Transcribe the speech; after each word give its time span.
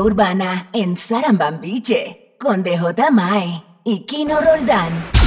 urbana 0.00 0.70
en 0.72 0.96
Sarambambiche 0.96 2.36
con 2.38 2.62
DJ 2.62 3.10
Mae 3.10 3.62
y 3.84 4.00
Kino 4.06 4.40
Roldán. 4.40 5.21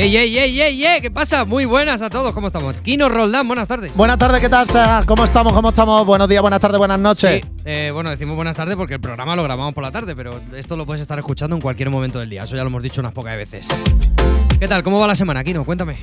¡Ey, 0.00 0.16
ey, 0.16 0.38
ey, 0.38 0.60
ey, 0.62 0.86
ey! 0.86 1.00
¿Qué 1.02 1.10
pasa? 1.10 1.44
Muy 1.44 1.66
buenas 1.66 2.00
a 2.00 2.08
todos, 2.08 2.32
¿cómo 2.32 2.46
estamos? 2.46 2.74
Kino 2.78 3.10
Roldán, 3.10 3.46
buenas 3.46 3.68
tardes. 3.68 3.94
Buenas 3.94 4.16
tardes, 4.16 4.40
¿qué 4.40 4.48
tal? 4.48 4.66
¿Cómo 5.04 5.24
estamos? 5.24 5.52
¿Cómo 5.52 5.68
estamos? 5.68 6.06
Buenos 6.06 6.26
días, 6.26 6.40
buenas 6.40 6.58
tardes, 6.58 6.78
buenas 6.78 6.98
noches. 6.98 7.42
Sí, 7.44 7.50
eh, 7.66 7.90
bueno, 7.92 8.08
decimos 8.08 8.34
buenas 8.34 8.56
tardes 8.56 8.76
porque 8.76 8.94
el 8.94 9.00
programa 9.02 9.36
lo 9.36 9.42
grabamos 9.42 9.74
por 9.74 9.82
la 9.84 9.90
tarde, 9.90 10.16
pero 10.16 10.40
esto 10.56 10.78
lo 10.78 10.86
puedes 10.86 11.02
estar 11.02 11.18
escuchando 11.18 11.54
en 11.54 11.60
cualquier 11.60 11.90
momento 11.90 12.18
del 12.18 12.30
día. 12.30 12.44
Eso 12.44 12.56
ya 12.56 12.62
lo 12.62 12.68
hemos 12.68 12.82
dicho 12.82 13.02
unas 13.02 13.12
pocas 13.12 13.36
veces. 13.36 13.66
¿Qué 14.60 14.68
tal? 14.68 14.82
¿Cómo 14.82 15.00
va 15.00 15.06
la 15.06 15.14
semana, 15.14 15.42
Kino? 15.42 15.64
Cuéntame. 15.64 15.96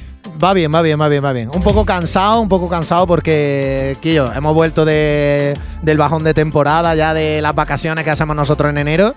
Va 0.43 0.51
bien, 0.53 0.73
va 0.73 0.81
bien, 0.81 0.99
va 0.99 1.07
bien, 1.07 1.23
va 1.23 1.31
bien. 1.31 1.51
Un 1.53 1.61
poco 1.61 1.85
cansado, 1.85 2.39
un 2.41 2.49
poco 2.49 2.67
cansado 2.67 3.05
porque, 3.05 3.97
Quillo, 4.01 4.33
hemos 4.33 4.55
vuelto 4.55 4.83
de, 4.83 5.55
del 5.83 5.99
bajón 5.99 6.23
de 6.23 6.33
temporada, 6.33 6.95
ya 6.95 7.13
de 7.13 7.39
las 7.39 7.53
vacaciones 7.53 8.03
que 8.03 8.09
hacemos 8.09 8.35
nosotros 8.35 8.71
en 8.71 8.79
enero. 8.79 9.13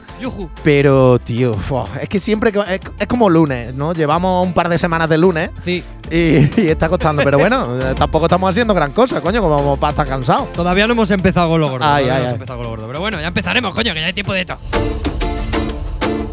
Pero, 0.62 1.18
tío, 1.18 1.56
es 2.02 2.08
que 2.10 2.20
siempre 2.20 2.52
es, 2.68 2.80
es 2.98 3.06
como 3.06 3.30
lunes, 3.30 3.72
¿no? 3.72 3.94
Llevamos 3.94 4.46
un 4.46 4.52
par 4.52 4.68
de 4.68 4.78
semanas 4.78 5.08
de 5.08 5.16
lunes 5.16 5.50
Sí, 5.64 5.82
y, 6.10 6.60
y 6.60 6.68
está 6.68 6.90
costando. 6.90 7.22
Pero 7.24 7.38
bueno, 7.38 7.66
tampoco 7.96 8.26
estamos 8.26 8.50
haciendo 8.50 8.74
gran 8.74 8.92
cosa, 8.92 9.22
coño, 9.22 9.40
como 9.40 9.78
para 9.78 9.92
estar 9.92 10.06
cansados. 10.06 10.52
todavía 10.52 10.86
no 10.86 10.92
hemos 10.92 11.10
empezado 11.12 11.48
con 11.48 11.62
lo 11.62 11.70
gordo. 11.70 11.86
Ay, 11.86 12.04
ay, 12.04 12.08
no 12.10 12.14
hemos 12.16 12.26
ay. 12.28 12.34
empezado 12.34 12.58
con 12.58 12.64
lo 12.64 12.70
gordo. 12.72 12.86
Pero 12.88 13.00
bueno, 13.00 13.18
ya 13.18 13.28
empezaremos, 13.28 13.74
coño, 13.74 13.94
que 13.94 14.00
ya 14.00 14.06
hay 14.06 14.12
tiempo 14.12 14.34
de 14.34 14.44
todo. 14.44 14.58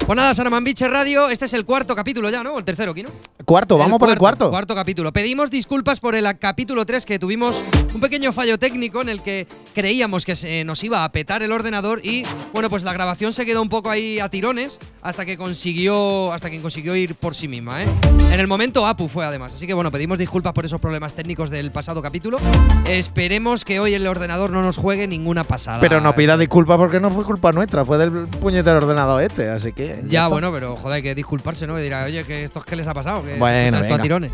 Pues 0.07 0.15
nada, 0.15 0.33
Sanaman 0.33 0.63
Beach 0.63 0.79
Radio, 0.83 1.27
este 1.27 1.43
es 1.43 1.53
el 1.53 1.65
cuarto 1.65 1.93
capítulo 1.93 2.29
ya, 2.29 2.41
¿no? 2.41 2.57
El 2.57 2.63
tercero, 2.63 2.93
Kino. 2.93 3.09
Cuarto, 3.47 3.77
vamos 3.77 3.97
por 3.97 4.09
el 4.09 4.17
cuarto. 4.19 4.49
Cuarto 4.49 4.75
capítulo. 4.75 5.13
Pedimos 5.13 5.49
disculpas 5.49 6.01
por 6.01 6.15
el 6.15 6.27
capítulo 6.37 6.85
3 6.85 7.05
que 7.05 7.17
tuvimos 7.17 7.63
un 7.95 8.01
pequeño 8.01 8.33
fallo 8.33 8.59
técnico 8.59 9.01
en 9.01 9.07
el 9.07 9.21
que 9.21 9.47
creíamos 9.73 10.25
que 10.25 10.35
se 10.35 10.65
nos 10.65 10.83
iba 10.83 11.05
a 11.05 11.11
petar 11.13 11.41
el 11.43 11.53
ordenador 11.53 12.05
y 12.05 12.23
bueno, 12.51 12.69
pues 12.69 12.83
la 12.83 12.91
grabación 12.91 13.31
se 13.31 13.45
quedó 13.45 13.61
un 13.61 13.69
poco 13.69 13.89
ahí 13.89 14.19
a 14.19 14.27
tirones 14.27 14.79
hasta 15.01 15.25
que 15.25 15.37
consiguió 15.37 16.33
hasta 16.33 16.49
que 16.49 16.61
consiguió 16.61 16.93
ir 16.97 17.15
por 17.15 17.35
sí 17.35 17.47
misma, 17.47 17.83
¿eh? 17.83 17.87
En 18.33 18.37
el 18.37 18.47
momento 18.47 18.85
Apu 18.85 19.07
fue 19.07 19.23
además. 19.23 19.55
Así 19.55 19.65
que 19.65 19.73
bueno, 19.73 19.91
pedimos 19.91 20.19
disculpas 20.19 20.51
por 20.51 20.65
esos 20.65 20.81
problemas 20.81 21.13
técnicos 21.13 21.49
del 21.49 21.71
pasado 21.71 22.01
capítulo. 22.01 22.39
Esperemos 22.85 23.63
que 23.63 23.79
hoy 23.79 23.93
el 23.93 24.05
ordenador 24.07 24.49
no 24.49 24.61
nos 24.61 24.75
juegue 24.75 25.07
ninguna 25.07 25.45
pasada. 25.45 25.79
Pero 25.79 26.01
no 26.01 26.13
pidas 26.15 26.37
disculpas 26.37 26.75
porque 26.77 26.99
no 26.99 27.11
fue 27.11 27.23
culpa 27.23 27.53
nuestra, 27.53 27.85
fue 27.85 27.97
del 27.97 28.11
puñetero 28.27 28.79
ordenador 28.79 29.23
este, 29.23 29.47
así 29.47 29.71
que. 29.71 30.03
Ya, 30.09 30.27
bueno, 30.27 30.51
pero 30.51 30.75
joder, 30.75 30.97
hay 30.97 31.01
que 31.01 31.15
disculparse, 31.15 31.65
¿no? 31.65 31.79
Y 31.79 31.81
dirá, 31.81 32.03
oye, 32.03 32.25
que 32.25 32.43
esto 32.43 32.59
qué 32.59 32.75
les 32.75 32.87
ha 32.87 32.93
pasado, 32.93 33.23
que 33.23 33.36
Bueno, 33.37 33.77
escuchas 33.77 33.81
esto 33.81 33.93
a 33.93 33.97
venga. 33.97 34.03
tirones. 34.03 34.31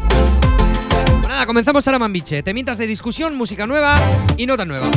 Nada, 1.27 1.45
comenzamos 1.45 1.87
ahora 1.87 1.99
Mambiche. 1.99 2.43
Temitas 2.43 2.77
de 2.77 2.87
discusión, 2.87 3.35
música 3.35 3.67
nueva 3.67 3.95
y 4.37 4.45
nota 4.45 4.65
nueva. 4.65 4.87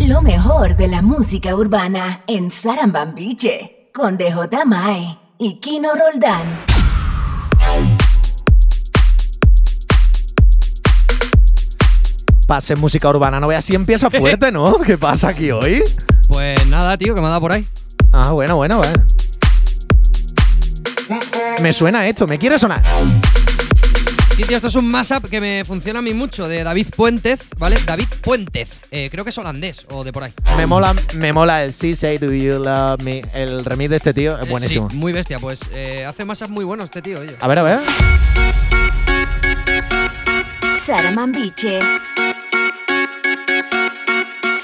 Lo 0.00 0.22
mejor 0.22 0.76
de 0.76 0.88
la 0.88 1.02
música 1.02 1.54
urbana 1.54 2.22
en 2.26 2.50
Sarambambiche 2.50 3.90
con 3.94 4.16
DJ 4.16 4.64
Mae 4.66 5.18
y 5.38 5.54
Kino 5.54 5.90
Roldán. 5.94 6.75
Pase 12.46 12.76
música 12.76 13.08
urbana, 13.08 13.40
no 13.40 13.48
veas 13.48 13.64
si 13.64 13.74
empieza 13.74 14.08
fuerte, 14.10 14.52
¿no? 14.52 14.78
¿Qué 14.86 14.96
pasa 14.96 15.28
aquí 15.28 15.50
hoy? 15.50 15.82
Pues 16.28 16.64
nada, 16.68 16.96
tío, 16.96 17.14
que 17.14 17.20
me 17.20 17.26
ha 17.26 17.30
dado 17.30 17.40
por 17.40 17.52
ahí. 17.52 17.66
Ah, 18.12 18.30
bueno, 18.32 18.56
bueno, 18.56 18.78
bueno. 18.78 19.02
Me 21.60 21.72
suena 21.72 22.06
esto, 22.08 22.26
me 22.26 22.38
quiere 22.38 22.58
sonar. 22.58 22.82
Sí, 24.36 24.42
tío, 24.44 24.56
esto 24.56 24.68
es 24.68 24.76
un 24.76 24.88
mashup 24.90 25.28
que 25.30 25.40
me 25.40 25.64
funciona 25.64 26.00
a 26.00 26.02
mí 26.02 26.12
mucho 26.12 26.46
de 26.46 26.62
David 26.62 26.88
Puentez, 26.94 27.40
¿vale? 27.58 27.78
David 27.86 28.06
Puentez, 28.22 28.68
eh, 28.90 29.08
creo 29.10 29.24
que 29.24 29.30
es 29.30 29.38
holandés 29.38 29.86
o 29.90 30.04
de 30.04 30.12
por 30.12 30.24
ahí. 30.24 30.32
Me 30.58 30.66
mola, 30.66 30.94
me 31.14 31.32
mola 31.32 31.64
el 31.64 31.72
Sí 31.72 31.94
Say 31.96 32.18
Do 32.18 32.30
You 32.32 32.62
Love 32.62 33.02
Me. 33.02 33.22
El 33.32 33.64
remix 33.64 33.90
de 33.90 33.96
este 33.96 34.12
tío 34.12 34.36
es 34.38 34.46
Eh, 34.46 34.50
buenísimo. 34.50 34.90
sí, 34.90 34.96
muy 34.96 35.12
bestia, 35.12 35.38
pues 35.38 35.60
eh, 35.72 36.04
hace 36.04 36.24
mashup 36.24 36.50
muy 36.50 36.64
buenos 36.64 36.84
este 36.86 37.00
tío, 37.02 37.18
oye. 37.20 37.34
A 37.40 37.48
ver, 37.48 37.58
a 37.58 37.62
ver. 37.62 37.80
Sarambambiche. 40.84 41.78
Sarambambiche. 41.80 42.15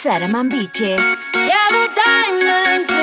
Sara 0.02 0.26
Mambice. 0.26 0.96
Yeah, 1.32 3.01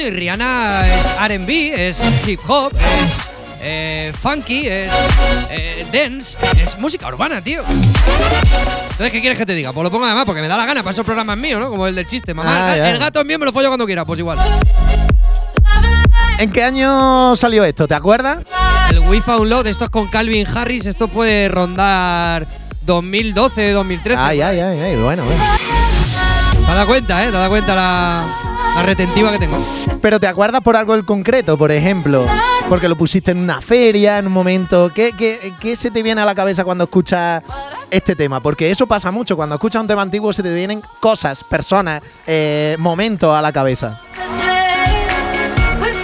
coño, 0.00 0.06
y 0.06 0.10
Rihanna 0.10 0.82
es 0.88 1.06
RB, 1.38 1.50
es 1.74 2.02
hip 2.26 2.40
hop, 2.48 2.72
es 2.74 3.30
eh, 3.60 4.12
funky, 4.18 4.66
es 4.66 4.90
eh, 5.50 5.86
dance, 5.92 6.38
es 6.62 6.78
música 6.78 7.08
urbana, 7.08 7.42
tío. 7.42 7.62
Entonces, 7.62 9.10
¿qué 9.12 9.20
quieres 9.20 9.38
que 9.38 9.46
te 9.46 9.54
diga? 9.54 9.72
Pues 9.72 9.84
lo 9.84 9.90
pongo 9.90 10.06
además 10.06 10.24
porque 10.24 10.40
me 10.40 10.48
da 10.48 10.56
la 10.56 10.66
gana 10.66 10.82
para 10.82 10.92
esos 10.92 11.04
programas 11.04 11.36
míos, 11.36 11.60
¿no? 11.60 11.68
Como 11.68 11.86
el 11.86 11.94
del 11.94 12.06
chiste. 12.06 12.34
Mamá, 12.34 12.70
Ah, 12.70 12.76
el, 12.88 12.98
gato 12.98 13.20
es 13.20 13.26
mío, 13.26 13.38
me 13.38 13.44
lo 13.46 13.52
follo 13.52 13.68
cuando 13.68 13.86
quiera, 13.86 14.04
pues 14.04 14.18
igual. 14.18 14.38
¿En 16.38 16.50
qué 16.50 16.64
año 16.64 17.36
salió 17.36 17.64
esto? 17.64 17.86
¿Te 17.86 17.94
acuerdas? 17.94 18.38
El 18.90 19.00
We 19.00 19.20
Found 19.20 19.48
Love, 19.50 19.66
esto 19.66 19.84
es 19.84 19.90
con 19.90 20.08
Calvin 20.08 20.46
Harris, 20.46 20.86
esto 20.86 21.08
puede 21.08 21.48
rondar 21.48 22.46
2012, 22.82 23.72
2013. 23.72 24.20
Ay, 24.20 24.40
ay, 24.40 24.60
ay, 24.60 24.80
ay, 24.80 24.96
bueno, 24.96 25.24
bueno. 25.24 25.44
Te 26.66 26.74
das 26.76 26.86
cuenta, 26.86 27.22
¿eh? 27.22 27.26
Te 27.26 27.32
das 27.32 27.48
cuenta 27.48 27.74
la, 27.74 28.24
la 28.76 28.82
retentiva 28.82 29.32
que 29.32 29.38
tengo. 29.38 29.58
Pero 30.00 30.18
¿te 30.18 30.26
acuerdas 30.26 30.62
por 30.62 30.76
algo 30.76 30.94
en 30.94 31.04
concreto? 31.04 31.58
Por 31.58 31.70
ejemplo, 31.70 32.26
porque 32.68 32.88
lo 32.88 32.96
pusiste 32.96 33.32
en 33.32 33.38
una 33.38 33.60
feria, 33.60 34.18
en 34.18 34.26
un 34.26 34.32
momento. 34.32 34.90
¿Qué, 34.94 35.12
qué, 35.16 35.54
qué 35.60 35.76
se 35.76 35.90
te 35.90 36.02
viene 36.02 36.20
a 36.20 36.24
la 36.24 36.34
cabeza 36.34 36.64
cuando 36.64 36.84
escuchas 36.84 37.42
este 37.90 38.16
tema? 38.16 38.40
Porque 38.40 38.70
eso 38.70 38.86
pasa 38.86 39.10
mucho. 39.10 39.36
Cuando 39.36 39.56
escuchas 39.56 39.82
un 39.82 39.88
tema 39.88 40.02
antiguo 40.02 40.32
se 40.32 40.42
te 40.42 40.54
vienen 40.54 40.82
cosas, 41.00 41.44
personas, 41.44 42.02
eh, 42.26 42.76
momentos 42.78 43.34
a 43.34 43.42
la 43.42 43.52
cabeza. 43.52 44.00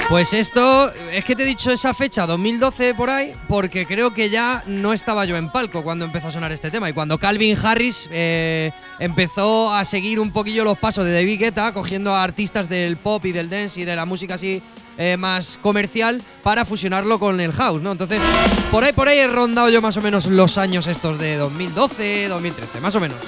Pues 0.09 0.33
esto, 0.35 0.93
es 1.13 1.25
que 1.25 1.35
te 1.35 1.43
he 1.43 1.47
dicho 1.47 1.73
esa 1.73 1.93
fecha, 1.93 2.27
2012 2.27 2.95
por 2.95 3.11
ahí, 3.11 3.33
porque 3.49 3.87
creo 3.87 4.15
que 4.15 4.31
ya 4.31 4.63
no 4.67 4.93
estaba 4.93 5.25
yo 5.25 5.37
en 5.37 5.51
palco 5.51 5.83
cuando 5.83 6.05
empezó 6.05 6.29
a 6.29 6.31
sonar 6.31 6.53
este 6.53 6.71
tema. 6.71 6.89
Y 6.89 6.93
cuando 6.93 7.19
Calvin 7.19 7.59
Harris 7.61 8.09
eh, 8.13 8.71
empezó 9.01 9.75
a 9.75 9.85
seguir 9.85 10.21
un 10.21 10.31
poquillo 10.31 10.63
los 10.63 10.79
pasos 10.79 11.05
de 11.05 11.13
David 11.13 11.41
Guetta, 11.41 11.73
cogiendo 11.73 12.15
a 12.15 12.23
artistas 12.23 12.69
del 12.69 12.97
pop 12.97 13.25
y 13.27 13.33
del 13.33 13.51
dance 13.51 13.81
y 13.81 13.85
de 13.85 13.97
la 13.97 14.05
música 14.05 14.35
así 14.35 14.63
eh, 14.97 15.17
más 15.17 15.59
comercial 15.61 16.23
para 16.45 16.65
fusionarlo 16.65 17.19
con 17.19 17.41
el 17.41 17.53
house, 17.53 17.83
¿no? 17.83 17.91
Entonces, 17.91 18.23
por 18.71 18.85
ahí, 18.85 18.93
por 18.93 19.09
ahí 19.09 19.19
he 19.19 19.27
rondado 19.27 19.71
yo 19.71 19.83
más 19.83 19.97
o 19.97 20.03
menos 20.03 20.27
los 20.27 20.57
años 20.57 20.87
estos 20.87 21.19
de 21.19 21.37
2012, 21.37 22.29
2013, 22.29 22.81
más 22.81 22.95
o 22.95 23.01
menos. 23.01 23.19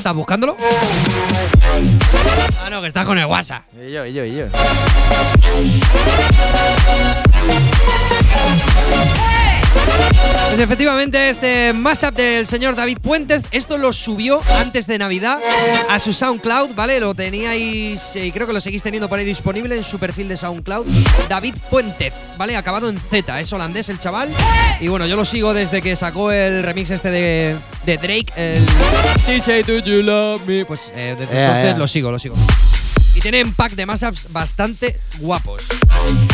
¿Qué 0.00 0.08
¿Estás 0.08 0.16
buscándolo? 0.16 0.56
Ah, 2.58 2.70
no, 2.70 2.80
que 2.80 2.86
estás 2.86 3.04
con 3.04 3.18
el 3.18 3.26
WhatsApp. 3.26 3.64
Y 3.78 3.92
yo, 3.92 4.06
y. 4.06 4.48
Pues 10.48 10.60
efectivamente, 10.60 11.30
este 11.30 11.72
mashup 11.72 12.14
del 12.14 12.46
señor 12.46 12.74
David 12.74 12.98
Puentes, 12.98 13.42
esto 13.52 13.78
lo 13.78 13.92
subió 13.92 14.40
antes 14.58 14.86
de 14.86 14.98
Navidad 14.98 15.38
a 15.88 15.98
su 16.00 16.12
SoundCloud, 16.12 16.74
¿vale? 16.74 16.98
Lo 16.98 17.14
teníais, 17.14 18.16
eh, 18.16 18.26
y 18.26 18.32
creo 18.32 18.46
que 18.46 18.52
lo 18.52 18.60
seguís 18.60 18.82
teniendo 18.82 19.08
por 19.08 19.18
ahí 19.18 19.24
disponible 19.24 19.76
en 19.76 19.84
su 19.84 19.98
perfil 19.98 20.28
de 20.28 20.36
SoundCloud. 20.36 20.86
David 21.28 21.54
Puentes, 21.70 22.12
¿vale? 22.36 22.56
Acabado 22.56 22.88
en 22.88 22.98
Z, 22.98 23.40
es 23.40 23.52
holandés 23.52 23.88
el 23.88 23.98
chaval. 23.98 24.28
Y 24.80 24.88
bueno, 24.88 25.06
yo 25.06 25.16
lo 25.16 25.24
sigo 25.24 25.54
desde 25.54 25.80
que 25.80 25.94
sacó 25.94 26.32
el 26.32 26.62
remix 26.62 26.90
este 26.90 27.10
de, 27.10 27.56
de 27.86 27.96
Drake, 27.96 28.32
el 28.36 28.66
She 29.26 29.40
Say 29.40 29.62
Do 29.62 29.78
You 29.78 30.02
Love 30.02 30.42
Me. 30.46 30.64
Pues 30.64 30.92
eh, 30.94 31.14
desde 31.18 31.32
Yeah, 31.32 31.46
entonces 31.46 31.70
yeah. 31.70 31.78
lo 31.78 31.88
sigo, 31.88 32.10
lo 32.10 32.18
sigo. 32.18 32.34
Y 33.20 33.22
tiene 33.22 33.44
un 33.44 33.52
pack 33.52 33.72
de 33.74 33.84
mashups 33.84 34.32
bastante 34.32 34.98
guapos. 35.18 35.66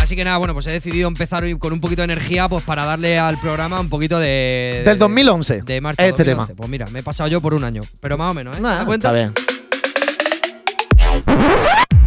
Así 0.00 0.14
que 0.14 0.24
nada, 0.24 0.36
bueno, 0.36 0.54
pues 0.54 0.68
he 0.68 0.70
decidido 0.70 1.08
empezar 1.08 1.42
hoy 1.42 1.58
con 1.58 1.72
un 1.72 1.80
poquito 1.80 2.02
de 2.02 2.04
energía 2.04 2.48
pues 2.48 2.62
para 2.62 2.84
darle 2.84 3.18
al 3.18 3.38
programa 3.40 3.80
un 3.80 3.88
poquito 3.88 4.20
de... 4.20 4.82
Del 4.84 4.94
de- 4.94 4.98
2011, 5.00 5.62
De 5.62 5.80
marcha 5.80 6.06
este 6.06 6.22
2011. 6.22 6.46
tema. 6.46 6.56
Pues 6.56 6.70
mira, 6.70 6.86
me 6.86 7.00
he 7.00 7.02
pasado 7.02 7.28
yo 7.28 7.40
por 7.40 7.54
un 7.54 7.64
año. 7.64 7.82
Pero 8.00 8.16
más 8.16 8.30
o 8.30 8.34
menos, 8.34 8.56
¿eh? 8.56 8.60
¿Te 8.60 8.66
Ah, 8.68 8.74
das 8.76 8.84
cuenta? 8.84 9.08
está 9.08 9.18
bien. 9.18 9.34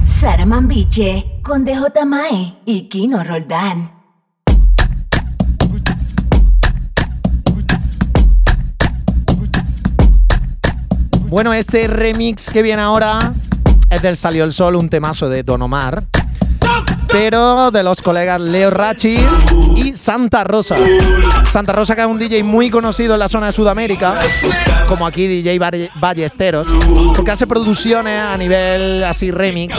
Sara 0.05 0.45
Mambiche 0.45 1.25
con 1.43 1.65
DJ 1.65 2.05
Mae 2.05 2.55
y 2.65 2.87
Kino 2.87 3.21
Roldán. 3.21 3.91
Bueno, 11.29 11.53
este 11.53 11.87
remix 11.87 12.49
que 12.49 12.61
viene 12.63 12.81
ahora 12.81 13.33
es 13.89 14.01
del 14.01 14.17
Salió 14.17 14.43
el 14.43 14.53
Sol, 14.53 14.75
un 14.75 14.89
temazo 14.89 15.29
de 15.29 15.43
Don 15.43 15.61
Omar. 15.61 16.05
Pero 17.07 17.71
de 17.71 17.83
los 17.83 18.01
colegas 18.01 18.39
Leo 18.39 18.69
Rachi 18.69 19.17
Santa 20.09 20.43
Rosa. 20.43 20.75
Santa 21.51 21.71
Rosa 21.71 21.95
que 21.95 22.01
es 22.01 22.07
un 22.07 22.17
DJ 22.17 22.43
muy 22.43 22.71
conocido 22.71 23.13
en 23.13 23.19
la 23.19 23.29
zona 23.29 23.45
de 23.45 23.53
Sudamérica, 23.53 24.17
como 24.87 25.05
aquí 25.05 25.27
DJ 25.27 25.59
Ballesteros, 25.99 26.67
porque 27.15 27.29
hace 27.29 27.45
producciones 27.45 28.19
a 28.19 28.35
nivel 28.35 29.03
así 29.03 29.29
remix, 29.29 29.75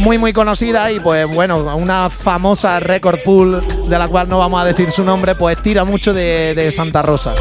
muy 0.00 0.18
muy 0.18 0.34
conocida 0.34 0.92
y 0.92 1.00
pues 1.00 1.26
bueno, 1.32 1.56
una 1.76 2.10
famosa 2.10 2.78
record 2.78 3.20
pool 3.24 3.64
de 3.88 3.98
la 3.98 4.06
cual 4.06 4.28
no 4.28 4.36
vamos 4.36 4.60
a 4.60 4.66
decir 4.66 4.92
su 4.92 5.02
nombre, 5.02 5.34
pues 5.34 5.62
tira 5.62 5.86
mucho 5.86 6.12
de, 6.12 6.52
de 6.54 6.70
Santa 6.70 7.00
Rosa. 7.00 7.32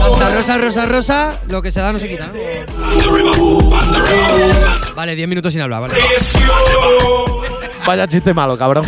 Santa 0.00 0.34
Rosa, 0.34 0.56
Rosa, 0.56 0.86
Rosa, 0.86 1.40
lo 1.48 1.60
que 1.60 1.70
se 1.70 1.82
da 1.82 1.92
no 1.92 1.98
se 1.98 2.08
quita, 2.08 2.26
¿no? 2.26 2.32
Vale, 4.96 5.14
10 5.14 5.28
minutos 5.28 5.52
sin 5.52 5.60
hablar, 5.60 5.82
vale. 5.82 5.94
Vaya 7.86 8.08
chiste 8.08 8.32
malo, 8.32 8.56
cabrón. 8.56 8.86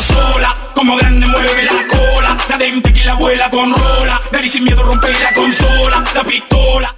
Sola, 0.00 0.57
como 0.78 0.96
grande 0.96 1.26
mueve 1.26 1.64
la 1.64 1.86
cola. 1.88 2.36
La 2.48 2.56
dente 2.56 2.92
que 2.92 3.04
la 3.04 3.12
abuela 3.12 3.50
con 3.50 3.72
rola. 3.72 4.20
Daddy 4.30 4.48
sin 4.48 4.62
miedo 4.62 4.84
rompe 4.84 5.08
la 5.12 5.32
consola. 5.32 6.04
La 6.14 6.22
pistola. 6.22 6.94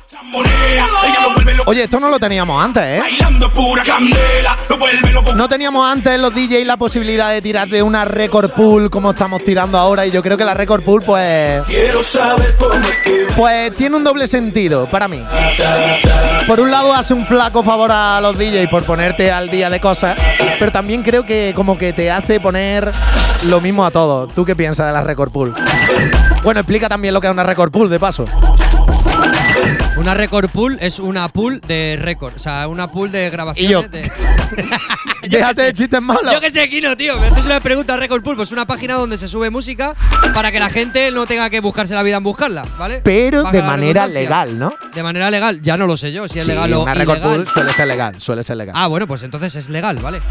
Ella 1.03 1.21
lo. 1.23 1.40
Oye, 1.67 1.85
esto 1.85 2.01
no 2.01 2.09
lo 2.09 2.19
teníamos 2.19 2.62
antes, 2.62 2.83
¿eh? 2.83 3.01
Bailando 3.01 3.53
pura 3.53 3.83
candela. 3.83 4.57
Lo 4.69 4.79
vuelve 4.79 5.12
loco. 5.12 5.33
No 5.35 5.49
teníamos 5.49 5.87
antes 5.87 6.19
los 6.19 6.35
DJs 6.35 6.67
la 6.67 6.77
posibilidad 6.77 7.31
de 7.31 7.43
tirar 7.43 7.69
de 7.69 7.83
una 7.83 8.05
record 8.05 8.51
pool 8.51 8.91
como 8.91 9.11
estamos 9.11 9.45
tirando 9.45 9.79
ahora 9.79 10.07
y 10.07 10.11
yo 10.11 10.23
creo 10.23 10.37
que 10.37 10.45
la 10.45 10.55
record 10.55 10.83
pool 10.83 11.03
pues 11.03 11.62
Quiero 11.67 12.03
saber 12.03 12.55
cómo 12.59 12.75
es 12.75 12.97
que 13.05 13.27
pues 13.37 13.75
tiene 13.75 13.97
un 13.97 14.05
doble 14.05 14.27
sentido 14.27 14.87
para 14.87 15.09
mí. 15.09 15.23
Por 16.47 16.61
un 16.61 16.71
lado 16.71 16.93
hace 16.95 17.15
un 17.15 17.27
flaco 17.27 17.63
favor 17.63 17.91
a 17.93 18.21
los 18.21 18.37
DJs 18.37 18.69
por 18.71 18.85
ponerte 18.85 19.31
al 19.31 19.51
día 19.51 19.71
de 19.71 19.81
cosas, 19.81 20.19
pero 20.59 20.73
también 20.73 21.03
creo 21.03 21.25
que 21.25 21.53
como 21.55 21.79
que 21.79 21.93
te 21.93 22.11
hace 22.11 22.41
poner 22.41 22.91
lo 23.47 23.61
mismo 23.61 23.85
a 23.85 23.91
todos. 23.91 24.33
¿Tú 24.35 24.45
qué 24.45 24.56
piensas 24.56 24.87
de 24.87 24.93
la 24.93 25.03
record 25.03 25.31
pool? 25.31 25.55
Bueno, 26.43 26.61
explica 26.61 26.89
también 26.89 27.15
lo 27.15 27.21
que 27.21 27.27
es 27.27 27.33
una 27.33 27.45
record 27.45 27.71
pool 27.71 27.89
de 27.91 28.01
paso. 28.01 28.25
Una 30.00 30.14
record 30.14 30.49
pool 30.49 30.79
es 30.81 30.99
una 30.99 31.29
pool 31.29 31.61
de 31.61 31.99
récord. 32.00 32.32
O 32.35 32.38
sea, 32.38 32.67
una 32.69 32.87
pool 32.87 33.12
de 33.12 33.29
grabaciones 33.29 33.69
Y 33.69 33.70
yo. 33.70 33.82
de. 33.82 34.11
Déjate 35.29 35.62
de 35.64 35.73
chistes 35.75 36.00
malos. 36.00 36.32
Yo 36.32 36.41
que 36.41 36.50
sé, 36.50 36.70
Kino, 36.70 36.97
tío. 36.97 37.19
Me 37.19 37.26
haces 37.26 37.44
una 37.44 37.61
pregunta 37.61 37.99
Record 37.99 38.23
Pool. 38.23 38.35
Pues 38.37 38.50
una 38.50 38.64
página 38.64 38.94
donde 38.94 39.19
se 39.19 39.29
sube 39.29 39.50
música 39.50 39.94
para 40.32 40.50
que 40.50 40.58
la 40.58 40.70
gente 40.70 41.11
no 41.11 41.26
tenga 41.26 41.50
que 41.50 41.61
buscarse 41.61 41.94
la 41.94 42.02
vida 42.02 42.17
en 42.17 42.23
buscarla, 42.23 42.64
¿vale? 42.79 43.02
Pero 43.05 43.43
Valga 43.43 43.61
de 43.61 43.67
manera 43.67 44.06
legal, 44.06 44.58
¿no? 44.58 44.73
De 44.94 45.02
manera 45.02 45.31
legal, 45.31 45.61
ya 45.61 45.76
no 45.76 45.87
lo 45.87 45.99
sé 45.99 46.12
yo, 46.12 46.26
si 46.29 46.38
es 46.38 46.46
Sí, 46.46 46.50
legal 46.50 46.73
o 46.73 46.82
una 46.85 46.94
record 46.94 47.19
ilegal. 47.19 47.37
pool 47.44 47.49
suele 47.49 47.73
ser 47.75 47.87
legal, 47.87 48.20
suele 48.20 48.43
ser 48.43 48.56
legal. 48.56 48.75
Ah, 48.79 48.87
bueno, 48.87 49.06
pues 49.06 49.23
entonces 49.23 49.55
es 49.55 49.69
legal, 49.69 49.99
¿vale? 49.99 50.23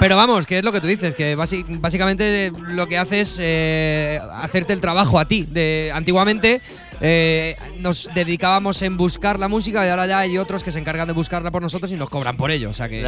Pero 0.00 0.16
vamos, 0.16 0.46
que 0.46 0.58
es 0.58 0.64
lo 0.64 0.72
que 0.72 0.80
tú 0.80 0.86
dices, 0.88 1.14
que 1.14 1.34
básicamente 1.36 2.52
lo 2.68 2.86
que 2.88 2.98
hace 2.98 3.20
es 3.20 3.38
eh, 3.40 4.20
hacerte 4.42 4.72
el 4.72 4.80
trabajo 4.80 5.18
a 5.18 5.24
ti. 5.26 5.44
De, 5.44 5.90
antiguamente 5.94 6.60
eh, 7.00 7.56
nos 7.78 8.10
dedicábamos 8.14 8.82
en 8.82 8.96
buscar 8.96 9.38
la 9.38 9.48
música 9.48 9.86
y 9.86 9.90
ahora 9.90 10.06
ya 10.06 10.20
hay 10.20 10.38
otros 10.38 10.62
que 10.62 10.72
se 10.72 10.78
encargan 10.78 11.06
de 11.06 11.12
buscarla 11.12 11.50
por 11.50 11.62
nosotros 11.62 11.90
y 11.92 11.96
nos 11.96 12.10
cobran 12.10 12.36
por 12.36 12.50
ello. 12.50 12.70
O 12.70 12.74
sea 12.74 12.88
que. 12.88 13.04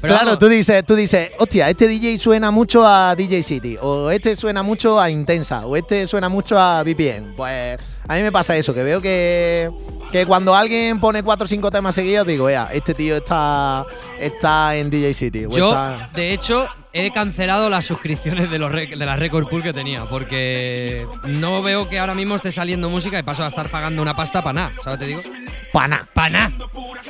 Pero 0.00 0.14
claro, 0.14 0.24
vamos, 0.24 0.38
tú 0.38 0.48
dices, 0.48 0.84
tú 0.84 0.94
dices, 0.94 1.32
hostia, 1.38 1.68
este 1.68 1.88
DJ 1.88 2.18
suena 2.18 2.50
mucho 2.50 2.86
a 2.86 3.14
DJ 3.16 3.42
City, 3.42 3.76
o 3.80 4.10
este 4.10 4.36
suena 4.36 4.62
mucho 4.62 5.00
a 5.00 5.10
Intensa, 5.10 5.66
o 5.66 5.76
este 5.76 6.06
suena 6.06 6.28
mucho 6.28 6.58
a 6.58 6.82
VPN. 6.82 7.34
Pues 7.36 7.78
a 8.08 8.14
mí 8.14 8.22
me 8.22 8.32
pasa 8.32 8.56
eso, 8.56 8.74
que 8.74 8.82
veo 8.82 9.00
que, 9.00 9.70
que 10.10 10.26
cuando 10.26 10.54
alguien 10.54 11.00
pone 11.00 11.22
cuatro 11.22 11.44
o 11.44 11.48
cinco 11.48 11.70
temas 11.70 11.94
seguidos, 11.94 12.26
digo, 12.26 12.48
ea, 12.48 12.68
este 12.72 12.94
tío 12.94 13.16
está, 13.16 13.84
está 14.20 14.76
en 14.76 14.90
DJ 14.90 15.14
City. 15.14 15.46
Yo, 15.50 15.70
está- 15.70 16.10
de 16.14 16.32
hecho, 16.32 16.66
he 16.92 17.10
cancelado 17.12 17.70
las 17.70 17.86
suscripciones 17.86 18.50
de, 18.50 18.58
los 18.58 18.70
de 18.72 18.96
la 18.96 19.16
Record 19.16 19.48
Pool 19.48 19.62
que 19.62 19.72
tenía, 19.72 20.04
porque 20.04 21.06
no 21.24 21.62
veo 21.62 21.88
que 21.88 21.98
ahora 21.98 22.14
mismo 22.14 22.34
esté 22.36 22.52
saliendo 22.52 22.90
música 22.90 23.18
y 23.18 23.22
paso 23.22 23.44
a 23.44 23.48
estar 23.48 23.68
pagando 23.70 24.02
una 24.02 24.14
pasta 24.14 24.42
para 24.42 24.52
nada, 24.52 24.72
¿sabes? 24.82 24.98
Te 24.98 25.06
digo. 25.06 25.20
Pana. 25.72 26.06
¡Para 26.12 26.28
nada! 26.28 26.52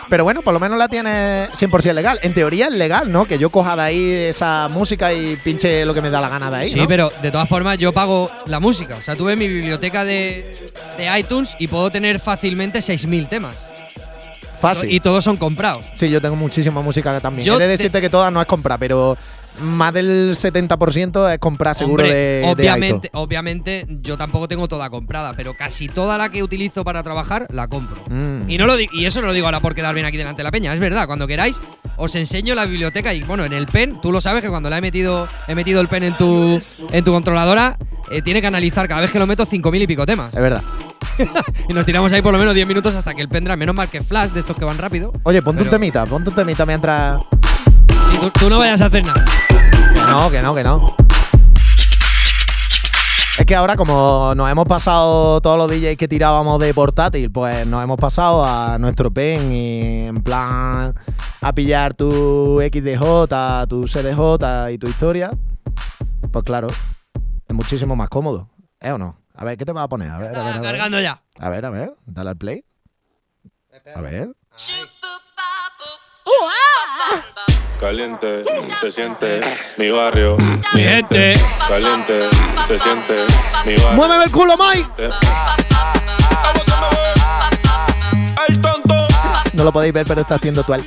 Pero 0.08 0.22
bueno, 0.22 0.42
por 0.42 0.54
lo 0.54 0.61
menos 0.61 0.78
la 0.78 0.87
tiene 0.87 1.49
100% 1.58 1.94
legal. 1.94 2.20
En 2.22 2.32
teoría 2.32 2.68
es 2.68 2.72
legal, 2.72 3.11
¿no? 3.11 3.25
Que 3.25 3.37
yo 3.38 3.50
coja 3.50 3.75
de 3.75 3.82
ahí 3.82 4.11
esa 4.12 4.68
música 4.70 5.12
y 5.12 5.34
pinche 5.37 5.84
lo 5.84 5.94
que 5.94 6.00
me 6.00 6.11
da 6.11 6.20
la 6.20 6.28
gana 6.28 6.49
de 6.49 6.56
ahí. 6.58 6.68
Sí, 6.70 6.78
¿no? 6.78 6.87
pero 6.87 7.12
de 7.22 7.32
todas 7.32 7.49
formas 7.49 7.78
yo 7.78 7.92
pago 7.92 8.30
la 8.46 8.61
música. 8.61 8.94
O 8.96 9.02
sea, 9.02 9.16
tuve 9.16 9.34
mi 9.34 9.49
biblioteca 9.49 10.04
de, 10.04 10.70
de 10.96 11.18
iTunes 11.18 11.56
y 11.58 11.68
puedo 11.68 11.90
tener 11.90 12.20
fácilmente 12.20 12.78
6.000 12.80 13.28
temas. 13.28 13.54
Fácil. 14.60 14.90
Y 14.92 15.00
todos 15.00 15.24
son 15.24 15.36
comprados. 15.36 15.84
Sí, 15.94 16.08
yo 16.08 16.20
tengo 16.20 16.36
muchísima 16.36 16.80
música 16.82 17.18
también. 17.20 17.44
Yo 17.44 17.54
He 17.56 17.58
de 17.58 17.64
te- 17.64 17.70
decirte 17.72 18.00
que 18.00 18.08
todas 18.08 18.32
no 18.32 18.40
es 18.40 18.46
comprar, 18.46 18.78
pero 18.78 19.16
más 19.61 19.92
del 19.92 20.35
70% 20.35 21.32
es 21.32 21.38
comprar 21.38 21.76
seguro 21.76 22.02
Hombre, 22.02 22.14
de, 22.14 22.44
obviamente, 22.47 23.11
obviamente 23.12 23.87
yo 24.02 24.16
tampoco 24.16 24.49
tengo 24.49 24.68
toda 24.68 24.90
comprada, 24.90 25.35
pero 25.37 25.54
casi 25.54 25.88
toda 25.88 26.18
la 26.18 26.28
que 26.30 26.42
utilizo 26.42 26.85
para 26.85 27.02
trabajar 27.02 27.47
la 27.50 27.68
compro. 27.68 28.02
Mm. 28.09 28.49
Y 28.49 28.59
no 28.59 28.66
lo 28.66 28.78
y 28.78 29.04
eso 29.04 29.21
no 29.21 29.28
lo 29.28 29.32
digo 29.32 29.47
ahora 29.47 29.61
por 29.61 29.75
quedar 29.75 29.94
bien 29.94 30.06
aquí 30.06 30.16
delante 30.16 30.40
de 30.40 30.44
la 30.44 30.50
peña, 30.50 30.73
es 30.73 30.80
verdad, 30.80 31.06
cuando 31.06 31.26
queráis 31.26 31.61
os 31.97 32.16
enseño 32.16 32.54
la 32.54 32.64
biblioteca 32.64 33.12
y 33.12 33.23
bueno, 33.23 33.44
en 33.44 33.52
el 33.52 33.66
pen, 33.66 33.99
tú 34.00 34.12
lo 34.12 34.21
sabes 34.21 34.42
que 34.42 34.49
cuando 34.49 34.71
la 34.71 34.78
he 34.78 34.80
metido 34.80 35.28
he 35.47 35.54
metido 35.54 35.80
el 35.80 35.88
pen 35.88 36.04
en 36.04 36.16
tu 36.16 36.61
en 36.90 37.04
tu 37.04 37.12
controladora 37.12 37.76
eh, 38.11 38.23
tiene 38.23 38.40
que 38.40 38.47
analizar 38.47 38.88
cada 38.88 39.00
vez 39.00 39.12
que 39.12 39.18
lo 39.18 39.26
meto 39.26 39.47
5000 39.47 39.82
y 39.82 39.87
pico 39.87 40.06
temas. 40.06 40.35
Es 40.35 40.40
verdad. 40.40 40.62
y 41.68 41.73
nos 41.73 41.87
tiramos 41.87 42.12
ahí 42.12 42.23
por 42.23 42.32
lo 42.32 42.38
menos 42.38 42.54
10 42.54 42.66
minutos 42.66 42.94
hasta 42.94 43.14
que 43.14 43.23
el 43.23 43.28
pendrive, 43.28 43.56
menos 43.56 43.75
mal 43.75 43.88
que 43.88 44.02
flash 44.02 44.30
de 44.30 44.40
estos 44.40 44.56
que 44.56 44.64
van 44.64 44.78
rápido. 44.78 45.12
Oye, 45.25 45.42
ponte 45.42 45.62
un 45.62 45.71
temita, 45.71 46.06
ponte 46.06 46.30
un 46.30 46.37
temita 46.37 46.66
mientras. 46.66 47.21
Tú, 48.21 48.31
tú 48.31 48.50
no 48.50 48.59
vayas 48.59 48.81
a 48.81 48.87
hacer 48.87 49.04
nada. 49.04 49.25
Que 49.95 50.00
no, 50.00 50.31
que 50.31 50.42
no, 50.42 50.54
que 50.54 50.64
no. 50.64 50.97
Es 53.38 53.47
que 53.47 53.57
ahora, 53.57 53.76
como 53.76 54.35
nos 54.37 54.50
hemos 54.50 54.66
pasado 54.66 55.40
todos 55.40 55.57
los 55.57 55.69
DJs 55.71 55.97
que 55.97 56.07
tirábamos 56.07 56.61
de 56.61 56.75
portátil, 56.75 57.31
pues 57.31 57.66
nos 57.66 57.83
hemos 57.83 57.97
pasado 57.97 58.45
a 58.45 58.78
nuestro 58.78 59.11
pen 59.11 59.50
y 59.50 60.07
en 60.07 60.23
plan 60.23 60.95
a 61.40 61.52
pillar 61.54 61.95
tu 61.95 62.61
XDJ, 62.61 63.66
tu 63.69 63.85
CDJ 63.87 64.71
y 64.71 64.78
tu 64.78 64.87
historia, 64.87 65.31
pues 66.31 66.45
claro, 66.45 66.69
es 67.49 67.54
muchísimo 67.54 67.97
más 67.97 68.11
cómodo. 68.11 68.49
¿Eh 68.81 68.92
o 68.92 68.99
no? 68.99 69.16
A 69.35 69.45
ver, 69.45 69.57
¿qué 69.57 69.64
te 69.64 69.73
vas 69.73 69.85
a 69.85 69.88
poner? 69.88 70.11
A 70.11 70.19
ver, 70.19 70.37
a 70.37 70.45
ver, 70.45 70.52
a 70.52 70.61
ver. 70.61 70.62
cargando 70.62 71.00
ya. 71.00 71.23
A 71.38 71.49
ver, 71.49 71.64
a 71.64 71.71
ver, 71.71 71.95
dale 72.04 72.31
al 72.31 72.37
play. 72.37 72.64
A 73.95 74.00
ver. 74.02 74.28
Caliente, 77.82 78.44
se 78.80 78.92
siente 78.92 79.40
mi 79.76 79.90
barrio, 79.90 80.36
mi 80.36 80.82
gente. 80.84 81.34
Caliente, 81.66 82.28
se 82.64 82.78
siente 82.78 83.12
mi 83.66 83.74
barrio. 83.74 83.92
¡Muéveme 83.94 84.24
el 84.26 84.30
culo, 84.30 84.54
Mike! 84.56 85.10
Tonto, 88.62 89.08
No 89.54 89.64
lo 89.64 89.72
podéis 89.72 89.92
ver, 89.92 90.06
pero 90.06 90.20
está 90.20 90.36
haciendo 90.36 90.62
twerk. 90.62 90.84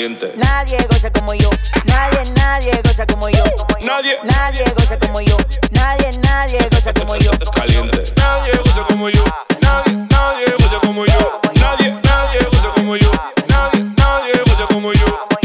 Caliente. 0.00 0.32
Nadie 0.36 0.78
goza 0.88 1.10
como 1.10 1.34
yo. 1.34 1.50
Nadie, 1.84 2.22
nadie 2.34 2.72
goza 2.82 3.04
como 3.06 3.28
yo. 3.28 3.44
Nadie. 3.82 4.18
Nadie 4.24 4.64
goza 4.74 4.98
como 4.98 5.20
yo. 5.20 5.36
Nadie, 5.72 6.10
nadie 6.22 6.58
goza 6.70 6.94
como 6.94 7.16
yo. 7.16 7.30
Caliente. 7.54 8.02
Nadie 8.16 8.52
goza 8.64 8.82
como 8.88 9.10
yo. 9.10 9.22
Nadie, 9.60 9.92
nadie 10.10 10.46
goza 10.58 10.78
como 10.80 11.04
yo. 11.04 11.40
Nadie, 11.60 11.94
nadie 12.02 12.40
goza 12.50 12.68
como 12.74 12.96
yo. 12.96 13.10
Nadie, 13.48 13.84
nadie 13.98 14.32
goza 14.46 14.66
como 14.72 14.90
yo. 14.92 15.06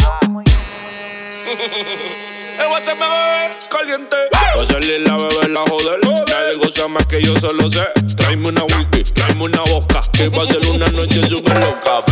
El 2.59 2.67
WhatsApp 2.71 2.97
me 2.97 3.07
bebé 3.09 3.49
caliente. 3.69 4.15
Va 4.33 4.53
a 4.61 4.65
salir 4.65 5.01
la 5.01 5.17
bebé 5.17 5.49
la 5.49 5.59
joder. 5.69 5.99
Nadie 6.29 6.55
goza 6.63 6.87
más 6.87 7.05
que 7.07 7.21
yo 7.21 7.37
solo 7.37 7.69
sé. 7.69 7.85
Tráeme 8.15 8.47
una 8.47 8.63
whisky, 8.63 9.03
tráeme 9.03 9.43
una 9.43 9.59
boca. 9.63 9.99
Que 10.13 10.29
va 10.29 10.43
a 10.43 10.47
ser 10.47 10.65
una 10.67 10.87
noche 10.87 11.27
súper 11.27 11.57
loca. 11.59 12.04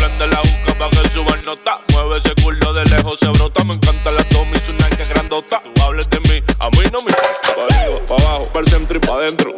Se 3.18 3.28
brota. 3.30 3.64
Me 3.64 3.74
encanta 3.74 4.12
la 4.12 4.24
Tommy, 4.26 4.58
su 4.60 4.74
que 4.96 5.06
grandota. 5.14 5.62
Tú 5.74 5.82
hables 5.82 6.10
de 6.10 6.20
mí, 6.22 6.44
a 6.60 6.70
mí 6.70 6.90
no 6.92 7.00
me 7.02 7.12
importa. 7.12 7.56
Pa' 7.56 7.76
arriba, 7.76 8.00
pa' 8.08 8.16
abajo, 8.16 8.46
para 8.48 8.60
el 8.66 8.68
centro 8.72 8.98
y 8.98 9.00
pa' 9.00 9.14
adentro. 9.16 9.52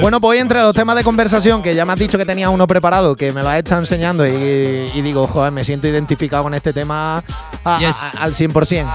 Bueno, 0.00 0.20
pues 0.20 0.32
hoy 0.32 0.38
entre 0.38 0.60
los 0.60 0.74
temas 0.74 0.94
de 0.96 1.02
conversación, 1.04 1.62
que 1.62 1.74
ya 1.74 1.86
me 1.86 1.92
has 1.94 1.98
dicho 1.98 2.18
que 2.18 2.26
tenía 2.26 2.50
uno 2.50 2.66
preparado, 2.66 3.16
que 3.16 3.32
me 3.32 3.42
lo 3.42 3.48
has 3.48 3.58
estado 3.58 3.80
enseñando 3.80 4.26
y, 4.26 4.90
y 4.94 5.02
digo, 5.02 5.26
joder, 5.26 5.52
me 5.52 5.64
siento 5.64 5.88
identificado 5.88 6.42
con 6.44 6.54
este 6.54 6.72
tema 6.72 7.22
a- 7.64 7.78
Yes. 7.78 7.96
a- 8.02 8.10
al 8.22 8.34
100%. 8.34 8.86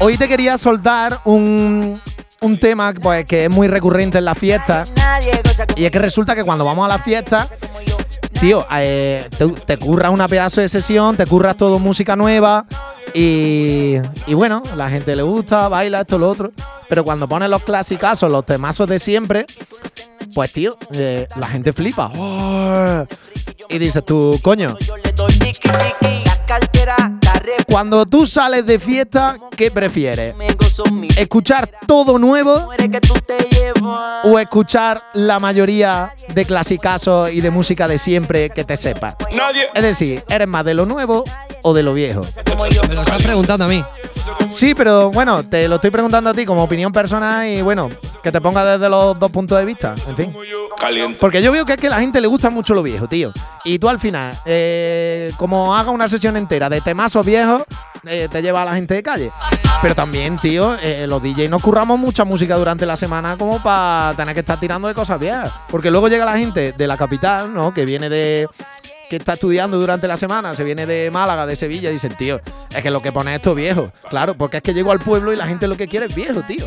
Hoy 0.00 0.16
te 0.16 0.28
quería 0.28 0.56
soltar 0.58 1.20
un, 1.24 2.00
un 2.40 2.60
tema 2.60 2.94
pues, 2.94 3.24
que 3.24 3.44
es 3.44 3.50
muy 3.50 3.66
recurrente 3.68 4.18
en 4.18 4.24
las 4.26 4.38
fiestas. 4.38 4.92
Y 5.76 5.84
es 5.84 5.90
que 5.90 5.98
resulta 5.98 6.34
que 6.36 6.44
cuando 6.44 6.64
vamos 6.64 6.84
a 6.84 6.88
la 6.88 6.98
fiesta, 7.02 7.48
yo. 7.84 7.97
Tío, 8.40 8.66
eh, 8.72 9.28
te, 9.36 9.46
te 9.48 9.76
curras 9.78 10.12
una 10.12 10.28
pedazo 10.28 10.60
de 10.60 10.68
sesión, 10.68 11.16
te 11.16 11.26
curras 11.26 11.56
todo 11.56 11.78
música 11.78 12.14
nueva 12.16 12.66
y, 13.14 13.96
y 14.26 14.34
bueno, 14.34 14.62
la 14.76 14.88
gente 14.88 15.16
le 15.16 15.22
gusta, 15.22 15.68
baila 15.68 16.02
esto, 16.02 16.18
lo 16.18 16.30
otro. 16.30 16.52
Pero 16.88 17.04
cuando 17.04 17.28
pones 17.28 17.50
los 17.50 17.62
clasicazos, 17.64 18.30
los 18.30 18.46
temazos 18.46 18.88
de 18.88 18.98
siempre, 18.98 19.44
pues 20.34 20.52
tío, 20.52 20.76
eh, 20.92 21.26
la 21.36 21.48
gente 21.48 21.72
flipa. 21.72 22.10
¡Oh! 22.16 23.06
Y 23.68 23.78
dices 23.78 24.04
tú, 24.06 24.38
coño, 24.42 24.76
Yo 24.78 24.96
le 24.96 25.12
doy 25.12 25.38
cartera, 26.46 27.17
cuando 27.68 28.06
tú 28.06 28.26
sales 28.26 28.66
de 28.66 28.78
fiesta, 28.78 29.36
¿qué 29.56 29.70
prefieres? 29.70 30.34
¿Escuchar 31.16 31.70
todo 31.86 32.18
nuevo 32.18 32.70
o 34.24 34.38
escuchar 34.38 35.02
la 35.14 35.40
mayoría 35.40 36.14
de 36.28 36.44
clasicazos 36.44 37.32
y 37.32 37.40
de 37.40 37.50
música 37.50 37.88
de 37.88 37.98
siempre 37.98 38.50
que 38.50 38.64
te 38.64 38.76
sepa? 38.76 39.16
Nadie. 39.34 39.68
Es 39.74 39.82
decir, 39.82 40.22
¿eres 40.28 40.48
más 40.48 40.64
de 40.64 40.74
lo 40.74 40.86
nuevo 40.86 41.24
o 41.62 41.74
de 41.74 41.82
lo 41.82 41.94
viejo? 41.94 42.22
Me 42.88 42.94
lo 42.94 43.02
estás 43.02 43.22
preguntando 43.22 43.64
a 43.64 43.68
mí. 43.68 43.84
Sí, 44.48 44.74
pero 44.74 45.10
bueno, 45.10 45.46
te 45.48 45.68
lo 45.68 45.76
estoy 45.76 45.90
preguntando 45.90 46.30
a 46.30 46.34
ti 46.34 46.44
como 46.44 46.62
opinión 46.62 46.92
personal 46.92 47.46
y 47.46 47.62
bueno, 47.62 47.90
que 48.22 48.32
te 48.32 48.40
ponga 48.40 48.64
desde 48.64 48.88
los 48.88 49.18
dos 49.18 49.30
puntos 49.30 49.58
de 49.58 49.64
vista, 49.64 49.94
en 50.06 50.16
fin. 50.16 50.34
Caliente. 50.78 51.18
Porque 51.20 51.42
yo 51.42 51.52
veo 51.52 51.64
que 51.64 51.72
es 51.72 51.78
que 51.78 51.88
a 51.88 51.90
la 51.90 52.00
gente 52.00 52.20
le 52.20 52.28
gusta 52.28 52.50
mucho 52.50 52.74
lo 52.74 52.82
viejo, 52.82 53.08
tío. 53.08 53.32
Y 53.64 53.78
tú 53.78 53.88
al 53.88 53.98
final, 53.98 54.38
eh, 54.44 55.32
como 55.36 55.74
haga 55.74 55.90
una 55.90 56.08
sesión 56.08 56.36
entera 56.36 56.68
de 56.68 56.80
temazos 56.80 57.26
viejos, 57.26 57.62
eh, 58.06 58.28
te 58.30 58.42
lleva 58.42 58.62
a 58.62 58.64
la 58.64 58.74
gente 58.74 58.94
de 58.94 59.02
calle. 59.02 59.30
Pero 59.82 59.94
también, 59.94 60.38
tío, 60.38 60.76
eh, 60.80 61.06
los 61.06 61.22
DJs 61.22 61.50
nos 61.50 61.62
curramos 61.62 61.98
mucha 61.98 62.24
música 62.24 62.56
durante 62.56 62.86
la 62.86 62.96
semana 62.96 63.36
como 63.36 63.62
para 63.62 64.14
tener 64.16 64.34
que 64.34 64.40
estar 64.40 64.58
tirando 64.58 64.88
de 64.88 64.94
cosas 64.94 65.20
viejas. 65.20 65.52
Porque 65.68 65.90
luego 65.90 66.08
llega 66.08 66.24
la 66.24 66.36
gente 66.36 66.72
de 66.72 66.86
la 66.86 66.96
capital, 66.96 67.52
¿no? 67.52 67.72
Que 67.72 67.84
viene 67.84 68.08
de. 68.08 68.48
Que 69.08 69.16
está 69.16 69.34
estudiando 69.34 69.78
durante 69.78 70.06
la 70.06 70.16
semana, 70.16 70.54
se 70.54 70.64
viene 70.64 70.86
de 70.86 71.10
Málaga, 71.10 71.46
de 71.46 71.56
Sevilla, 71.56 71.90
y 71.90 71.94
dicen, 71.94 72.14
tío, 72.16 72.40
es 72.74 72.82
que 72.82 72.90
lo 72.90 73.00
que 73.00 73.12
pone 73.12 73.34
esto 73.34 73.50
es 73.50 73.56
viejo. 73.56 73.92
Claro, 74.10 74.36
porque 74.36 74.58
es 74.58 74.62
que 74.62 74.74
llego 74.74 74.92
al 74.92 75.00
pueblo 75.00 75.32
y 75.32 75.36
la 75.36 75.46
gente 75.46 75.66
lo 75.66 75.76
que 75.76 75.88
quiere 75.88 76.06
es 76.06 76.14
viejo, 76.14 76.42
tío. 76.42 76.66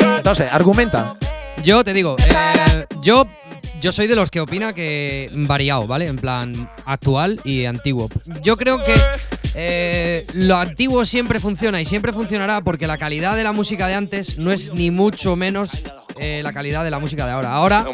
Entonces, 0.00 0.48
argumenta. 0.52 1.16
Yo 1.62 1.84
te 1.84 1.92
digo, 1.92 2.16
eh, 2.18 2.86
yo, 3.00 3.26
yo 3.80 3.92
soy 3.92 4.06
de 4.06 4.16
los 4.16 4.30
que 4.30 4.40
opina 4.40 4.72
que 4.72 5.30
variado, 5.32 5.86
¿vale? 5.86 6.06
En 6.06 6.16
plan 6.16 6.70
actual 6.84 7.40
y 7.44 7.64
antiguo. 7.64 8.08
Yo 8.42 8.56
creo 8.56 8.82
que 8.82 8.94
eh, 9.54 10.24
lo 10.34 10.56
antiguo 10.56 11.04
siempre 11.04 11.40
funciona 11.40 11.80
y 11.80 11.84
siempre 11.84 12.12
funcionará 12.12 12.60
porque 12.60 12.86
la 12.86 12.98
calidad 12.98 13.36
de 13.36 13.44
la 13.44 13.52
música 13.52 13.86
de 13.86 13.94
antes 13.94 14.38
no 14.38 14.52
es 14.52 14.72
ni 14.74 14.90
mucho 14.90 15.36
menos 15.36 15.70
eh, 16.20 16.40
la 16.42 16.52
calidad 16.52 16.84
de 16.84 16.90
la 16.90 16.98
música 16.98 17.26
de 17.26 17.32
ahora. 17.32 17.52
Ahora 17.54 17.84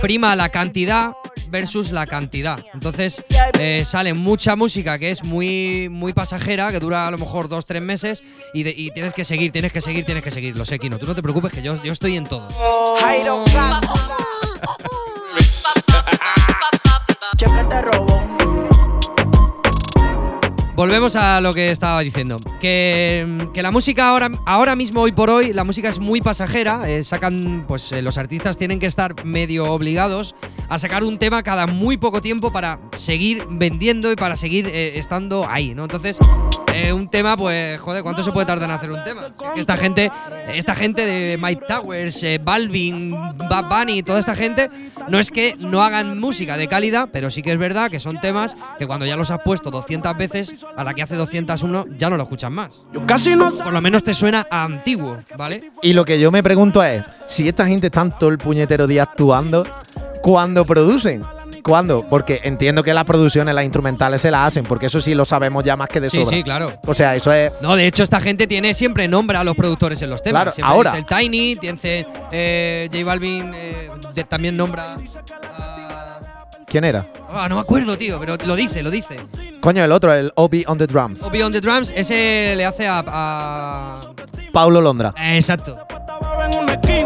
prima 0.00 0.34
la 0.36 0.48
cantidad 0.48 1.12
versus 1.48 1.92
la 1.92 2.06
cantidad. 2.06 2.58
Entonces 2.74 3.22
eh, 3.58 3.84
sale 3.84 4.14
mucha 4.14 4.56
música 4.56 4.98
que 4.98 5.10
es 5.10 5.22
muy, 5.22 5.88
muy 5.88 6.12
pasajera, 6.12 6.72
que 6.72 6.80
dura 6.80 7.06
a 7.06 7.10
lo 7.10 7.18
mejor 7.18 7.48
dos, 7.48 7.64
tres 7.66 7.82
meses 7.82 8.22
y, 8.52 8.64
de- 8.64 8.72
tienes 8.92 9.12
que 9.12 9.24
seguir, 9.24 9.52
tienes 9.52 9.72
que 9.72 9.80
seguir, 9.80 10.04
tienes 10.04 10.24
que 10.24 10.30
seguir. 10.32 10.56
Lo 10.58 10.64
sé, 10.64 10.78
Kino, 10.78 10.98
tú 10.98 11.06
no 11.06 11.14
te 11.14 11.22
preocupes 11.22 11.52
que 11.52 11.62
yo, 11.62 11.80
yo 11.82 11.92
estoy 11.92 12.16
en 12.16 12.24
todo. 12.26 12.48
Castro. 14.60 14.86
Cheque 17.36 17.64
te 17.68 17.82
robo. 17.82 18.25
Volvemos 20.76 21.16
a 21.16 21.40
lo 21.40 21.54
que 21.54 21.70
estaba 21.70 22.02
diciendo. 22.02 22.38
Que, 22.60 23.26
que 23.54 23.62
la 23.62 23.70
música 23.70 24.10
ahora, 24.10 24.28
ahora 24.44 24.76
mismo, 24.76 25.00
hoy 25.00 25.12
por 25.12 25.30
hoy, 25.30 25.54
la 25.54 25.64
música 25.64 25.88
es 25.88 25.98
muy 25.98 26.20
pasajera. 26.20 26.82
eh, 26.86 27.02
sacan, 27.02 27.64
pues 27.66 27.92
eh, 27.92 28.02
los 28.02 28.18
artistas 28.18 28.58
tienen 28.58 28.78
que 28.78 28.84
estar 28.84 29.24
medio 29.24 29.72
obligados 29.72 30.34
a 30.68 30.78
sacar 30.78 31.02
un 31.02 31.18
tema 31.18 31.42
cada 31.42 31.66
muy 31.66 31.96
poco 31.96 32.20
tiempo 32.20 32.52
para 32.52 32.78
seguir 32.94 33.46
vendiendo 33.48 34.12
y 34.12 34.16
para 34.16 34.36
seguir 34.36 34.68
eh, 34.68 34.98
estando 34.98 35.48
ahí, 35.48 35.74
¿no? 35.74 35.84
Entonces, 35.84 36.18
un 36.92 37.08
tema, 37.08 37.38
pues, 37.38 37.80
joder, 37.80 38.02
¿cuánto 38.02 38.22
se 38.22 38.30
puede 38.32 38.44
tardar 38.44 38.68
en 38.68 38.76
hacer 38.76 38.90
un 38.90 39.02
tema? 39.02 39.34
Esta 39.56 39.78
gente, 39.78 40.12
esta 40.48 40.74
gente 40.74 41.06
de 41.06 41.38
Mike 41.38 41.62
Towers, 41.66 42.22
Balvin, 42.42 43.12
Bad 43.12 43.70
Bunny, 43.70 44.02
toda 44.02 44.18
esta 44.18 44.34
gente, 44.34 44.68
no 45.08 45.18
es 45.18 45.30
que 45.30 45.54
no 45.58 45.82
hagan 45.82 46.20
música 46.20 46.58
de 46.58 46.68
calidad, 46.68 47.08
pero 47.10 47.30
sí 47.30 47.40
que 47.40 47.52
es 47.52 47.58
verdad 47.58 47.90
que 47.90 47.98
son 47.98 48.20
temas 48.20 48.56
que 48.78 48.86
cuando 48.86 49.06
ya 49.06 49.16
los 49.16 49.30
has 49.30 49.40
puesto 49.40 49.70
200 49.70 50.18
veces, 50.18 50.65
a 50.76 50.84
la 50.84 50.94
que 50.94 51.02
hace 51.02 51.16
201 51.16 51.86
ya 51.98 52.08
no 52.10 52.16
lo 52.16 52.22
escuchas 52.22 52.50
más. 52.50 52.82
Por 53.62 53.72
lo 53.72 53.80
menos 53.80 54.02
te 54.04 54.14
suena 54.14 54.46
a 54.50 54.64
antiguo, 54.64 55.18
¿vale? 55.36 55.70
Y 55.82 55.92
lo 55.92 56.04
que 56.04 56.18
yo 56.20 56.30
me 56.30 56.42
pregunto 56.42 56.82
es, 56.82 57.02
si 57.26 57.48
esta 57.48 57.66
gente 57.66 57.86
está 57.88 58.08
todo 58.10 58.30
el 58.30 58.38
puñetero 58.38 58.86
día 58.86 59.02
actuando, 59.04 59.62
¿cuándo 60.22 60.64
producen? 60.66 61.22
¿Cuándo? 61.62 62.06
Porque 62.08 62.40
entiendo 62.44 62.84
que 62.84 62.94
las 62.94 63.04
producciones, 63.04 63.52
las 63.52 63.64
instrumentales 63.64 64.22
se 64.22 64.30
las 64.30 64.46
hacen, 64.46 64.62
porque 64.62 64.86
eso 64.86 65.00
sí 65.00 65.16
lo 65.16 65.24
sabemos 65.24 65.64
ya 65.64 65.76
más 65.76 65.88
que 65.88 66.00
de 66.00 66.08
Sí, 66.10 66.22
sobra. 66.22 66.36
sí, 66.36 66.42
claro. 66.44 66.72
O 66.86 66.94
sea, 66.94 67.16
eso 67.16 67.32
es… 67.32 67.50
No, 67.60 67.74
de 67.74 67.88
hecho, 67.88 68.04
esta 68.04 68.20
gente 68.20 68.46
tiene 68.46 68.72
siempre 68.72 69.08
nombre 69.08 69.36
a 69.36 69.42
los 69.42 69.56
productores 69.56 70.00
en 70.02 70.10
los 70.10 70.22
temas. 70.22 70.42
Claro, 70.42 70.50
Siempre 70.52 70.72
ahora. 70.72 70.90
dice 70.92 71.04
el 71.08 71.18
Tiny, 71.18 71.54
dice 71.56 72.06
eh, 72.30 72.88
J 72.92 73.04
Balvin, 73.04 73.52
eh, 73.52 73.88
de- 74.14 74.24
también 74.24 74.56
nombra. 74.56 74.94
a- 74.94 75.75
¿Quién 76.76 76.84
era? 76.84 77.10
Ah, 77.30 77.48
no 77.48 77.54
me 77.54 77.62
acuerdo, 77.62 77.96
tío, 77.96 78.20
pero 78.20 78.36
lo 78.44 78.54
dice, 78.54 78.82
lo 78.82 78.90
dice. 78.90 79.16
Coño, 79.62 79.82
el 79.82 79.90
otro, 79.92 80.12
el 80.12 80.30
Obi 80.34 80.62
on 80.66 80.76
the 80.76 80.86
Drums. 80.86 81.22
Obi 81.22 81.40
on 81.40 81.50
the 81.50 81.62
Drums, 81.62 81.90
ese 81.96 82.52
le 82.54 82.66
hace 82.66 82.86
a. 82.86 83.02
a- 83.06 84.12
Paulo 84.52 84.82
Londra. 84.82 85.14
Eh, 85.16 85.36
Exacto. 85.36 85.78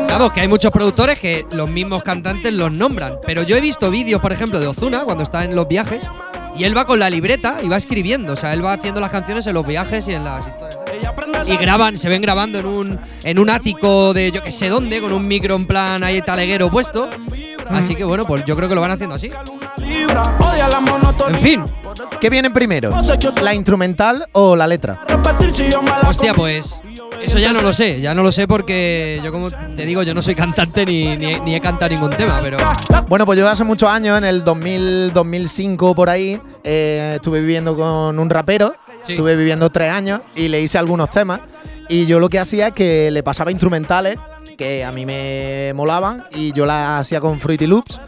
Vamos, 0.09 0.33
que 0.33 0.41
hay 0.41 0.49
muchos 0.49 0.73
productores 0.73 1.21
que 1.21 1.47
los 1.53 1.71
mismos 1.71 2.03
cantantes 2.03 2.53
los 2.53 2.73
nombran. 2.73 3.19
Pero 3.25 3.45
yo 3.45 3.57
he 3.57 3.61
visto 3.61 3.93
vídeos, 3.93 4.21
por 4.21 4.33
ejemplo, 4.33 4.59
de 4.59 4.67
Ozuna 4.67 5.05
cuando 5.05 5.23
está 5.23 5.45
en 5.45 5.55
los 5.55 5.69
viajes. 5.69 6.05
Y 6.57 6.65
él 6.65 6.77
va 6.77 6.85
con 6.85 6.99
la 6.99 7.09
libreta 7.09 7.59
y 7.63 7.69
va 7.69 7.77
escribiendo. 7.77 8.33
O 8.33 8.37
sea, 8.37 8.53
él 8.55 8.65
va 8.65 8.73
haciendo 8.73 8.99
las 9.01 9.13
canciones 9.13 9.47
en 9.47 9.55
los 9.55 9.65
viajes 9.65 10.09
y 10.09 10.15
en 10.15 10.25
las 10.25 10.49
historias. 10.49 10.81
Y 11.47 11.57
graban, 11.59 11.97
se 11.97 12.09
ven 12.09 12.21
grabando 12.23 12.59
en 12.59 12.67
un, 12.67 13.01
en 13.23 13.39
un 13.39 13.51
ático 13.51 14.13
de 14.15 14.33
yo 14.33 14.43
que 14.43 14.51
sé 14.51 14.69
dónde, 14.69 15.01
con 15.01 15.13
un 15.13 15.29
micro 15.29 15.55
en 15.55 15.67
plan 15.69 16.03
ahí 16.03 16.21
taleguero 16.23 16.69
puesto. 16.73 17.09
Así 17.71 17.95
que 17.95 18.05
bueno, 18.05 18.25
pues 18.25 18.45
yo 18.45 18.57
creo 18.57 18.69
que 18.69 18.75
lo 18.75 18.81
van 18.81 18.91
haciendo 18.93 19.15
así. 19.15 19.31
En 21.29 21.35
fin, 21.37 21.65
¿Qué 22.21 22.29
viene 22.31 22.51
primero? 22.51 22.93
¿La 23.43 23.55
instrumental 23.55 24.27
o 24.33 24.55
la 24.57 24.67
letra? 24.67 25.05
Hostia, 26.07 26.33
pues. 26.35 26.81
Eso 27.23 27.39
ya 27.39 27.53
no 27.53 27.61
lo 27.61 27.73
sé, 27.75 28.01
ya 28.01 28.15
no 28.15 28.23
lo 28.23 28.33
sé 28.33 28.49
porque 28.49 29.21
yo 29.23 29.31
como 29.31 29.51
te 29.51 29.85
digo, 29.85 30.03
yo 30.03 30.15
no 30.15 30.23
soy 30.23 30.35
cantante 30.35 30.87
ni, 30.87 31.17
ni, 31.19 31.39
ni 31.41 31.55
he 31.55 31.61
cantado 31.61 31.91
ningún 31.91 32.09
tema, 32.11 32.41
pero 32.43 32.57
Bueno, 33.09 33.27
pues 33.27 33.39
yo 33.39 33.47
hace 33.47 33.63
muchos 33.63 33.91
años, 33.91 34.17
en 34.17 34.25
el 34.25 34.43
2000, 34.43 35.13
2005 35.13 35.95
por 35.95 36.09
ahí, 36.09 36.41
eh, 36.65 37.13
estuve 37.17 37.41
viviendo 37.41 37.77
con 37.77 38.19
un 38.19 38.31
rapero, 38.31 38.75
Sí. 39.05 39.13
estuve 39.13 39.37
viviendo 39.37 39.69
tres 39.71 39.91
años 39.93 40.21
y 40.35 40.49
le 40.49 40.61
hice 40.63 40.79
algunos 40.79 41.11
temas. 41.11 41.41
Y 41.91 42.07
yo 42.07 42.21
lo 42.21 42.29
que 42.29 42.39
hacía 42.39 42.69
es 42.69 42.73
que 42.73 43.11
le 43.11 43.25
pasaba 43.25 43.51
instrumentales 43.51 44.17
que 44.57 44.85
a 44.85 44.93
mí 44.93 45.05
me 45.05 45.73
molaban 45.75 46.25
y 46.33 46.53
yo 46.53 46.65
las 46.65 47.01
hacía 47.01 47.21
con 47.21 47.41
Fruity 47.41 47.67
Loops. 47.67 48.01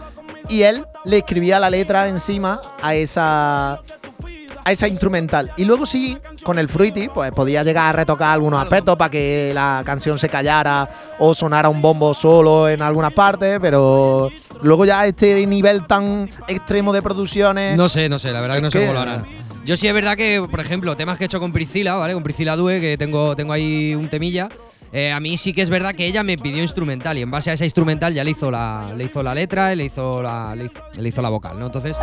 Y 0.49 0.63
él 0.63 0.87
le 1.05 1.19
escribía 1.19 1.59
la 1.59 1.69
letra 1.69 2.07
encima 2.07 2.61
a 2.81 2.95
esa, 2.95 3.73
a 3.73 4.71
esa 4.73 4.87
instrumental. 4.87 5.51
Y 5.57 5.65
luego 5.65 5.85
sí, 5.85 6.17
con 6.45 6.61
el 6.61 6.69
Fruity, 6.69 7.09
pues 7.09 7.33
podía 7.33 7.65
llegar 7.65 7.87
a 7.89 7.93
retocar 7.99 8.35
algunos 8.35 8.63
aspectos 8.63 8.97
para 8.97 9.11
que 9.11 9.51
la 9.53 9.83
canción 9.85 10.17
se 10.17 10.29
callara 10.29 10.89
o 11.19 11.35
sonara 11.35 11.69
un 11.69 11.83
bombo 11.83 12.15
solo 12.15 12.69
en 12.69 12.83
algunas 12.83 13.13
partes, 13.13 13.59
pero 13.61 14.31
luego 14.63 14.85
ya 14.85 15.07
este 15.07 15.45
nivel 15.45 15.87
tan 15.89 16.31
extremo 16.47 16.93
de 16.93 17.03
producciones. 17.03 17.77
no 17.77 17.89
sé, 17.89 18.09
no 18.09 18.21
sé, 18.21 18.31
la 18.31 18.41
verdad 18.43 18.57
que 18.57 18.63
no 18.63 18.71
sé 18.71 18.81
cómo 18.81 18.93
lo 18.93 19.01
harán. 19.01 19.27
Yo 19.65 19.77
sí 19.77 19.87
es 19.87 19.95
verdad 19.95 20.17
que, 20.17 20.45
por 20.51 20.61
ejemplo, 20.61 20.97
temas 20.97 21.19
que 21.19 21.25
he 21.25 21.27
hecho 21.27 21.39
con 21.39 21.53
Priscila, 21.53 21.95
¿vale? 21.95 22.15
Con 22.15 22.23
Priscila 22.23 22.57
Due, 22.57 22.81
que 22.81 22.97
tengo, 22.99 23.37
tengo 23.37 23.53
ahí 23.53 23.95
un 23.95 24.09
temilla. 24.09 24.49
eh, 24.93 25.13
a 25.13 25.21
mí 25.21 25.37
sí 25.37 25.53
que 25.53 25.63
es 25.63 25.71
verdad 25.71 25.95
que 25.95 26.05
ella 26.05 26.23
me 26.23 26.37
pidió 26.37 26.61
instrumental 26.61 27.17
y 27.17 27.23
en 27.23 27.31
base 27.31 27.51
a 27.51 27.55
esa 27.55 27.65
instrumental 27.65 28.13
ya 28.13 28.25
le 28.25 28.33
hizo 28.33 28.51
la, 28.51 28.87
le 28.95 29.05
hizo 29.05 29.23
la 29.23 29.35
letra 29.35 29.75
le 29.75 29.85
hizo 29.85 30.21
la, 30.23 30.55
le 30.55 31.09
hizo 31.09 31.23
la 31.23 31.29
vocal, 31.31 31.59
¿no? 31.59 31.67
Entonces, 31.67 31.97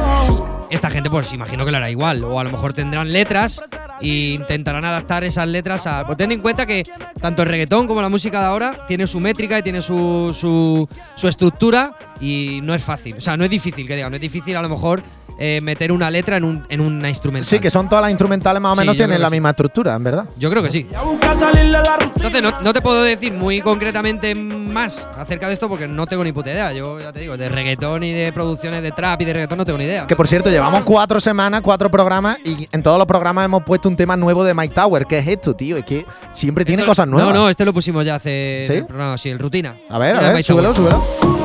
esta 0.72 0.90
gente 0.90 1.10
pues 1.10 1.34
imagino 1.34 1.66
que 1.66 1.72
lo 1.72 1.78
hará 1.78 1.92
igual. 1.92 2.24
O 2.24 2.40
a 2.40 2.44
lo 2.46 2.50
mejor 2.50 2.72
tendrán 2.74 3.12
letras 3.12 3.62
e 4.02 4.08
intentarán 4.36 4.86
adaptar 4.86 5.26
esas 5.26 5.48
letras 5.50 5.86
a... 5.86 6.06
Pues 6.06 6.18
ten 6.18 6.32
en 6.32 6.40
cuenta 6.40 6.66
que 6.66 6.84
tanto 7.22 7.44
el 7.44 7.50
reggaetón 7.50 7.88
como 7.88 8.02
la 8.02 8.10
música 8.10 8.40
de 8.40 8.46
ahora 8.46 8.86
tiene 8.88 9.06
su 9.06 9.20
métrica 9.20 9.60
y 9.60 9.64
tiene 9.64 9.82
su, 9.82 10.34
su, 10.34 10.88
su 11.14 11.28
estructura 11.28 11.96
y 12.22 12.62
no 12.64 12.74
es 12.74 12.82
fácil. 12.82 13.18
O 13.18 13.22
sea, 13.22 13.36
no 13.36 13.44
es 13.44 13.50
difícil, 13.52 13.86
que 13.86 13.98
diga, 13.98 14.10
no 14.10 14.16
es 14.16 14.22
difícil 14.22 14.56
a 14.56 14.62
lo 14.62 14.70
mejor 14.70 15.04
eh, 15.40 15.60
meter 15.62 15.92
una 15.92 16.12
letra 16.12 16.38
en, 16.38 16.44
un, 16.44 16.66
en 16.70 16.82
una 16.82 17.08
instrumental. 17.10 17.48
Sí, 17.48 17.60
que 17.60 17.72
son 17.72 17.88
todas 17.88 18.02
las 18.04 18.12
instrumentales 18.12 18.62
más 18.62 18.74
o 18.74 18.76
menos 18.76 18.96
tienen 18.96 19.22
la 19.22 19.30
sí. 19.30 19.36
misma 19.36 19.50
estructura, 19.52 19.96
en 19.96 20.04
verdad. 20.04 20.26
Yo 20.38 20.50
creo 20.50 20.62
que 20.62 20.70
sí. 20.70 20.86
Busca 21.04 21.34
salir 21.34 21.64
de 21.64 21.72
la 21.72 21.82
rutina. 21.82 22.12
Entonces 22.16 22.42
no, 22.42 22.52
no 22.62 22.74
te 22.74 22.82
puedo 22.82 23.02
decir 23.04 23.32
muy 23.34 23.62
concretamente 23.62 24.36
más 24.36 25.08
acerca 25.18 25.48
de 25.48 25.54
esto 25.54 25.70
porque 25.70 25.88
no 25.88 26.06
tengo 26.06 26.24
ni 26.24 26.32
puta 26.34 26.52
idea. 26.52 26.74
Yo 26.74 27.00
ya 27.00 27.14
te 27.14 27.22
digo, 27.22 27.38
de 27.38 27.48
reggaetón 27.50 28.04
y 28.04 28.12
de 28.12 28.32
producciones 28.34 28.82
de 28.82 28.92
trap 28.92 29.22
y 29.22 29.26
de 29.26 29.34
reggaetón 29.34 29.58
no 29.58 29.66
tengo 29.66 29.78
ni 29.78 29.86
idea. 29.86 30.06
Que 30.06 30.16
por 30.16 30.28
cierto, 30.28 30.50
llevamos 30.50 30.82
cuatro 30.82 31.20
semanas, 31.22 31.62
cuatro 31.62 31.90
programas 31.90 32.38
y 32.44 32.68
en 32.72 32.84
todos 32.84 32.98
los 32.98 33.08
programas 33.08 33.46
hemos 33.46 33.64
puesto 33.64 33.88
un 33.88 33.96
tema 33.96 34.18
nuevo 34.18 34.44
de 34.44 34.54
Mike 34.54 34.74
Tower. 34.74 35.06
¿Qué 35.06 35.20
es 35.20 35.28
esto, 35.28 35.56
tío? 35.56 35.78
Es 35.78 35.86
que 35.86 36.06
siempre 36.34 36.66
tiene 36.66 36.82
Esto- 36.82 36.92
cosas 36.92 37.08
nuevas. 37.08 37.34
No, 37.34 37.42
no, 37.44 37.50
este 37.50 37.64
lo 37.64 37.74
pusimos 37.74 38.06
ya 38.06 38.16
hace 38.16 38.66
¿Sí? 38.68 38.74
el 38.74 38.86
programa, 38.86 39.18
sí, 39.18 39.30
el 39.30 39.40
rutina. 39.40 39.78
A 39.90 39.98
ver, 39.98 40.18
a 40.18 40.34
ver, 40.34 40.44
súbelo, 40.44 40.74
súbelo. 40.74 41.39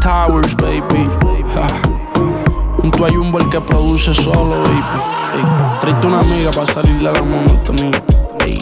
Towers, 0.00 0.54
baby. 0.56 1.08
Junto 2.78 3.06
a 3.06 3.10
Jumbo 3.10 3.38
el 3.38 3.48
que 3.48 3.60
produce 3.60 4.14
solo, 4.14 4.62
baby. 4.62 4.82
Ey, 5.34 6.06
una 6.06 6.20
amiga 6.20 6.50
para 6.50 6.66
salirle 6.66 7.08
a 7.08 7.12
la 7.12 7.22
monotonía. 7.22 7.90
Ey, 8.44 8.58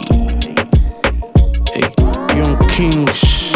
Young 2.35 2.57
Kings. 2.67 3.51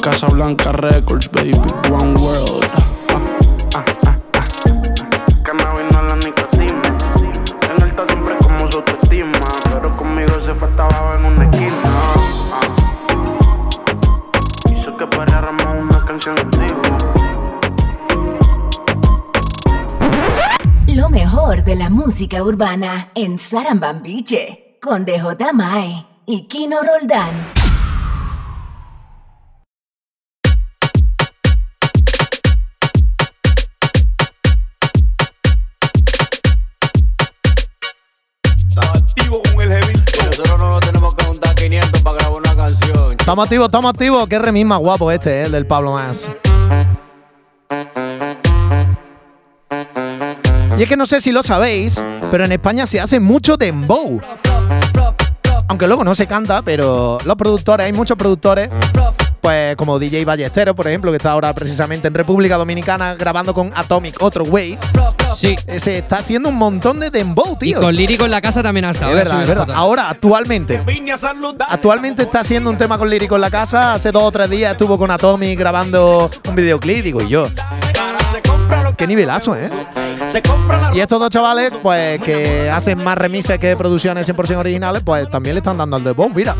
Casablanca 0.00 0.72
Records, 0.72 1.30
baby. 1.32 1.52
One 1.90 2.14
World. 2.20 2.64
Ah, 3.12 3.20
ah, 3.74 3.84
ah, 4.06 4.16
ah. 4.34 4.44
Cannabis 5.42 5.86
no 5.92 6.02
la 6.02 6.16
nicotina. 6.16 6.82
En 7.70 7.82
alta 7.82 8.04
siempre 8.08 8.36
como 8.42 8.70
su 8.70 8.78
autoestima. 8.78 9.32
Pero 9.72 9.96
conmigo 9.96 10.34
se 10.44 10.54
faltaba 10.54 11.16
en 11.18 11.24
una 11.24 11.44
esquina. 11.44 11.76
Ah. 12.52 12.60
Hizo 14.70 14.96
que 14.96 15.06
paráramos 15.08 15.65
mejor 21.36 21.64
de 21.64 21.76
la 21.76 21.90
música 21.90 22.42
urbana 22.42 23.10
en 23.14 23.38
Sarambambiche 23.38 24.78
con 24.80 25.04
DJ 25.04 25.52
Mai 25.52 26.06
y 26.24 26.48
Kino 26.48 26.78
Roldán. 26.82 27.28
Estaba 38.66 38.94
activo 38.94 39.42
con 39.42 39.60
el 39.60 39.68
heavy. 39.68 39.92
Nosotros 40.24 40.58
no 40.58 40.68
nos 40.70 40.80
tenemos 40.80 41.14
que 41.14 41.24
juntar 41.26 41.54
500 41.54 42.02
para 42.02 42.16
grabar 42.16 42.38
una 42.38 42.56
canción. 42.56 43.10
Estamos 43.10 43.44
activos, 43.44 43.66
estamos 43.66 43.90
activos. 43.90 44.26
Qué 44.26 44.38
remix 44.38 44.64
más 44.64 44.78
guapo 44.78 45.10
este, 45.10 45.42
eh, 45.42 45.44
el 45.44 45.52
del 45.52 45.66
Pablo 45.66 45.92
Más. 45.92 46.30
Y 50.78 50.82
es 50.82 50.88
que 50.88 50.96
no 50.96 51.06
sé 51.06 51.20
si 51.20 51.32
lo 51.32 51.42
sabéis, 51.42 52.00
pero 52.30 52.44
en 52.44 52.52
España 52.52 52.86
se 52.86 53.00
hace 53.00 53.18
mucho 53.18 53.56
dembow. 53.56 54.20
Aunque 55.68 55.86
luego 55.86 56.04
no 56.04 56.14
se 56.14 56.26
canta, 56.26 56.62
pero 56.62 57.18
los 57.24 57.36
productores, 57.36 57.86
hay 57.86 57.92
muchos 57.92 58.16
productores, 58.16 58.68
pues 59.40 59.74
como 59.76 59.98
DJ 59.98 60.24
Ballesteros, 60.24 60.74
por 60.76 60.86
ejemplo, 60.86 61.10
que 61.10 61.16
está 61.16 61.32
ahora 61.32 61.54
precisamente 61.54 62.08
en 62.08 62.14
República 62.14 62.56
Dominicana 62.56 63.14
grabando 63.14 63.54
con 63.54 63.72
Atomic, 63.74 64.22
otro 64.22 64.44
way. 64.44 64.78
Sí. 65.34 65.56
Eh, 65.66 65.80
Se 65.80 65.98
está 65.98 66.18
haciendo 66.18 66.50
un 66.50 66.56
montón 66.56 67.00
de 67.00 67.10
dembow, 67.10 67.54
Y 67.60 67.66
tío. 67.70 67.80
con 67.80 67.94
lírico 67.96 68.24
en 68.26 68.30
la 68.30 68.40
casa 68.40 68.62
también 68.62 68.84
ha 68.84 68.90
estado. 68.90 69.12
Es 69.12 69.16
eh, 69.16 69.18
verdad, 69.24 69.42
es 69.42 69.48
verdad. 69.48 69.70
Ahora, 69.74 70.10
actualmente. 70.10 70.80
Actualmente 71.68 72.22
está 72.22 72.40
haciendo 72.40 72.70
un 72.70 72.76
tema 72.76 72.96
con 72.98 73.08
Lírico 73.10 73.34
en 73.34 73.40
la 73.40 73.50
casa. 73.50 73.94
Hace 73.94 74.12
dos 74.12 74.22
o 74.24 74.30
tres 74.32 74.48
días 74.50 74.72
estuvo 74.72 74.96
con 74.98 75.10
Atomic 75.10 75.58
grabando 75.58 76.30
un 76.48 76.54
videoclip, 76.54 77.02
digo 77.02 77.22
y 77.22 77.28
yo. 77.28 77.48
Qué 78.96 79.06
nivelazo, 79.06 79.54
¿eh? 79.54 79.68
Y 80.94 81.00
estos 81.00 81.20
dos 81.20 81.30
chavales, 81.30 81.72
pues 81.82 82.20
que 82.22 82.70
hacen 82.70 83.02
más 83.04 83.16
remises 83.18 83.58
que 83.58 83.76
producciones 83.76 84.28
100% 84.28 84.56
originales, 84.56 85.02
pues 85.04 85.28
también 85.28 85.54
le 85.54 85.60
están 85.60 85.76
dando 85.76 85.96
al 85.96 86.04
debut. 86.04 86.32
Mira, 86.34 86.54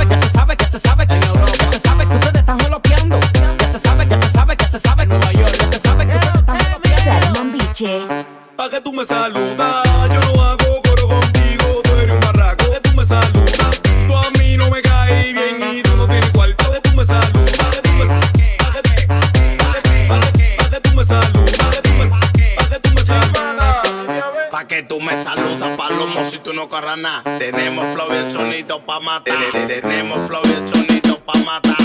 pa' 28.96 29.00
matar. 29.00 29.36
Te- 29.52 29.66
te- 29.66 29.80
Tenemos 29.82 30.26
flow 30.26 30.42
y 30.44 30.52
el 30.52 30.68
sonido 30.68 31.18
pa' 31.20 31.38
matar. 31.44 31.76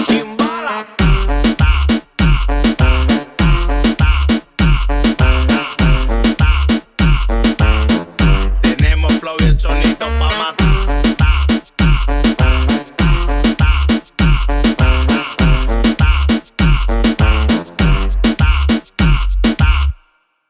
Tenemos 8.61 9.13
flow 9.19 9.35
y 9.39 9.43
el 9.43 9.59
sonido 9.59 9.97
pa' 10.19 10.29
matar. 10.37 10.67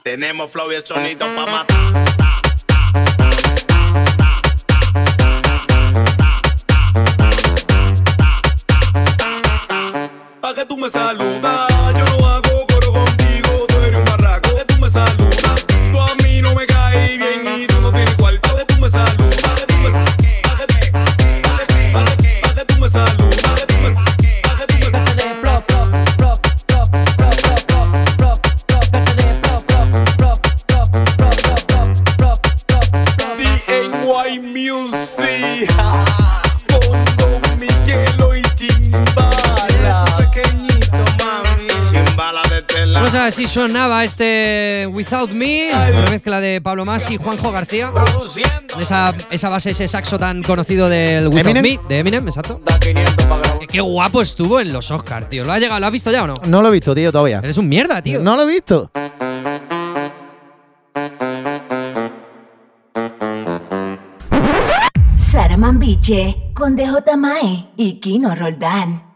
Tenemos 0.03 0.51
flow 0.51 0.71
y 0.71 0.75
pa' 1.35 1.45
matar. 1.45 1.70
De 46.51 46.61
Pablo 46.61 46.85
Masi 46.85 47.15
y 47.15 47.17
Juanjo 47.17 47.51
García. 47.51 47.91
Esa, 48.79 49.13
esa 49.29 49.49
base, 49.49 49.71
ese 49.71 49.87
saxo 49.87 50.19
tan 50.19 50.43
conocido 50.43 50.89
del 50.89 51.27
Without 51.27 51.57
Eminem. 51.57 51.63
Me, 51.63 51.87
de 51.87 51.99
Eminem, 51.99 52.27
exacto. 52.27 52.61
Que 52.79 52.93
Qué 53.67 53.81
guapo 53.81 54.21
estuvo 54.21 54.59
en 54.59 54.73
los 54.73 54.91
Oscars, 54.91 55.29
tío. 55.29 55.45
¿Lo 55.45 55.53
has 55.53 55.61
llegado? 55.61 55.79
¿Lo 55.79 55.85
has 55.85 55.91
visto 55.91 56.11
ya 56.11 56.23
o 56.23 56.27
no? 56.27 56.35
No 56.45 56.61
lo 56.61 56.69
he 56.69 56.71
visto, 56.71 56.93
tío, 56.93 57.11
todavía. 57.11 57.39
Eres 57.39 57.57
un 57.57 57.69
mierda, 57.69 58.01
tío. 58.01 58.19
No 58.19 58.35
lo 58.35 58.43
he 58.43 58.47
visto. 58.47 58.91
Sara 65.15 65.55
Mambiche 65.55 66.51
con 66.53 66.75
DJ 66.75 67.15
Mae 67.17 67.69
y 67.77 67.99
Kino 67.99 68.35
Roldán. 68.35 69.10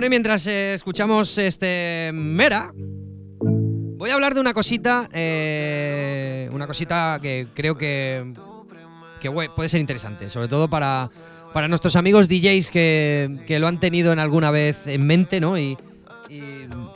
Bueno, 0.00 0.06
y 0.06 0.16
mientras 0.16 0.46
eh, 0.46 0.72
escuchamos 0.72 1.36
este 1.36 2.10
Mera, 2.14 2.72
voy 2.74 4.08
a 4.08 4.14
hablar 4.14 4.32
de 4.32 4.40
una 4.40 4.54
cosita, 4.54 5.10
eh, 5.12 6.48
una 6.52 6.66
cosita 6.66 7.18
que 7.20 7.48
creo 7.52 7.76
que, 7.76 8.32
puede 9.54 9.68
ser 9.68 9.78
interesante, 9.78 10.30
sobre 10.30 10.48
todo 10.48 10.70
para, 10.70 11.10
para 11.52 11.68
nuestros 11.68 11.96
amigos 11.96 12.28
DJs 12.30 12.70
que, 12.70 13.28
que 13.46 13.58
lo 13.58 13.66
han 13.66 13.78
tenido 13.78 14.10
en 14.14 14.20
alguna 14.20 14.50
vez 14.50 14.86
en 14.86 15.06
mente, 15.06 15.38
¿no? 15.38 15.58
Y, 15.58 15.76
y- 16.30 16.40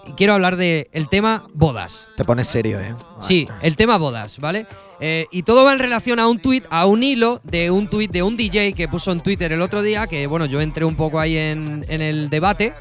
y 0.06 0.12
quiero 0.16 0.32
hablar 0.32 0.56
del 0.56 0.88
tema 1.10 1.46
bodas. 1.52 2.06
Te 2.16 2.24
pones 2.24 2.48
serio, 2.48 2.80
¿eh? 2.80 2.94
Sí, 3.20 3.46
el 3.60 3.76
tema 3.76 3.98
bodas, 3.98 4.38
¿vale? 4.38 4.64
Eh, 5.06 5.28
y 5.30 5.42
todo 5.42 5.66
va 5.66 5.74
en 5.74 5.78
relación 5.78 6.18
a 6.18 6.26
un 6.26 6.38
tuit, 6.38 6.64
a 6.70 6.86
un 6.86 7.02
hilo 7.02 7.38
de 7.44 7.70
un 7.70 7.88
tuit 7.88 8.10
de 8.10 8.22
un 8.22 8.38
DJ 8.38 8.72
que 8.72 8.88
puso 8.88 9.12
en 9.12 9.20
Twitter 9.20 9.52
el 9.52 9.60
otro 9.60 9.82
día, 9.82 10.06
que 10.06 10.26
bueno, 10.26 10.46
yo 10.46 10.62
entré 10.62 10.86
un 10.86 10.96
poco 10.96 11.20
ahí 11.20 11.36
en, 11.36 11.84
el 11.86 12.30
debate. 12.30 12.72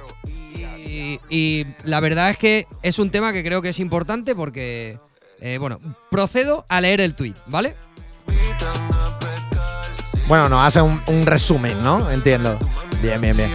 Y, 1.30 1.66
la 1.84 2.00
verdad 2.00 2.30
es 2.30 2.38
que 2.38 2.66
es 2.82 2.98
un 2.98 3.10
tema 3.10 3.34
que 3.34 3.44
creo 3.44 3.62
que 3.62 3.68
es 3.68 3.80
importante 3.82 4.36
porque, 4.36 5.00
eh, 5.42 5.58
bueno, 5.60 5.80
procedo 6.10 6.66
a 6.70 6.80
leer 6.80 7.02
el 7.02 7.14
tuit, 7.14 7.36
¿vale? 7.48 7.76
Bueno, 10.30 10.48
nos 10.48 10.66
hace 10.66 10.82
un 10.82 11.26
resumen, 11.26 11.84
¿no? 11.84 12.10
Entiendo. 12.10 12.58
Bien, 13.04 13.20
bien, 13.20 13.36
bien. 13.36 13.52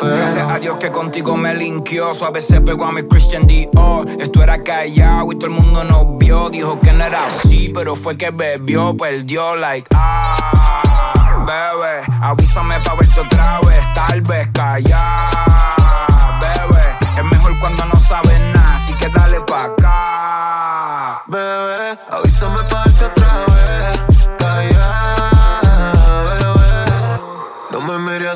Gracias 0.00 0.50
a 0.50 0.58
Dios 0.58 0.78
que 0.78 0.90
contigo 0.90 1.36
me 1.36 1.54
linkeó. 1.54 2.12
Suave 2.12 2.40
se 2.40 2.60
pegó 2.60 2.86
a 2.86 2.90
mi 2.92 3.04
Christian 3.04 3.46
Dior. 3.46 4.08
Esto 4.18 4.42
era 4.42 4.60
callado 4.64 5.30
y 5.30 5.36
todo 5.36 5.46
el 5.46 5.52
mundo 5.52 5.84
nos 5.84 6.18
vio. 6.18 6.50
Dijo 6.50 6.80
que 6.80 6.92
no 6.92 7.04
era 7.04 7.26
así, 7.26 7.70
pero 7.72 7.94
fue 7.94 8.16
que 8.16 8.32
bebió, 8.32 8.96
perdió, 8.96 9.54
like, 9.54 9.86
ah, 9.94 11.44
bebé. 11.46 12.02
Avísame 12.20 12.80
pa' 12.80 12.96
verte 12.96 13.20
otra 13.20 13.60
vez, 13.60 13.84
tal 13.94 14.22
vez 14.22 14.48
callar, 14.52 16.40
bebé. 16.40 16.96
Es 17.16 17.24
mejor 17.26 17.56
cuando 17.60 17.84
no 17.84 18.00
sabes 18.00 18.40
nada, 18.52 18.74
así 18.74 18.92
que 18.94 19.08
dale 19.08 19.40
pa' 19.42 19.66
acá. 19.66 21.22
Bebé, 21.28 21.96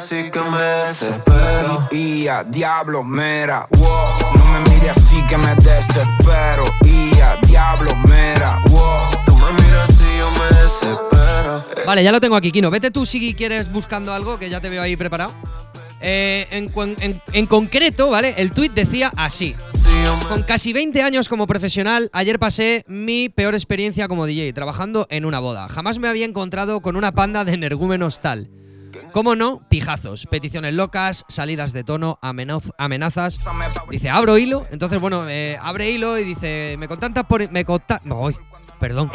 así 0.03 0.31
que 0.31 0.41
me 0.41 0.59
desespero. 0.59 1.89
No 4.37 4.45
me 4.47 4.61
mires 4.71 4.97
así 4.97 5.23
que 5.29 5.37
me 5.37 5.55
desespero. 5.57 6.65
Y 6.83 7.19
a 7.21 7.35
diablo, 7.43 7.95
mera, 7.97 8.59
wow. 8.67 8.99
Tú 9.25 9.37
me 9.37 9.53
miras 9.63 9.99
yo 10.01 10.29
me 10.33 10.61
desespero. 10.61 11.65
Vale, 11.87 12.03
ya 12.03 12.11
lo 12.13 12.21
tengo 12.21 12.35
aquí, 12.37 12.51
Kino. 12.51 12.71
Vete 12.71 12.91
tú 12.91 13.07
si 13.07 13.33
quieres 13.35 13.71
buscando 13.73 14.13
algo, 14.13 14.39
que 14.39 14.51
ya 14.51 14.61
te 14.61 14.69
veo 14.69 14.83
ahí 14.83 14.97
preparado. 14.97 15.33
Eh, 16.01 16.49
en- 16.51 17.23
en 17.33 17.47
concreto, 17.47 18.11
¿vale? 18.11 18.35
El 18.39 18.51
tuit 18.51 18.73
decía 18.73 19.13
así. 19.17 19.55
Con 20.29 20.43
casi 20.43 20.73
20 20.73 21.01
años 21.03 21.29
como 21.29 21.47
profesional, 21.47 22.11
ayer 22.13 22.41
pasé 22.41 22.85
mi 22.89 23.29
peor 23.29 23.55
experiencia 23.55 24.09
como 24.09 24.27
DJ, 24.27 24.53
trabajando 24.53 25.07
en 25.11 25.25
una 25.25 25.39
boda. 25.39 25.69
Jamás 25.69 25.99
me 26.01 26.09
había 26.09 26.25
encontrado 26.27 26.81
con 26.81 26.97
una 26.97 27.13
panda 27.13 27.45
de 27.45 27.55
energúmenos 27.55 28.21
tal. 28.21 28.51
¿Cómo 29.13 29.37
no? 29.37 29.61
Pijazos, 29.69 30.27
peticiones 30.27 30.73
locas, 30.75 31.25
salidas 31.29 31.73
de 31.73 31.85
tono, 31.85 32.19
amenazas. 32.23 33.39
Dice, 33.91 34.09
abro 34.09 34.39
hilo. 34.39 34.67
Entonces, 34.71 35.01
bueno, 35.01 35.29
eh, 35.29 35.59
abre 35.61 35.91
hilo 35.91 36.19
y 36.19 36.25
dice, 36.25 36.77
me 36.79 36.89
contactan 36.89 37.27
por... 37.27 37.51
Me 37.53 37.65
conta 37.65 38.01
Ay, 38.05 38.35
perdón. 38.81 39.11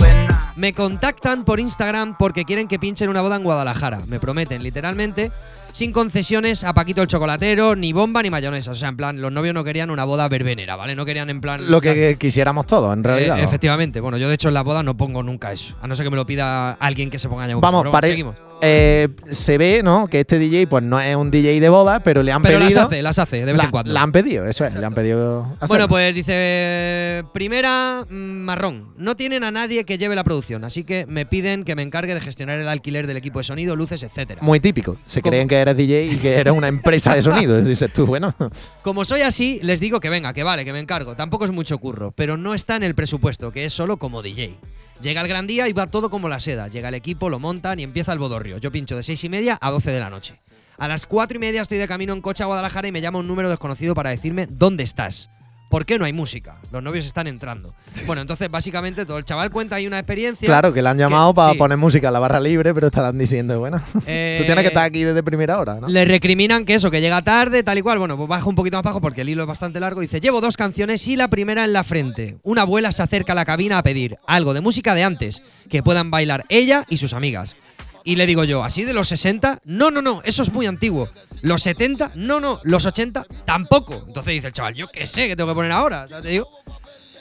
Me 0.56 0.74
contactan 0.74 1.44
por 1.46 1.60
Instagram 1.60 2.16
porque 2.18 2.46
quieren 2.46 2.68
que 2.68 2.78
pinchen 2.80 3.10
una 3.10 3.22
boda 3.22 3.36
en 3.38 3.44
Guadalajara. 3.44 4.02
Me 4.08 4.20
prometen, 4.20 4.62
literalmente, 4.64 5.32
sin 5.72 5.92
concesiones 5.92 6.64
a 6.64 6.74
Paquito 6.74 7.02
el 7.02 7.08
Chocolatero, 7.08 7.76
ni 7.76 7.92
bomba 7.92 8.22
ni 8.22 8.30
mayonesa. 8.30 8.72
O 8.72 8.76
sea, 8.76 8.90
en 8.90 8.98
plan, 8.98 9.20
los 9.22 9.32
novios 9.32 9.54
no 9.56 9.64
querían 9.64 9.90
una 9.90 10.04
boda 10.04 10.28
verbenera, 10.30 10.76
¿vale? 10.76 10.96
No 10.96 11.06
querían 11.06 11.30
en 11.32 11.42
plan... 11.42 11.70
Lo 11.72 11.82
que 11.82 12.18
quisiéramos 12.20 12.66
todos, 12.68 12.94
en 12.94 13.04
realidad. 13.04 13.38
Eh, 13.38 13.42
¿no? 13.42 13.48
efectivamente. 13.48 14.00
Bueno, 14.00 14.18
yo 14.18 14.28
de 14.30 14.36
hecho 14.36 14.48
en 14.48 14.54
la 14.54 14.62
boda 14.62 14.84
no 14.84 14.96
pongo 14.96 15.24
nunca 15.24 15.52
eso. 15.52 15.76
A 15.82 15.88
no 15.88 15.96
ser 15.96 16.06
que 16.06 16.10
me 16.12 16.18
lo 16.18 16.26
pida 16.26 16.74
alguien 16.74 17.10
que 17.10 17.18
se 17.20 17.28
ponga 17.30 17.48
ya. 17.48 17.56
Vamos, 17.56 17.88
pare- 17.92 18.10
seguimos. 18.10 18.36
Eh, 18.62 19.08
se 19.32 19.58
ve, 19.58 19.82
¿no? 19.84 20.08
Que 20.08 20.22
este 20.22 20.40
DJ, 20.40 20.68
pues 20.68 20.84
no 20.84 21.00
es 21.00 21.16
un 21.16 21.30
DJ 21.32 21.60
de 21.60 21.70
boda, 21.70 22.00
pero 22.00 22.24
le 22.24 22.32
han 22.32 22.42
Pero 22.42 22.60
las 22.60 22.68
pedido. 22.70 22.86
hace, 22.88 23.02
las 23.02 23.20
hace, 23.20 23.38
de 23.40 23.46
vez 23.46 23.58
la, 23.58 23.64
en 23.66 23.72
cuando. 23.72 23.94
La 23.94 24.02
han 24.02 24.12
pedido, 24.12 24.46
eso 24.48 24.66
es, 24.66 24.76
le 24.76 24.86
han 24.86 24.94
pedido. 24.94 25.42
Bueno, 25.44 25.58
hacerlo. 25.60 25.88
pues 25.88 26.16
dice, 26.16 27.24
primera, 27.34 28.04
mm, 28.10 28.14
marrón. 28.16 28.94
No 28.98 29.16
tienen 29.16 29.44
a 29.44 29.52
nadie 29.52 29.84
que 29.84 29.98
lleve 29.98 30.16
la 30.16 30.24
producción, 30.24 30.64
así 30.64 30.84
que 30.84 31.06
me 31.08 31.26
piden 31.26 31.64
que 31.64 31.76
me 31.76 31.82
encargue 31.84 32.14
de 32.14 32.22
gestionar 32.22 32.60
el 32.60 32.68
alquiler 32.68 33.08
del 33.08 33.18
equipo 33.18 33.40
de 33.40 33.44
sonido, 33.44 33.76
luces, 33.76 34.02
etcétera. 34.04 34.42
Muy 34.42 34.60
típico. 34.60 34.98
Se 35.06 35.22
¿Cómo? 35.22 35.32
creen 35.32 35.48
que 35.48 35.56
eres 35.58 35.78
DJ 35.78 36.06
y 36.06 36.18
que 36.18 36.36
eres 36.36 36.54
una 36.54 36.68
empresa 36.68 37.14
de 37.16 37.22
sonido. 37.22 37.62
Dices 37.68 37.92
tú, 37.94 38.06
bueno. 38.06 38.34
Como 38.82 39.06
soy 39.06 39.22
así, 39.22 39.60
les 39.62 39.80
digo 39.80 40.00
que 40.00 40.10
venga, 40.10 40.34
que 40.34 40.44
vale, 40.44 40.66
que 40.66 40.74
me 40.74 40.80
encargo. 40.80 41.16
Tampoco 41.16 41.46
es 41.46 41.52
mucho 41.52 41.78
curro, 41.78 42.12
pero 42.16 42.38
no 42.38 42.54
está 42.54 42.76
en 42.76 42.84
el 42.84 42.96
presupuesto, 42.96 43.52
que 43.52 43.66
es 43.66 43.74
solo 43.74 43.98
como 43.98 44.22
DJ. 44.22 44.56
Llega 45.02 45.22
el 45.22 45.28
gran 45.28 45.46
día 45.46 45.68
y 45.68 45.74
va 45.74 45.88
todo 45.88 46.10
como 46.10 46.28
la 46.28 46.40
seda. 46.40 46.68
Llega 46.68 46.90
el 46.90 46.96
equipo, 46.96 47.30
lo 47.30 47.40
montan 47.40 47.80
y 47.80 47.84
empieza 47.84 48.14
el 48.14 48.20
bodorrio. 48.20 48.58
Yo 48.58 48.72
pincho 48.72 48.96
de 48.96 49.04
seis 49.04 49.24
y 49.24 49.30
media 49.30 49.58
a 49.62 49.70
12 49.70 49.92
de 49.92 50.00
la 50.00 50.10
noche. 50.10 50.34
A 50.78 50.88
las 50.88 51.06
cuatro 51.06 51.38
y 51.38 51.40
media 51.40 51.62
estoy 51.62 51.78
de 51.78 51.88
camino 51.88 52.14
en 52.14 52.22
coche 52.22 52.44
a 52.44 52.48
Guadalajara 52.48 52.88
y 52.88 52.92
me 52.92 53.02
llama 53.02 53.20
un 53.20 53.28
número 53.28 53.50
desconocido 53.50 53.94
para 53.94 54.10
decirme 54.10 54.48
dónde 54.50 54.84
estás. 54.84 55.30
¿Por 55.70 55.86
qué 55.86 56.00
no 56.00 56.06
hay 56.06 56.14
música? 56.14 56.58
Los 56.72 56.82
novios 56.82 57.06
están 57.06 57.28
entrando. 57.28 57.74
Bueno, 58.06 58.22
entonces 58.22 58.50
básicamente 58.50 59.06
todo 59.06 59.18
el 59.18 59.26
chaval 59.26 59.52
cuenta 59.52 59.76
ahí 59.76 59.86
una 59.86 60.00
experiencia. 60.00 60.46
Claro, 60.46 60.74
que 60.74 60.82
le 60.82 60.88
han 60.88 60.98
llamado 60.98 61.34
para 61.34 61.52
sí. 61.52 61.58
poner 61.58 61.78
música 61.78 62.08
en 62.08 62.14
la 62.14 62.20
barra 62.20 62.40
libre, 62.40 62.74
pero 62.74 62.88
estarán 62.88 63.18
diciendo, 63.18 63.60
bueno, 63.60 63.82
Eh, 64.06 64.38
tú 64.40 64.46
tienes 64.46 64.64
que 64.64 64.70
estar 64.70 64.86
aquí 64.86 65.04
desde 65.04 65.24
primera 65.24 65.60
hora, 65.60 65.76
¿no? 65.82 65.90
Le 65.90 66.06
recriminan 66.06 66.64
que 66.64 66.76
eso, 66.76 66.90
que 66.90 67.02
llega 67.02 67.22
tarde, 67.22 67.64
tal 67.64 67.78
y 67.78 67.82
cual. 67.82 68.00
Bueno, 68.00 68.16
pues 68.16 68.30
baja 68.30 68.46
un 68.48 68.56
poquito 68.56 68.78
más 68.78 68.84
bajo 68.84 69.02
porque 69.02 69.22
el 69.22 69.30
hilo 69.30 69.42
es 69.44 69.48
bastante 69.48 69.80
largo. 69.80 70.00
Dice, 70.00 70.22
llevo 70.22 70.40
dos 70.40 70.56
canciones 70.56 71.06
y 71.08 71.18
la 71.18 71.28
primera 71.28 71.66
en 71.66 71.74
la 71.74 71.84
frente. 71.84 72.38
Una 72.44 72.62
abuela 72.62 72.94
se 72.94 73.04
acerca 73.04 73.34
a 73.34 73.36
la 73.36 73.44
cabina 73.46 73.78
a 73.78 73.84
pedir 73.84 74.18
algo 74.26 74.54
de 74.54 74.62
música 74.62 74.96
de 74.96 75.04
antes, 75.04 75.44
que 75.70 75.84
puedan 75.84 76.12
bailar 76.12 76.46
ella 76.48 76.86
y 76.88 76.98
sus 76.98 77.14
amigas. 77.14 77.58
Y 78.08 78.16
le 78.16 78.26
digo 78.26 78.46
yo, 78.46 78.64
¿así 78.64 78.86
de 78.86 78.94
los 78.94 79.10
60? 79.10 79.64
No, 79.66 79.92
no, 79.92 80.02
no, 80.02 80.22
eso 80.24 80.42
es 80.42 80.54
muy 80.54 80.66
antiguo. 80.66 81.10
¿Los 81.42 81.64
70? 81.64 82.14
No, 82.16 82.40
no, 82.40 82.62
los 82.64 82.86
80 82.86 83.26
tampoco. 83.44 84.02
Entonces 84.08 84.36
dice 84.36 84.48
el 84.48 84.54
chaval, 84.54 84.76
yo 84.76 84.88
qué 84.88 85.06
sé, 85.06 85.28
¿qué 85.28 85.36
tengo 85.36 85.50
que 85.50 85.56
poner 85.56 85.74
ahora? 85.74 86.08
Te 86.08 86.30
digo. 86.30 86.48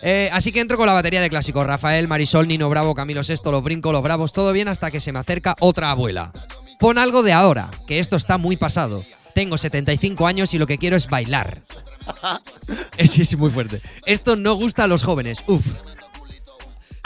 Eh, 0.01 0.31
así 0.33 0.53
que 0.53 0.61
entro 0.61 0.77
con 0.79 0.87
la 0.87 0.92
batería 0.92 1.20
de 1.20 1.29
clásicos. 1.29 1.66
Rafael, 1.66 2.07
Marisol, 2.07 2.46
Nino 2.46 2.70
Bravo, 2.70 2.94
Camilo 2.94 3.25
Sesto, 3.25 3.51
Los 3.51 3.64
Brincos, 3.64 3.92
Los 3.92 4.01
Bravos, 4.01 4.33
todo 4.33 4.53
bien 4.53 4.68
hasta 4.68 4.92
que 4.92 5.01
se 5.01 5.11
me 5.11 5.18
acerca 5.18 5.57
otra 5.59 5.90
abuela. 5.90 6.31
Pon 6.79 6.99
algo 6.99 7.25
de 7.25 7.33
ahora, 7.33 7.68
que 7.88 7.99
esto 7.99 8.14
está 8.14 8.38
muy 8.38 8.57
pasado. 8.57 9.05
Tengo 9.35 9.59
75 9.59 10.25
años 10.25 10.55
y 10.55 10.59
lo 10.59 10.68
que 10.68 10.79
quiero 10.79 10.94
es 10.94 11.09
bailar. 11.09 11.62
Es, 12.96 13.18
es 13.18 13.37
muy 13.37 13.51
fuerte. 13.51 13.83
Esto 14.07 14.37
no 14.37 14.55
gusta 14.55 14.85
a 14.85 14.87
los 14.87 15.03
jóvenes. 15.03 15.42
Uf. 15.49 15.66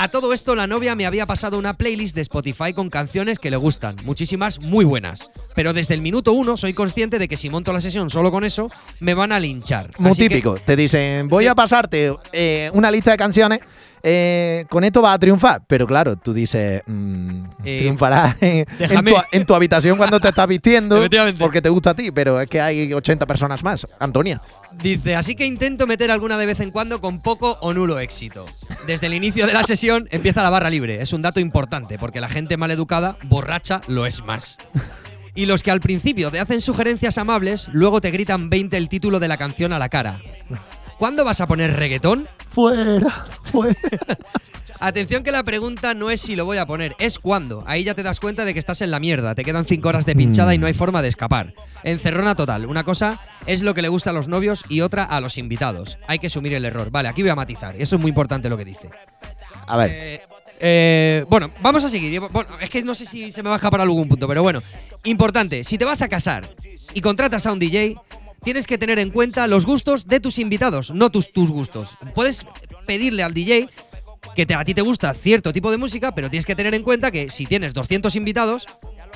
A 0.02 0.08
todo 0.08 0.32
esto, 0.32 0.54
la 0.54 0.66
novia 0.66 0.94
me 0.94 1.04
había 1.04 1.26
pasado 1.26 1.58
una 1.58 1.74
playlist 1.74 2.14
de 2.14 2.22
Spotify 2.22 2.72
con 2.72 2.88
canciones 2.88 3.38
que 3.38 3.50
le 3.50 3.58
gustan, 3.58 3.96
muchísimas 4.02 4.58
muy 4.58 4.86
buenas. 4.86 5.28
Pero 5.54 5.74
desde 5.74 5.92
el 5.92 6.00
minuto 6.00 6.32
uno 6.32 6.56
soy 6.56 6.72
consciente 6.72 7.18
de 7.18 7.28
que 7.28 7.36
si 7.36 7.50
monto 7.50 7.70
la 7.70 7.80
sesión 7.80 8.08
solo 8.08 8.30
con 8.30 8.42
eso, 8.42 8.70
me 8.98 9.12
van 9.12 9.30
a 9.30 9.38
linchar. 9.38 9.90
Muy 9.98 10.12
Así 10.12 10.22
que- 10.22 10.28
típico. 10.30 10.54
Te 10.54 10.74
dicen, 10.74 11.28
voy 11.28 11.48
a 11.48 11.54
pasarte 11.54 12.14
eh, 12.32 12.70
una 12.72 12.90
lista 12.90 13.10
de 13.10 13.18
canciones, 13.18 13.60
eh, 14.02 14.64
con 14.68 14.84
esto 14.84 15.02
vas 15.02 15.14
a 15.14 15.18
triunfar. 15.18 15.62
Pero 15.66 15.86
claro, 15.86 16.16
tú 16.16 16.32
dices, 16.32 16.82
mm, 16.86 17.44
Eh, 17.64 17.78
triunfarás 17.80 18.36
en, 18.40 18.66
tu, 19.04 19.14
en 19.32 19.46
tu 19.46 19.54
habitación 19.54 19.96
cuando 19.96 20.20
te 20.20 20.28
estás 20.28 20.46
vistiendo, 20.46 21.00
porque 21.38 21.60
te 21.62 21.68
gusta 21.68 21.90
a 21.90 21.94
ti, 21.94 22.10
pero 22.10 22.40
es 22.40 22.48
que 22.48 22.60
hay 22.60 22.92
80 22.92 23.26
personas 23.26 23.62
más. 23.62 23.86
Antonia. 23.98 24.40
Dice, 24.82 25.16
así 25.16 25.34
que 25.34 25.44
intento 25.46 25.86
meter 25.86 26.10
alguna 26.10 26.38
de 26.38 26.46
vez 26.46 26.60
en 26.60 26.70
cuando 26.70 27.00
con 27.00 27.20
poco 27.20 27.58
o 27.60 27.72
nulo 27.74 27.98
éxito. 27.98 28.44
Desde 28.86 29.06
el 29.06 29.14
inicio 29.14 29.46
de 29.46 29.52
la 29.52 29.62
sesión 29.62 30.08
empieza 30.10 30.42
la 30.42 30.50
barra 30.50 30.70
libre. 30.70 31.02
Es 31.02 31.12
un 31.12 31.22
dato 31.22 31.40
importante, 31.40 31.98
porque 31.98 32.20
la 32.20 32.28
gente 32.28 32.56
maleducada, 32.56 33.16
borracha, 33.24 33.80
lo 33.88 34.06
es 34.06 34.22
más. 34.24 34.56
Y 35.34 35.46
los 35.46 35.62
que 35.62 35.70
al 35.70 35.80
principio 35.80 36.30
te 36.30 36.40
hacen 36.40 36.60
sugerencias 36.60 37.16
amables, 37.18 37.68
luego 37.72 38.00
te 38.00 38.10
gritan 38.10 38.50
20 38.50 38.76
el 38.76 38.88
título 38.88 39.20
de 39.20 39.28
la 39.28 39.36
canción 39.36 39.72
a 39.72 39.78
la 39.78 39.88
cara. 39.88 40.18
¿Cuándo 41.00 41.24
vas 41.24 41.40
a 41.40 41.46
poner 41.46 41.74
reggaetón? 41.76 42.28
Fuera, 42.52 43.24
fuera. 43.50 43.74
Atención 44.80 45.22
que 45.22 45.32
la 45.32 45.42
pregunta 45.42 45.94
no 45.94 46.10
es 46.10 46.20
si 46.20 46.36
lo 46.36 46.44
voy 46.44 46.58
a 46.58 46.66
poner, 46.66 46.94
es 46.98 47.18
cuándo. 47.18 47.64
Ahí 47.66 47.84
ya 47.84 47.94
te 47.94 48.02
das 48.02 48.20
cuenta 48.20 48.44
de 48.44 48.52
que 48.52 48.58
estás 48.58 48.82
en 48.82 48.90
la 48.90 49.00
mierda. 49.00 49.34
Te 49.34 49.42
quedan 49.42 49.64
cinco 49.64 49.88
horas 49.88 50.04
de 50.04 50.14
pinchada 50.14 50.54
y 50.54 50.58
no 50.58 50.66
hay 50.66 50.74
forma 50.74 51.00
de 51.00 51.08
escapar. 51.08 51.54
Encerrona 51.84 52.34
total. 52.34 52.66
Una 52.66 52.84
cosa 52.84 53.18
es 53.46 53.62
lo 53.62 53.72
que 53.72 53.80
le 53.80 53.88
gusta 53.88 54.10
a 54.10 54.12
los 54.12 54.28
novios 54.28 54.62
y 54.68 54.82
otra 54.82 55.04
a 55.04 55.22
los 55.22 55.38
invitados. 55.38 55.96
Hay 56.06 56.18
que 56.18 56.26
asumir 56.26 56.52
el 56.52 56.66
error. 56.66 56.90
Vale, 56.90 57.08
aquí 57.08 57.22
voy 57.22 57.30
a 57.30 57.34
matizar. 57.34 57.76
Eso 57.76 57.96
es 57.96 58.02
muy 58.02 58.10
importante 58.10 58.50
lo 58.50 58.58
que 58.58 58.66
dice. 58.66 58.90
A 59.68 59.78
ver. 59.78 59.90
Eh, 59.90 60.20
eh, 60.60 61.24
bueno, 61.30 61.50
vamos 61.62 61.82
a 61.82 61.88
seguir. 61.88 62.20
Bueno, 62.20 62.58
es 62.60 62.68
que 62.68 62.82
no 62.82 62.94
sé 62.94 63.06
si 63.06 63.32
se 63.32 63.42
me 63.42 63.48
va 63.48 63.54
a 63.54 63.56
escapar 63.56 63.80
algún 63.80 64.06
punto, 64.06 64.28
pero 64.28 64.42
bueno. 64.42 64.62
Importante, 65.04 65.64
si 65.64 65.78
te 65.78 65.86
vas 65.86 66.02
a 66.02 66.08
casar 66.08 66.46
y 66.92 67.00
contratas 67.00 67.46
a 67.46 67.52
un 67.52 67.58
DJ, 67.58 67.94
tienes 68.42 68.66
que 68.66 68.79
tener 68.79 68.98
en 68.98 69.11
cuenta 69.11 69.46
los 69.46 69.66
gustos 69.66 70.07
de 70.07 70.20
tus 70.20 70.38
invitados, 70.38 70.90
no 70.92 71.11
tus, 71.11 71.33
tus 71.33 71.50
gustos. 71.50 71.96
Puedes 72.14 72.46
pedirle 72.87 73.22
al 73.22 73.35
DJ 73.35 73.68
que 74.35 74.46
te- 74.46 74.55
a 74.55 74.64
ti 74.64 74.74
te 74.74 74.83
gusta 74.83 75.12
cierto 75.14 75.53
tipo 75.53 75.70
de 75.70 75.76
música, 75.79 76.14
pero 76.14 76.29
tienes 76.31 76.46
que 76.46 76.55
tener 76.55 76.74
en 76.74 76.83
cuenta 76.83 77.11
que 77.11 77.31
si 77.31 77.46
tienes 77.46 77.74
200 77.74 78.14
invitados, 78.16 78.66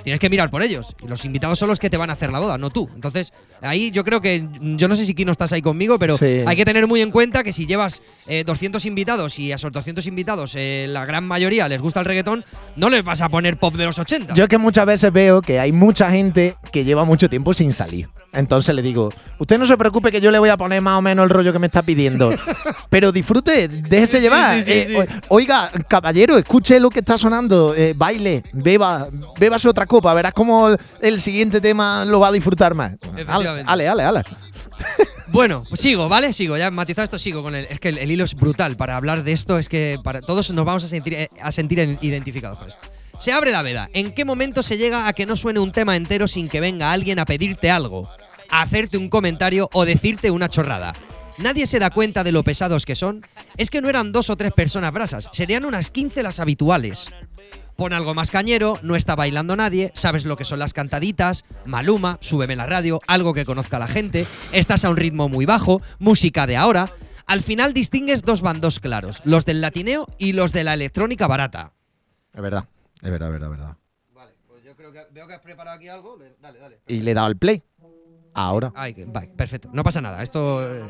tienes 0.02 0.18
que 0.18 0.28
mirar 0.28 0.50
por 0.50 0.62
ellos. 0.62 0.94
Y 1.02 1.08
Los 1.08 1.24
invitados 1.24 1.58
son 1.58 1.68
los 1.68 1.78
que 1.78 1.88
te 1.88 1.96
van 1.96 2.10
a 2.10 2.14
hacer 2.14 2.30
la 2.32 2.38
boda, 2.40 2.58
no 2.58 2.70
tú. 2.70 2.88
Entonces, 2.94 3.32
ahí 3.62 3.90
yo 3.90 4.02
creo 4.04 4.20
que, 4.20 4.46
yo 4.60 4.88
no 4.88 4.96
sé 4.96 5.04
si 5.06 5.14
Kino 5.14 5.30
estás 5.32 5.52
ahí 5.52 5.62
conmigo, 5.62 5.98
pero 5.98 6.18
Sí. 6.18 6.42
hay 6.46 6.56
que 6.56 6.64
tener 6.64 6.86
muy 6.86 7.00
en 7.00 7.10
cuenta 7.10 7.42
que 7.44 7.52
si 7.52 7.64
llevas 7.66 8.02
eh, 8.26 8.44
200 8.44 8.84
invitados 8.86 9.38
y 9.38 9.52
a 9.52 9.54
esos 9.54 9.72
200 9.72 10.06
invitados 10.06 10.54
eh, 10.56 10.86
la 10.88 11.04
gran 11.06 11.24
mayoría 11.26 11.68
les 11.68 11.80
gusta 11.80 12.00
el 12.00 12.06
reggaetón, 12.06 12.44
no 12.76 12.90
les 12.90 13.04
vas 13.04 13.20
a 13.20 13.28
poner 13.28 13.58
pop 13.58 13.74
de 13.76 13.84
los 13.84 13.98
80. 13.98 14.34
Yo 14.34 14.48
que 14.48 14.58
muchas 14.58 14.84
veces 14.86 15.12
veo 15.12 15.40
que 15.42 15.60
hay 15.60 15.72
mucha 15.72 16.10
gente 16.10 16.56
que 16.72 16.84
lleva 16.84 17.04
mucho 17.04 17.28
tiempo 17.30 17.54
sin 17.54 17.72
salir. 17.72 18.08
Entonces 18.34 18.74
le 18.74 18.82
digo, 18.82 19.10
usted 19.38 19.58
no 19.58 19.66
se 19.66 19.76
preocupe 19.76 20.10
que 20.12 20.20
yo 20.20 20.30
le 20.30 20.38
voy 20.38 20.48
a 20.48 20.56
poner 20.56 20.80
más 20.82 20.98
o 20.98 21.02
menos 21.02 21.24
el 21.24 21.30
rollo 21.30 21.52
que 21.52 21.58
me 21.58 21.66
está 21.66 21.82
pidiendo. 21.82 22.30
Pero 22.90 23.12
disfrute, 23.12 23.68
déjese 23.68 24.18
Sí, 24.18 24.22
llevar. 24.22 24.62
sí, 24.62 24.70
sí, 24.86 24.94
Eh, 24.96 25.06
Oiga, 25.28 25.70
caballero, 25.88 26.36
escuche 26.38 26.78
lo 26.80 26.90
que 26.90 27.00
está 27.00 27.18
sonando, 27.18 27.74
eh, 27.74 27.94
baile, 27.96 28.42
beba, 28.52 29.06
bébase 29.38 29.68
otra 29.68 29.86
copa, 29.86 30.12
verás 30.14 30.32
cómo 30.32 30.68
el, 31.00 31.20
siguiente 31.20 31.60
tema 31.60 32.04
lo 32.04 32.20
va 32.20 32.28
a 32.28 32.32
disfrutar 32.32 32.74
más. 32.74 32.94
Ale, 33.26 33.88
ale. 33.88 34.02
ale. 34.04 34.22
Bueno, 35.28 35.64
pues 35.68 35.80
sigo, 35.80 36.08
¿vale? 36.08 36.32
Sigo, 36.32 36.56
ya 36.56 36.70
matizado 36.70 37.02
esto, 37.02 37.18
sigo 37.18 37.42
con 37.42 37.56
el. 37.56 37.64
Es 37.64 37.80
que 37.80 37.88
el, 37.88 37.98
el 37.98 38.08
hilo 38.08 38.22
es 38.22 38.34
brutal. 38.36 38.76
Para 38.76 38.96
hablar 38.96 39.24
de 39.24 39.32
esto, 39.32 39.58
es 39.58 39.68
que 39.68 39.98
para 40.04 40.20
todos 40.20 40.52
nos 40.52 40.64
vamos 40.64 40.84
a 40.84 40.88
sentir, 40.88 41.14
eh, 41.14 41.28
a 41.42 41.50
sentir 41.50 41.98
identificados 42.02 42.56
con 42.58 42.68
esto. 42.68 42.88
Se 43.18 43.32
abre 43.32 43.52
la 43.52 43.62
veda. 43.62 43.88
¿En 43.92 44.12
qué 44.12 44.24
momento 44.24 44.62
se 44.62 44.76
llega 44.76 45.08
a 45.08 45.12
que 45.12 45.26
no 45.26 45.36
suene 45.36 45.60
un 45.60 45.72
tema 45.72 45.96
entero 45.96 46.26
sin 46.26 46.48
que 46.48 46.60
venga 46.60 46.92
alguien 46.92 47.18
a 47.18 47.24
pedirte 47.24 47.70
algo, 47.70 48.08
a 48.50 48.62
hacerte 48.62 48.98
un 48.98 49.08
comentario 49.08 49.70
o 49.72 49.84
decirte 49.84 50.30
una 50.30 50.48
chorrada? 50.48 50.92
Nadie 51.38 51.66
se 51.66 51.78
da 51.78 51.90
cuenta 51.90 52.22
de 52.22 52.32
lo 52.32 52.44
pesados 52.44 52.84
que 52.84 52.94
son. 52.94 53.22
Es 53.56 53.70
que 53.70 53.80
no 53.80 53.88
eran 53.88 54.12
dos 54.12 54.30
o 54.30 54.36
tres 54.36 54.52
personas 54.52 54.92
brasas, 54.92 55.28
serían 55.32 55.64
unas 55.64 55.90
15 55.90 56.22
las 56.22 56.38
habituales. 56.38 57.06
Pon 57.76 57.92
algo 57.92 58.14
más 58.14 58.30
cañero, 58.30 58.78
no 58.82 58.94
está 58.94 59.16
bailando 59.16 59.56
nadie, 59.56 59.90
sabes 59.94 60.24
lo 60.24 60.36
que 60.36 60.44
son 60.44 60.60
las 60.60 60.72
cantaditas, 60.72 61.44
Maluma, 61.64 62.18
súbeme 62.20 62.54
la 62.54 62.66
radio, 62.66 63.00
algo 63.08 63.34
que 63.34 63.44
conozca 63.44 63.80
la 63.80 63.88
gente, 63.88 64.26
estás 64.52 64.84
a 64.84 64.90
un 64.90 64.96
ritmo 64.96 65.28
muy 65.28 65.44
bajo, 65.44 65.80
música 65.98 66.46
de 66.46 66.56
ahora. 66.56 66.92
Al 67.26 67.40
final 67.40 67.72
distingues 67.72 68.22
dos 68.22 68.42
bandos 68.42 68.78
claros, 68.78 69.22
los 69.24 69.44
del 69.44 69.60
latineo 69.60 70.06
y 70.18 70.34
los 70.34 70.52
de 70.52 70.62
la 70.62 70.74
electrónica 70.74 71.26
barata. 71.26 71.72
Es 72.32 72.42
verdad, 72.42 72.68
es 73.04 73.10
verdad, 73.10 73.28
es 73.28 73.32
verdad, 73.32 73.50
verdad. 73.50 73.76
Vale, 74.14 74.32
pues 74.48 74.64
yo 74.64 74.74
creo 74.74 74.92
que 74.92 75.02
veo 75.12 75.26
que 75.26 75.34
has 75.34 75.40
preparado 75.42 75.76
aquí 75.76 75.88
algo. 75.88 76.18
Dale, 76.40 76.58
dale. 76.58 76.80
Y 76.86 77.00
le 77.02 77.10
he 77.10 77.14
dado 77.14 77.26
al 77.26 77.36
play. 77.36 77.62
Ahora. 78.36 78.72
Ay, 78.74 78.96
vale, 79.06 79.28
perfecto. 79.28 79.70
No 79.72 79.84
pasa 79.84 80.00
nada. 80.00 80.20
Esto. 80.20 80.60
eh. 80.60 80.82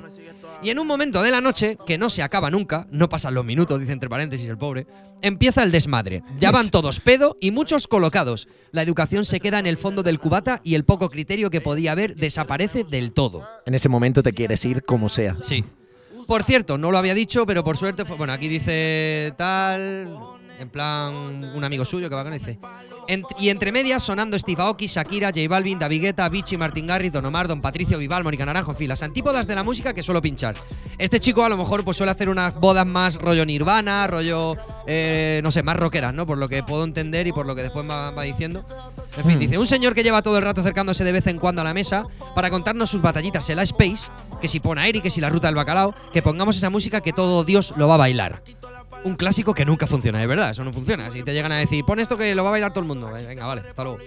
Y 0.63 0.71
en 0.71 0.79
un 0.79 0.87
momento 0.87 1.23
de 1.23 1.31
la 1.31 1.43
noche, 1.43 1.77
que 1.87 1.99
no 1.99 2.09
se 2.09 2.23
acaba 2.23 2.51
nunca, 2.51 2.87
no 2.91 3.11
pasan 3.11 3.35
los 3.35 3.45
minutos, 3.45 3.79
dice 3.79 3.93
entre 3.93 4.09
paréntesis 4.09 4.49
el 4.49 4.57
pobre, 4.57 4.87
empieza 5.21 5.63
el 5.63 5.71
desmadre. 5.71 6.23
Ya 6.39 6.51
van 6.51 6.71
todos 6.71 7.01
pedo 7.01 7.37
y 7.43 7.51
muchos 7.51 7.87
colocados. 7.87 8.49
La 8.73 8.81
educación 8.81 9.27
se 9.27 9.41
queda 9.41 9.59
en 9.59 9.67
el 9.67 9.77
fondo 9.77 10.03
del 10.03 10.21
cubata 10.21 10.63
y 10.65 10.75
el 10.75 10.85
poco 10.85 11.11
criterio 11.11 11.51
que 11.51 11.61
podía 11.61 11.93
haber 11.93 12.17
desaparece 12.17 12.83
del 12.85 13.13
todo. 13.13 13.47
En 13.67 13.75
ese 13.75 13.91
momento 13.91 14.23
te 14.23 14.33
quieres 14.33 14.65
ir 14.65 14.83
como 14.83 15.11
sea. 15.11 15.37
Sí. 15.45 15.63
Por 16.27 16.45
cierto, 16.45 16.79
no 16.79 16.91
lo 16.91 16.97
había 16.97 17.13
dicho, 17.13 17.45
pero 17.45 17.63
por 17.63 17.77
suerte 17.77 18.07
fue. 18.07 18.17
Bueno, 18.17 18.33
aquí 18.33 18.49
dice 18.49 19.35
tal. 19.37 20.09
En 20.61 20.69
plan, 20.69 21.13
un 21.55 21.65
amigo 21.65 21.85
suyo 21.85 22.09
que 22.09 22.15
va 22.15 22.23
con 22.23 22.33
dice. 22.33 22.59
"Ent- 23.09 23.27
y 23.39 23.49
entre 23.49 23.73
medias 23.73 24.03
sonando 24.03 24.39
Steve 24.39 24.63
Aoki, 24.63 24.87
Shakira, 24.87 25.29
J 25.35 25.41
Balvin, 25.49 25.79
David 25.79 26.01
Guetta, 26.03 26.29
Vichy, 26.29 26.57
Martin 26.57 26.87
Garrix, 26.87 27.13
Don 27.13 27.25
Omar, 27.27 27.49
Don 27.49 27.61
Patricio, 27.61 27.99
Vival, 27.99 28.23
Mónica 28.23 28.47
Naranjo, 28.47 28.71
en 28.71 28.77
fin, 28.77 28.89
las 28.89 29.03
antípodas 29.03 29.47
de 29.49 29.55
la 29.57 29.63
música 29.65 29.93
que 29.93 30.03
suelo 30.03 30.23
pinchar. 30.23 30.55
Este 30.97 31.19
chico 31.19 31.45
a 31.45 31.49
lo 31.49 31.57
mejor 31.57 31.85
pues 31.85 31.97
suele 31.97 32.13
hacer 32.13 32.29
unas 32.29 32.55
bodas 32.55 32.87
más 32.87 33.17
rollo 33.17 33.45
Nirvana, 33.45 34.07
rollo, 34.07 34.57
eh, 34.87 35.41
no 35.43 35.51
sé, 35.51 35.63
más 35.65 35.77
rockeras, 35.77 36.15
¿no? 36.15 36.25
Por 36.25 36.39
lo 36.39 36.49
que 36.49 36.63
puedo 36.63 36.85
entender 36.85 37.27
y 37.27 37.33
por 37.33 37.47
lo 37.47 37.55
que 37.57 37.63
después 37.63 37.89
va, 37.89 38.13
va 38.13 38.23
diciendo. 38.23 38.65
En 39.17 39.25
fin, 39.25 39.37
Mm. 39.37 39.41
dice, 39.41 39.59
un 39.59 39.67
señor 39.67 39.95
que 39.95 40.03
lleva 40.05 40.23
todo 40.23 40.39
el 40.39 40.45
rato 40.45 40.61
acercándose 40.61 41.03
de 41.05 41.13
vez 41.13 41.27
en 41.27 41.39
cuando 41.39 41.61
a 41.63 41.65
la 41.65 41.75
mesa 41.75 42.05
para 42.35 42.49
contarnos 42.49 42.91
sus 42.91 43.03
batallitas 43.03 43.49
en 43.51 43.57
la 43.57 43.63
Space, 43.65 44.09
que 44.41 44.49
si 44.49 44.61
pone 44.61 44.81
Aeri, 44.81 45.01
que 45.01 45.11
si 45.11 45.21
la 45.21 45.29
ruta 45.31 45.49
del 45.49 45.57
bacalao, 45.57 45.95
que 46.13 46.23
pongamos 46.23 46.57
esa 46.57 46.71
música 46.71 47.01
que 47.01 47.13
todo 47.13 47.43
Dios 47.45 47.75
lo 47.77 47.89
va 47.89 47.95
a 47.95 47.99
bailar. 47.99 48.43
Un 49.05 49.17
clásico 49.17 49.55
que 49.55 49.65
nunca 49.65 49.87
funciona, 49.87 50.19
de 50.19 50.27
verdad, 50.27 50.51
eso 50.51 50.65
no 50.65 50.73
funciona. 50.73 51.11
Si 51.11 51.23
te 51.23 51.33
llegan 51.33 51.53
a 51.53 51.57
decir, 51.57 51.85
pon 51.85 52.01
esto 52.01 52.17
que 52.17 52.35
lo 52.35 52.43
va 52.43 52.51
a 52.51 52.53
bailar 52.53 52.73
todo 52.73 52.81
el 52.81 52.87
mundo, 52.87 53.17
eh, 53.17 53.25
venga, 53.27 53.47
vale, 53.47 53.63
hasta 53.69 53.85
luego. 53.85 53.99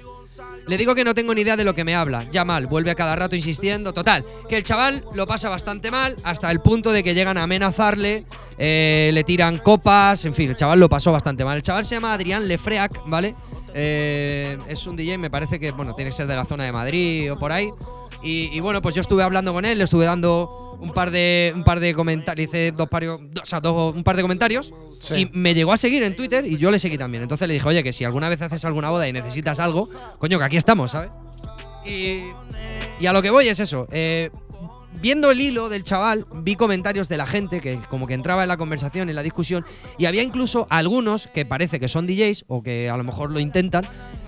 Le 0.68 0.78
digo 0.78 0.96
que 0.96 1.04
no 1.04 1.14
tengo 1.14 1.34
ni 1.34 1.42
idea 1.42 1.56
de 1.56 1.64
lo 1.64 1.74
que 1.74 1.84
me 1.84 1.96
habla. 1.96 2.26
Ya 2.32 2.44
mal, 2.44 2.68
vuelve 2.68 2.92
a 2.92 2.96
cada 2.96 3.16
rato 3.16 3.36
insistiendo. 3.36 3.94
Total, 3.94 4.26
que 4.50 4.58
el 4.58 4.64
chaval 4.64 5.04
lo 5.14 5.26
pasa 5.26 5.50
bastante 5.50 5.92
mal 5.92 6.18
hasta 6.24 6.52
el 6.52 6.60
punto 6.60 6.92
de 6.92 7.04
que 7.04 7.14
llegan 7.14 7.38
a 7.38 7.44
amenazarle, 7.44 8.26
eh, 8.58 9.12
le 9.14 9.24
tiran 9.24 9.60
copas, 9.60 10.26
en 10.26 10.34
fin, 10.34 10.50
el 10.50 10.56
chaval 10.56 10.80
lo 10.80 10.90
pasó 10.90 11.12
bastante 11.12 11.46
mal. 11.46 11.58
El 11.58 11.64
chaval 11.64 11.86
se 11.86 11.96
llama 11.96 12.14
Adrián 12.14 12.48
Lefreac, 12.48 13.02
¿vale? 13.06 13.36
Eh, 13.74 14.58
es 14.68 14.86
un 14.88 14.96
DJ, 14.96 15.18
me 15.18 15.30
parece 15.30 15.60
que, 15.60 15.72
bueno, 15.72 15.94
tiene 15.94 16.10
que 16.10 16.16
ser 16.16 16.28
de 16.28 16.36
la 16.36 16.46
zona 16.46 16.64
de 16.64 16.72
Madrid 16.72 17.32
o 17.32 17.38
por 17.38 17.52
ahí. 17.52 17.70
Y, 18.24 18.50
y 18.52 18.60
bueno, 18.60 18.82
pues 18.82 18.96
yo 18.96 19.02
estuve 19.02 19.24
hablando 19.24 19.54
con 19.54 19.64
él, 19.66 19.78
le 19.78 19.84
estuve 19.84 20.06
dando 20.06 20.78
un 20.80 20.92
par 20.92 21.12
de 21.12 21.54
un 21.56 21.64
par 21.64 21.80
de 21.80 21.94
comentarios, 21.94 22.48
hice 22.50 22.72
dos 22.72 22.88
pario- 22.88 23.20
dos- 23.32 23.44
o 23.44 23.46
sea, 23.46 23.60
dos- 23.60 23.96
un 23.96 24.04
par 24.04 24.16
de 24.16 24.22
comentarios 24.22 24.74
Sí. 25.00 25.14
y 25.16 25.30
me 25.38 25.54
llegó 25.54 25.72
a 25.74 25.78
seguir 25.78 26.04
en 26.04 26.16
Twitter 26.16 26.46
y 26.46 26.58
yo 26.58 26.72
le 26.72 26.80
seguí 26.80 26.98
también. 26.98 27.24
Entonces 27.24 27.48
le 27.48 27.54
dije, 27.56 27.68
oye, 27.68 27.84
que 27.84 27.94
si 27.94 28.04
alguna 28.06 28.30
vez 28.30 28.42
haces 28.42 28.64
alguna 28.66 28.90
boda 28.90 29.08
y 29.08 29.14
necesitas 29.14 29.60
algo, 29.60 29.88
coño, 30.20 30.38
que 30.40 30.44
aquí 30.46 30.58
estamos, 30.58 30.92
¿sabes? 30.92 31.10
Y, 31.86 32.22
y 33.00 33.06
a 33.06 33.14
lo 33.14 33.22
que 33.22 33.30
voy 33.30 33.48
es 33.48 33.60
eso. 33.60 33.88
eh, 33.92 34.30
viendo 35.00 35.30
el 35.30 35.40
hilo 35.40 35.70
del 35.70 35.84
chaval, 35.84 36.26
vi 36.38 36.56
comentarios 36.56 37.08
de 37.08 37.18
la 37.18 37.28
gente 37.28 37.62
que 37.62 37.80
como 37.90 38.08
que 38.08 38.16
entraba 38.16 38.42
en 38.42 38.48
la 38.48 38.58
conversación, 38.58 39.10
en 39.10 39.16
la 39.16 39.22
discusión, 39.22 39.64
y 40.00 40.06
había 40.06 40.24
incluso 40.24 40.66
algunos 40.72 41.28
que 41.28 41.46
parece 41.46 41.80
que 41.80 41.88
son 41.88 42.08
DJs 42.08 42.46
o 42.48 42.64
que 42.64 42.90
a 42.90 42.98
lo 42.98 43.04
mejor 43.04 43.32
lo 43.32 43.40
intentan, 43.40 43.86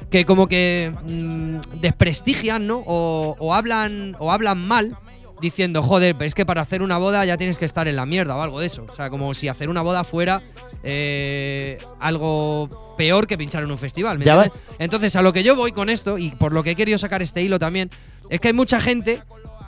que 0.09 0.25
como 0.25 0.47
que 0.47 0.93
mm, 1.03 1.79
desprestigian, 1.81 2.67
¿no? 2.67 2.83
O, 2.85 3.35
o 3.39 3.53
hablan 3.53 4.15
o 4.19 4.31
hablan 4.31 4.57
mal 4.57 4.97
diciendo, 5.41 5.81
joder, 5.83 6.15
pero 6.15 6.25
es 6.25 6.35
que 6.35 6.45
para 6.45 6.61
hacer 6.61 6.81
una 6.81 6.97
boda 6.97 7.23
ya 7.25 7.37
tienes 7.37 7.57
que 7.57 7.65
estar 7.65 7.87
en 7.87 7.95
la 7.95 8.05
mierda 8.05 8.35
o 8.35 8.41
algo 8.41 8.59
de 8.59 8.67
eso. 8.67 8.85
O 8.89 8.95
sea, 8.95 9.09
como 9.09 9.33
si 9.33 9.47
hacer 9.47 9.69
una 9.69 9.81
boda 9.81 10.03
fuera 10.03 10.41
eh, 10.83 11.77
algo 11.99 12.95
peor 12.97 13.27
que 13.27 13.37
pinchar 13.37 13.63
en 13.63 13.71
un 13.71 13.77
festival. 13.77 14.17
¿me 14.17 14.25
entiendes? 14.25 14.51
Entonces, 14.79 15.15
a 15.15 15.21
lo 15.21 15.33
que 15.33 15.43
yo 15.43 15.55
voy 15.55 15.71
con 15.71 15.89
esto, 15.89 16.17
y 16.17 16.31
por 16.31 16.53
lo 16.53 16.63
que 16.63 16.71
he 16.71 16.75
querido 16.75 16.97
sacar 16.97 17.21
este 17.21 17.41
hilo 17.41 17.59
también, 17.59 17.89
es 18.29 18.39
que 18.39 18.49
hay 18.49 18.53
mucha 18.53 18.81
gente 18.81 19.21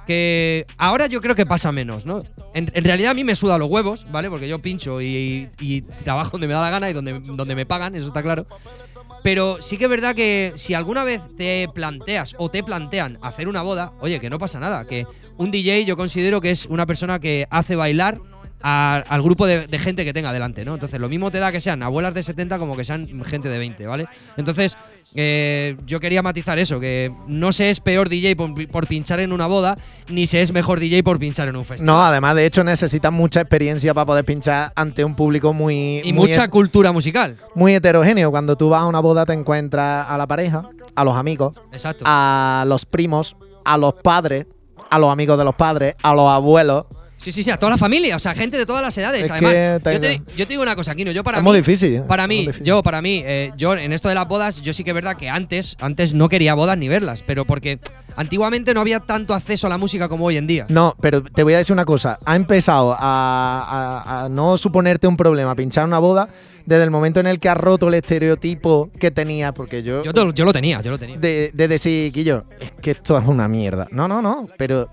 que 0.08 0.66
ahora 0.78 1.08
yo 1.08 1.22
creo 1.22 1.36
que 1.36 1.46
pasa 1.46 1.72
menos, 1.72 2.06
¿no? 2.06 2.24
En, 2.54 2.72
en 2.74 2.84
realidad 2.84 3.12
a 3.12 3.14
mí 3.14 3.24
me 3.24 3.36
suda 3.36 3.58
los 3.58 3.70
huevos, 3.70 4.06
¿vale? 4.12 4.30
Porque 4.30 4.48
yo 4.48 4.60
pincho 4.60 5.02
y, 5.02 5.50
y 5.60 5.82
trabajo 5.82 6.32
donde 6.32 6.48
me 6.48 6.54
da 6.54 6.62
la 6.62 6.70
gana 6.70 6.90
y 6.90 6.94
donde, 6.94 7.20
donde 7.20 7.56
me 7.56 7.66
pagan, 7.66 7.96
eso 7.96 8.08
está 8.08 8.22
claro. 8.22 8.46
Pero 9.24 9.62
sí 9.62 9.78
que 9.78 9.86
es 9.86 9.90
verdad 9.90 10.16
que 10.16 10.54
si 10.56 10.74
alguna 10.74 11.04
vez 11.04 11.22
te 11.38 11.68
planteas 11.74 12.36
o 12.38 12.50
te 12.50 12.64
plantean 12.64 13.20
hacer 13.22 13.48
una 13.48 13.62
boda, 13.62 13.94
oye, 14.00 14.20
que 14.20 14.30
no 14.30 14.40
pasa 14.40 14.60
nada, 14.60 14.86
que 14.86 15.06
un 15.38 15.52
DJ 15.52 15.86
yo 15.86 15.96
considero 15.96 16.42
que 16.42 16.52
es 16.52 16.66
una 16.66 16.86
persona 16.86 17.20
que 17.20 17.48
hace 17.50 17.76
bailar 17.76 18.20
al 18.64 19.22
grupo 19.24 19.48
de, 19.48 19.66
de 19.68 19.80
gente 19.80 20.06
que 20.06 20.14
tenga 20.14 20.32
delante, 20.32 20.64
¿no? 20.66 20.76
Entonces 20.76 21.00
lo 21.00 21.10
mismo 21.10 21.32
te 21.32 21.40
da 21.40 21.52
que 21.52 21.60
sean 21.60 21.82
abuelas 21.82 22.14
de 22.14 22.22
70 22.22 22.60
como 22.60 22.78
que 22.78 22.84
sean 22.84 23.24
gente 23.26 23.50
de 23.50 23.58
20, 23.58 23.88
¿vale? 23.88 24.08
Entonces 24.38 24.78
eh, 25.16 25.76
yo 25.86 26.00
quería 26.00 26.22
matizar 26.22 26.58
eso, 26.60 26.80
que 26.80 27.14
no 27.28 27.52
se 27.52 27.70
es 27.70 27.80
peor 27.80 28.10
DJ 28.10 28.36
por, 28.36 28.68
por 28.68 28.88
pinchar 28.88 29.20
en 29.20 29.32
una 29.34 29.48
boda, 29.48 29.78
ni 30.08 30.26
se 30.26 30.42
es 30.42 30.52
mejor 30.54 30.80
DJ 30.80 31.04
por 31.04 31.20
pinchar 31.20 31.48
en 31.48 31.56
un 31.56 31.66
festival. 31.66 31.86
No, 31.86 32.04
además, 32.04 32.36
de 32.36 32.46
hecho, 32.46 32.64
necesitas 32.64 33.12
mucha 33.12 33.42
experiencia 33.42 33.94
para 33.94 34.06
poder 34.06 34.26
pinchar 34.26 34.72
ante 34.76 35.04
un 35.04 35.16
público 35.16 35.54
muy. 35.54 36.00
Y 36.04 36.14
muy 36.14 36.30
mucha 36.30 36.48
cultura 36.50 36.92
musical. 36.92 37.38
muy 37.56 37.74
heterogéneo. 37.76 38.32
Cuando 38.32 38.56
tú 38.56 38.70
vas 38.70 38.84
a 38.84 38.86
una 38.86 39.00
boda 39.00 39.26
te 39.26 39.34
encuentras 39.34 40.08
a 40.10 40.18
la 40.18 40.28
pareja, 40.28 40.70
a 40.96 41.04
los 41.04 41.16
amigos, 41.16 41.58
Exacto. 41.72 42.04
a 42.08 42.64
los 42.68 42.86
primos, 42.86 43.36
a 43.66 43.78
los 43.78 43.94
padres, 43.96 44.48
a 44.90 44.98
los 45.00 45.10
amigos 45.12 45.38
de 45.38 45.44
los 45.44 45.56
padres, 45.56 45.96
a 46.04 46.14
los 46.14 46.30
abuelos. 46.30 46.86
Sí, 47.22 47.32
sí, 47.32 47.44
sí, 47.44 47.52
a 47.52 47.58
toda 47.58 47.70
la 47.70 47.78
familia, 47.78 48.16
o 48.16 48.20
sea, 48.20 48.34
gente 48.34 48.58
de 48.58 48.66
todas 48.66 48.82
las 48.82 48.98
edades. 48.98 49.26
Es 49.26 49.30
Además, 49.32 49.54
que 49.54 49.80
yo, 49.94 50.00
te, 50.02 50.10
tengo- 50.10 50.26
yo 50.36 50.48
te 50.48 50.54
digo 50.54 50.64
una 50.64 50.76
cosa, 50.76 50.96
Kino, 50.96 51.12
yo 51.12 51.24
para 51.24 51.38
Es 51.38 51.44
mí. 51.44 51.50
muy 51.50 51.58
difícil, 51.60 51.96
¿eh? 51.98 52.04
Para 52.08 52.26
mí, 52.28 52.48
difícil. 52.48 52.64
yo, 52.66 52.82
para 52.82 53.00
mí, 53.02 53.22
eh, 53.24 53.52
yo 53.58 53.76
en 53.76 53.94
esto 53.94 54.10
de 54.10 54.16
las 54.16 54.28
bodas, 54.28 54.62
yo 54.62 54.74
sí 54.74 54.84
que 54.84 54.90
es 54.90 54.96
verdad 54.96 55.16
que 55.16 55.30
antes, 55.30 55.78
antes 55.80 56.16
no 56.16 56.30
quería 56.30 56.56
bodas 56.56 56.80
ni 56.80 56.88
verlas, 56.88 57.24
pero 57.26 57.46
porque 57.46 57.78
antiguamente 58.16 58.74
no 58.74 58.82
había 58.82 59.00
tanto 59.00 59.34
acceso 59.34 59.68
a 59.68 59.70
la 59.70 59.78
música 59.78 60.08
como 60.10 60.26
hoy 60.26 60.38
en 60.38 60.48
día. 60.48 60.66
No, 60.70 60.96
pero 61.00 61.22
te 61.24 61.44
voy 61.44 61.54
a 61.54 61.58
decir 61.60 61.74
una 61.74 61.86
cosa. 61.86 62.18
Ha 62.26 62.36
empezado 62.36 62.94
a, 62.94 62.98
a- 63.00 64.26
a 64.26 64.30
no 64.30 64.58
suponerte 64.58 65.06
un 65.08 65.16
problema 65.16 65.54
pinchar 65.56 65.86
una 65.86 66.00
boda 66.00 66.28
desde 66.66 66.84
el 66.84 66.92
momento 66.92 67.20
en 67.20 67.28
el 67.28 67.40
que 67.40 67.50
has 67.50 67.58
roto 67.58 67.88
el 67.88 67.96
estereotipo 67.96 68.90
que 69.00 69.12
tenía, 69.12 69.52
porque 69.52 69.84
yo 69.84 70.04
Yo, 70.04 70.12
yo 70.32 70.46
lo 70.46 70.54
tenía, 70.54 70.82
yo 70.82 70.92
lo 70.92 70.98
tenía. 71.00 71.18
de, 71.18 71.52
de 71.54 71.68
decir, 71.68 72.12
es 72.60 72.72
que 72.82 72.92
esto 72.92 73.18
es 73.18 73.28
una 73.28 73.48
mierda. 73.48 73.88
No, 73.92 74.08
no, 74.08 74.22
no, 74.22 74.48
pero 74.58 74.88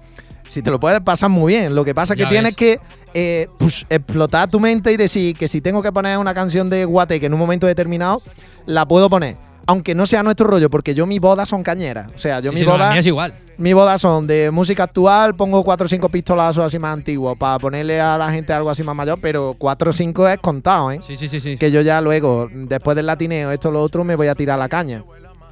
si 0.48 0.62
te 0.62 0.70
lo 0.70 0.80
puedes 0.80 1.00
pasar 1.00 1.30
muy 1.30 1.52
bien. 1.54 1.74
Lo 1.74 1.84
que 1.84 1.94
pasa 1.94 2.14
es 2.14 2.16
que 2.16 2.24
Ya 2.24 2.28
tienes 2.30 2.56
ves. 2.56 2.56
que 2.56 2.80
eh, 3.14 3.48
pues, 3.58 3.86
explotar 3.88 4.50
tu 4.50 4.58
mente 4.60 4.92
y 4.92 4.96
decir 4.96 5.36
que 5.36 5.48
si 5.48 5.60
tengo 5.60 5.82
que 5.82 5.92
poner 5.92 6.18
una 6.18 6.34
canción 6.34 6.68
de 6.70 6.84
Guate 6.84 7.20
que 7.20 7.26
en 7.26 7.32
un 7.34 7.38
momento 7.38 7.66
determinado 7.66 8.20
la 8.66 8.86
puedo 8.86 9.08
poner. 9.08 9.36
Aunque 9.66 9.94
no 9.94 10.06
sea 10.06 10.22
nuestro 10.22 10.46
rollo, 10.46 10.70
porque 10.70 10.94
yo 10.94 11.04
mis 11.04 11.20
bodas 11.20 11.46
son 11.50 11.62
cañeras. 11.62 12.10
O 12.14 12.18
sea, 12.18 12.40
yo 12.40 12.50
Sí, 12.52 12.56
mis 12.56 12.64
sí, 12.64 12.70
bodas. 12.70 12.96
es 12.96 13.06
igual. 13.06 13.34
Mis 13.58 13.74
bodas 13.74 14.00
son 14.00 14.26
de 14.26 14.50
música 14.50 14.84
actual, 14.84 15.34
pongo 15.36 15.62
cuatro 15.62 15.84
o 15.84 15.88
cinco 15.88 16.08
pistolazos 16.08 16.64
así 16.64 16.78
más 16.78 16.94
antiguos 16.94 17.36
para 17.36 17.58
ponerle 17.58 18.00
a 18.00 18.16
la 18.16 18.30
gente 18.30 18.52
algo 18.54 18.70
así 18.70 18.82
más 18.82 18.94
mayor, 18.96 19.18
pero 19.20 19.54
cuatro 19.58 19.90
o 19.90 19.92
cinco 19.92 20.26
es 20.26 20.38
contado, 20.38 20.90
¿eh? 20.90 21.00
Sí, 21.06 21.16
sí, 21.16 21.28
sí, 21.28 21.38
sí. 21.40 21.58
Que 21.58 21.70
yo 21.70 21.82
ya 21.82 22.00
luego, 22.00 22.48
después 22.50 22.96
del 22.96 23.04
latineo, 23.06 23.50
esto 23.52 23.70
lo 23.70 23.82
otro, 23.82 24.04
me 24.04 24.16
voy 24.16 24.28
a 24.28 24.34
tirar 24.34 24.58
la 24.58 24.70
caña. 24.70 25.04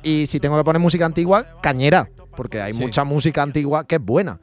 Y 0.02 0.26
si 0.28 0.40
tengo 0.40 0.56
que 0.56 0.64
poner 0.64 0.80
música 0.80 1.04
antigua, 1.04 1.44
cañera, 1.60 2.08
porque 2.36 2.62
hay 2.62 2.72
Sí. 2.72 2.80
mucha 2.80 3.04
música 3.04 3.42
antigua 3.42 3.84
que 3.86 3.96
es 3.96 4.00
buena. 4.02 4.38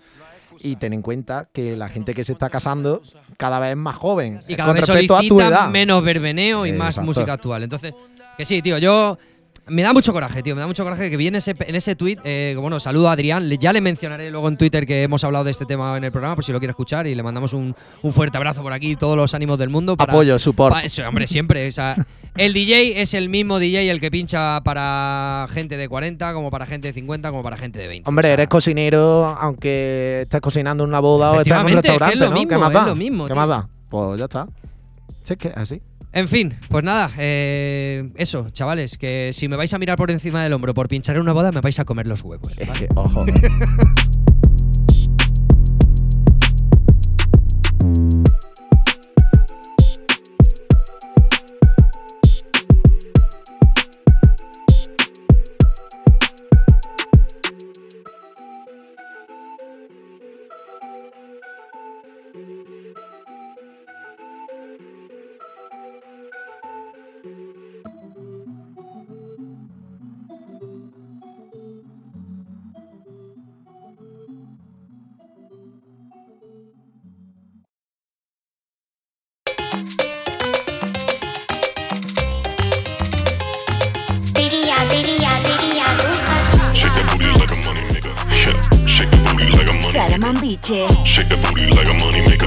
Y 0.63 0.78
ten 0.78 0.93
en 0.93 1.02
cuenta 1.02 1.49
que 1.52 1.76
la 1.76 1.89
gente 1.89 2.13
que 2.13 2.23
se 2.23 2.32
está 2.32 2.49
casando 2.49 3.02
cada 3.38 3.60
vez 3.60 3.71
es 3.71 3.78
más 3.78 3.97
joven. 3.97 4.39
Y 4.47 4.56
cada 4.56 4.69
con 4.69 4.76
vez 4.76 4.88
respecto 4.88 5.15
a 5.17 5.21
tu 5.21 5.39
edad. 5.41 5.69
menos 5.69 6.04
verbeneo 6.04 6.65
y 6.65 6.71
más 6.71 6.89
Exacto. 6.91 7.06
música 7.06 7.34
actual. 7.34 7.63
Entonces, 7.63 7.93
que 8.38 8.45
sí, 8.45 8.62
tío, 8.62 8.78
yo. 8.78 9.17
Me 9.65 9.82
da 9.82 9.93
mucho 9.93 10.12
coraje, 10.12 10.43
tío. 10.43 10.56
Me 10.56 10.62
da 10.62 10.67
mucho 10.67 10.84
coraje 10.84 11.10
que 11.10 11.15
viene 11.15 11.38
ese, 11.38 11.56
en 11.58 11.76
ese 11.76 11.95
tweet. 11.95 12.17
Eh, 12.26 12.56
bueno, 12.60 12.82
saludo 12.82 13.08
a 13.08 13.13
Adrián. 13.13 13.49
Ya 13.49 13.71
le 13.71 13.80
mencionaré 13.80 14.30
luego 14.30 14.49
en 14.49 14.58
Twitter 14.58 14.86
que 14.86 15.04
hemos 15.04 15.23
hablado 15.23 15.45
de 15.45 15.52
este 15.52 15.65
tema 15.65 15.95
en 15.95 16.04
el 16.04 16.12
programa, 16.12 16.36
por 16.36 16.43
si 16.43 16.52
lo 16.52 16.60
quiere 16.60 16.71
escuchar. 16.71 17.08
Y 17.08 17.15
le 17.15 17.23
mandamos 17.23 17.54
un, 17.54 17.73
un 18.02 18.12
fuerte 18.13 18.36
abrazo 18.36 18.62
por 18.62 18.73
aquí, 18.73 18.97
todos 18.97 19.15
los 19.15 19.34
ánimos 19.34 19.58
del 19.58 19.69
mundo. 19.69 19.95
para- 19.95 20.12
Apoyo, 20.12 20.38
support. 20.38 20.84
eso, 20.84 21.08
hombre, 21.08 21.28
siempre. 21.28 21.65
o 21.67 21.71
sea, 21.71 21.95
el 22.36 22.52
DJ 22.54 23.02
es 23.02 23.13
el 23.13 23.30
mismo 23.30 23.58
DJ 23.58 23.89
el 23.89 24.02
que 24.02 24.12
pincha 24.12 24.60
para 24.65 25.47
gente 25.52 25.78
de 25.78 25.88
40, 25.88 26.34
como 26.34 26.52
para 26.52 26.65
gente 26.65 26.89
de 26.89 26.93
50, 26.93 27.30
como 27.32 27.41
para 27.43 27.56
gente 27.56 27.80
de 27.80 27.88
20. 27.88 28.10
Hombre, 28.10 28.26
O 28.26 28.28
sea, 28.28 28.34
eres 28.34 28.47
cocinero, 28.49 29.28
aunque 29.39 30.21
estés 30.23 30.41
cocinando 30.41 30.84
en 30.84 30.89
una 30.89 30.99
boda 30.99 31.32
o 31.32 31.36
estés 31.38 31.54
en 31.54 31.60
un 31.60 31.67
es 31.67 31.71
que 31.73 31.78
es 31.80 31.84
restaurante, 31.84 32.15
lo 32.17 32.30
¿no? 32.32 32.36
mismo, 32.36 32.49
¿Qué 32.49 32.58
más 32.58 32.69
es 32.69 32.73
da? 32.76 32.86
lo 32.86 32.95
mismo, 32.95 33.23
¿Qué 33.26 33.34
tío. 33.34 33.36
más 33.38 33.47
da? 33.47 33.69
Pues 33.89 34.17
ya 34.19 34.26
está. 34.26 34.45
Sí, 35.23 35.34
es 35.34 35.39
que 35.39 35.47
es 35.47 35.56
así. 35.58 35.82
En 36.13 36.28
fin, 36.28 36.54
pues 36.69 36.84
nada, 36.84 37.10
eh, 37.17 38.12
eso, 38.15 38.47
chavales, 38.52 38.99
que 38.99 39.32
si 39.34 39.47
me 39.47 39.56
vais 39.56 39.73
a 39.73 39.80
mirar 39.80 39.97
por 39.97 40.12
encima 40.12 40.43
del 40.43 40.54
hombro 40.54 40.76
por 40.76 40.88
pinchar 40.88 41.15
en 41.15 41.23
una 41.23 41.34
boda, 41.34 41.52
me 41.52 41.60
vais 41.60 41.80
a 41.80 41.86
comer 41.86 42.06
los 42.06 42.21
huevos. 42.21 42.54
Es 42.58 42.67
¿vale? 42.67 42.88
que, 42.88 42.89
ojo. 42.95 43.26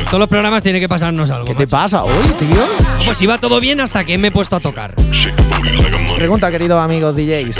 Todos 0.06 0.20
los 0.20 0.28
programas 0.28 0.62
tiene 0.62 0.78
que 0.78 0.88
pasarnos 0.88 1.30
algo. 1.30 1.46
¿Qué 1.46 1.54
te 1.54 1.64
macho. 1.64 1.70
pasa 1.70 2.04
hoy, 2.04 2.28
tío? 2.38 2.64
Pues 3.04 3.20
iba 3.22 3.38
todo 3.38 3.58
bien 3.60 3.80
hasta 3.80 4.04
que 4.04 4.16
me 4.18 4.28
he 4.28 4.30
puesto 4.30 4.54
a 4.56 4.60
tocar. 4.60 4.94
Pregunta, 6.16 6.50
queridos 6.50 6.82
amigos 6.82 7.14
DJs. 7.16 7.58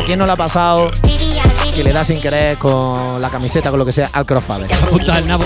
¿A 0.00 0.02
quién 0.06 0.18
no 0.18 0.26
le 0.26 0.32
ha 0.32 0.36
pasado 0.36 0.90
que 1.74 1.84
le 1.84 1.92
da 1.92 2.02
sin 2.02 2.20
querer 2.20 2.56
con 2.56 3.20
la 3.20 3.28
camiseta, 3.28 3.68
con 3.70 3.78
lo 3.78 3.84
que 3.84 3.92
sea, 3.92 4.08
al 4.12 4.24
crossfader? 4.24 4.70
Puta, 4.90 5.18
el 5.18 5.28
nabo. 5.28 5.44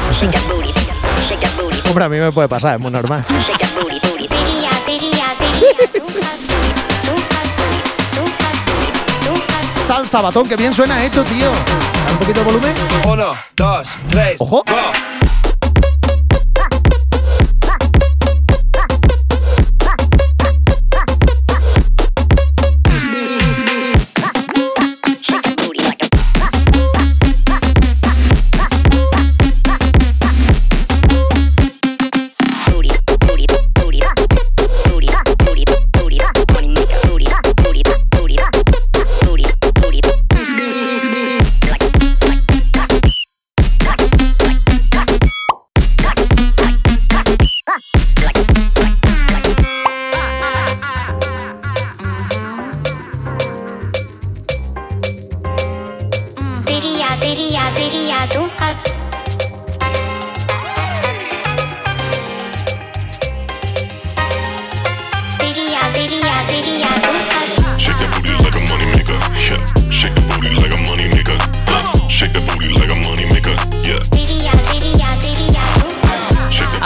Hombre, 1.88 2.04
a 2.04 2.08
mí 2.08 2.18
me 2.18 2.30
puede 2.30 2.48
pasar, 2.48 2.74
es 2.74 2.80
muy 2.80 2.92
normal. 2.92 3.24
Salsa, 9.86 10.20
batón, 10.20 10.48
que 10.48 10.54
bien 10.54 10.72
suena 10.72 11.04
esto, 11.04 11.24
tío. 11.24 11.50
Da 11.50 12.12
un 12.12 12.18
poquito 12.18 12.40
de 12.40 12.46
volumen. 12.46 12.74
Uno, 13.04 13.34
dos, 13.56 13.88
tres, 14.08 14.36
Ojo. 14.38 14.62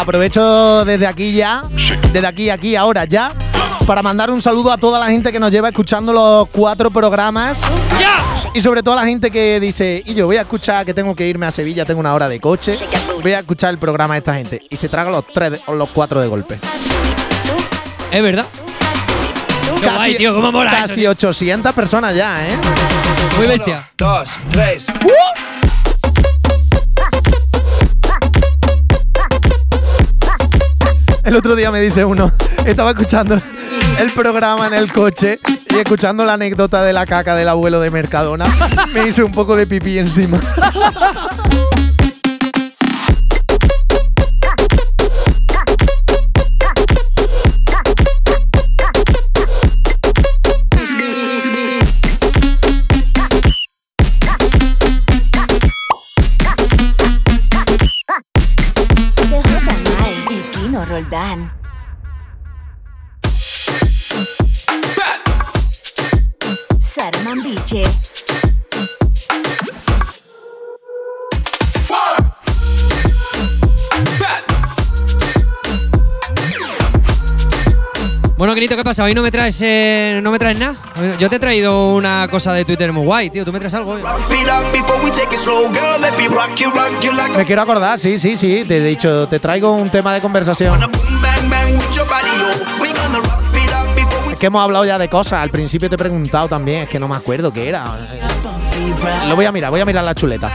Aprovecho 0.05 0.85
desde 0.85 1.07
aquí 1.07 1.33
ya, 1.33 1.63
desde 2.13 2.27
aquí, 2.27 2.51
aquí, 2.51 2.77
ahora 2.77 3.07
ya, 3.07 3.33
para 3.87 4.03
mandar 4.03 4.31
un 4.31 4.43
saludo 4.43 4.71
a 4.71 4.77
toda 4.77 5.01
la 5.01 5.07
gente 5.07 5.33
que 5.33 5.41
nos 5.41 5.51
lleva 5.51 5.71
escuchando 5.71 6.13
los 6.13 6.47
cuatro 6.51 6.91
programas. 6.91 7.59
¡Ya! 7.99 8.51
Y 8.53 8.61
sobre 8.61 8.83
todo 8.83 8.99
a 8.99 9.01
la 9.01 9.07
gente 9.07 9.31
que 9.31 9.59
dice, 9.61 10.03
y 10.05 10.13
yo 10.13 10.27
voy 10.27 10.37
a 10.37 10.43
escuchar 10.43 10.85
que 10.85 10.93
tengo 10.93 11.17
que 11.17 11.27
irme 11.27 11.47
a 11.47 11.51
Sevilla, 11.51 11.87
tengo 11.87 12.01
una 12.01 12.13
hora 12.13 12.29
de 12.29 12.39
coche, 12.39 12.79
voy 13.23 13.33
a 13.33 13.39
escuchar 13.39 13.71
el 13.71 13.79
programa 13.79 14.13
de 14.13 14.19
esta 14.19 14.35
gente. 14.35 14.61
Y 14.69 14.77
se 14.77 14.91
traga 14.91 15.11
los 15.11 15.27
tres, 15.27 15.59
o 15.69 15.75
los 15.75 15.89
cuatro 15.89 16.21
de 16.21 16.29
golpe. 16.29 16.59
Es 18.11 18.23
verdad. 18.23 18.45
Qué 19.81 19.89
guay, 19.89 20.19
tío, 20.19 20.35
cómo 20.35 20.53
mola 20.53 20.71
eso, 20.71 20.89
Casi 20.89 21.01
tío. 21.01 21.11
800 21.13 21.73
personas 21.73 22.15
ya, 22.15 22.47
¿eh? 22.47 22.57
Muy 23.39 23.47
bestia. 23.47 23.91
Dos, 23.97 24.29
tres. 24.51 24.87
El 31.25 31.37
otro 31.37 31.57
día 31.57 31.71
me 31.71 31.81
dice 31.81 32.05
uno, 32.05 32.31
estaba 32.67 32.91
escuchando 32.91 33.41
el 33.99 34.13
programa 34.13 34.67
en 34.67 34.75
el 34.75 34.93
coche 34.93 35.39
y 35.71 35.77
escuchando 35.77 36.25
la 36.25 36.35
anécdota 36.35 36.83
de 36.83 36.93
la 36.93 37.07
caca 37.07 37.35
del 37.35 37.49
abuelo 37.49 37.81
de 37.81 37.91
Mercadona, 37.91 38.45
me 38.93 39.09
hice 39.09 39.23
un 39.23 39.33
poco 39.33 39.57
de 39.57 39.67
pipí 39.67 39.99
encima. 39.99 40.39
Roldán. 60.95 61.51
Saramambiche. 66.79 68.04
Bueno, 78.45 78.57
Quinito, 78.57 78.77
¿qué 78.77 78.85
pasa? 78.85 79.05
Hoy 79.05 79.15
no 79.15 79.23
me 79.23 79.31
traes, 79.31 79.59
eh, 79.63 80.21
no 80.23 80.31
me 80.31 80.39
traes 80.39 80.59
nada. 80.59 80.77
Yo 81.19 81.31
te 81.31 81.37
he 81.37 81.39
traído 81.39 81.95
una 81.95 82.29
cosa 82.31 82.53
de 82.53 82.67
Twitter 82.67 82.93
muy 82.93 83.03
guay, 83.03 83.31
tío. 83.31 83.43
¿Tú 83.43 83.55
me 83.55 83.59
traes 83.59 83.73
algo? 83.73 83.93
hoy? 83.93 84.03
Me 87.39 87.47
quiero 87.47 87.63
acordar, 87.63 87.99
sí, 87.99 88.19
sí, 88.19 88.37
sí. 88.37 88.67
Te 88.69 88.77
he 88.77 88.85
dicho, 88.85 89.27
te 89.29 89.41
traigo 89.41 89.73
un 89.73 89.89
tema 89.89 90.13
de 90.13 90.21
conversación. 90.21 90.79
Es 94.35 94.41
que 94.41 94.47
hemos 94.47 94.65
hablado 94.65 94.85
ya 94.85 94.99
de 94.99 95.09
cosas. 95.09 95.35
Al 95.35 95.51
principio 95.51 95.89
te 95.89 95.95
he 95.95 95.99
preguntado 95.99 96.49
también, 96.49 96.83
es 96.83 96.89
que 96.89 96.99
no 96.99 97.07
me 97.07 97.15
acuerdo 97.15 97.53
qué 97.53 97.69
era. 97.69 97.85
Lo 99.29 99.37
voy 99.37 99.45
a 99.45 99.53
mirar, 99.53 99.71
voy 99.71 99.81
a 99.81 99.85
mirar 99.85 100.03
la 100.03 100.13
chuleta. 100.13 100.51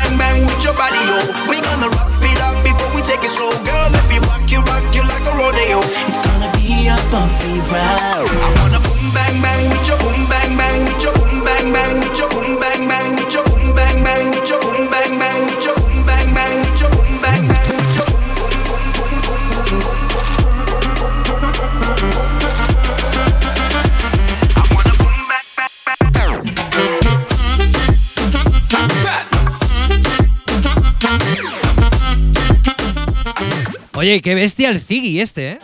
Oye, 34.00 34.22
qué 34.22 34.34
bestia 34.34 34.70
el 34.70 34.80
Ziggy 34.80 35.20
este, 35.20 35.52
¿eh? 35.52 35.60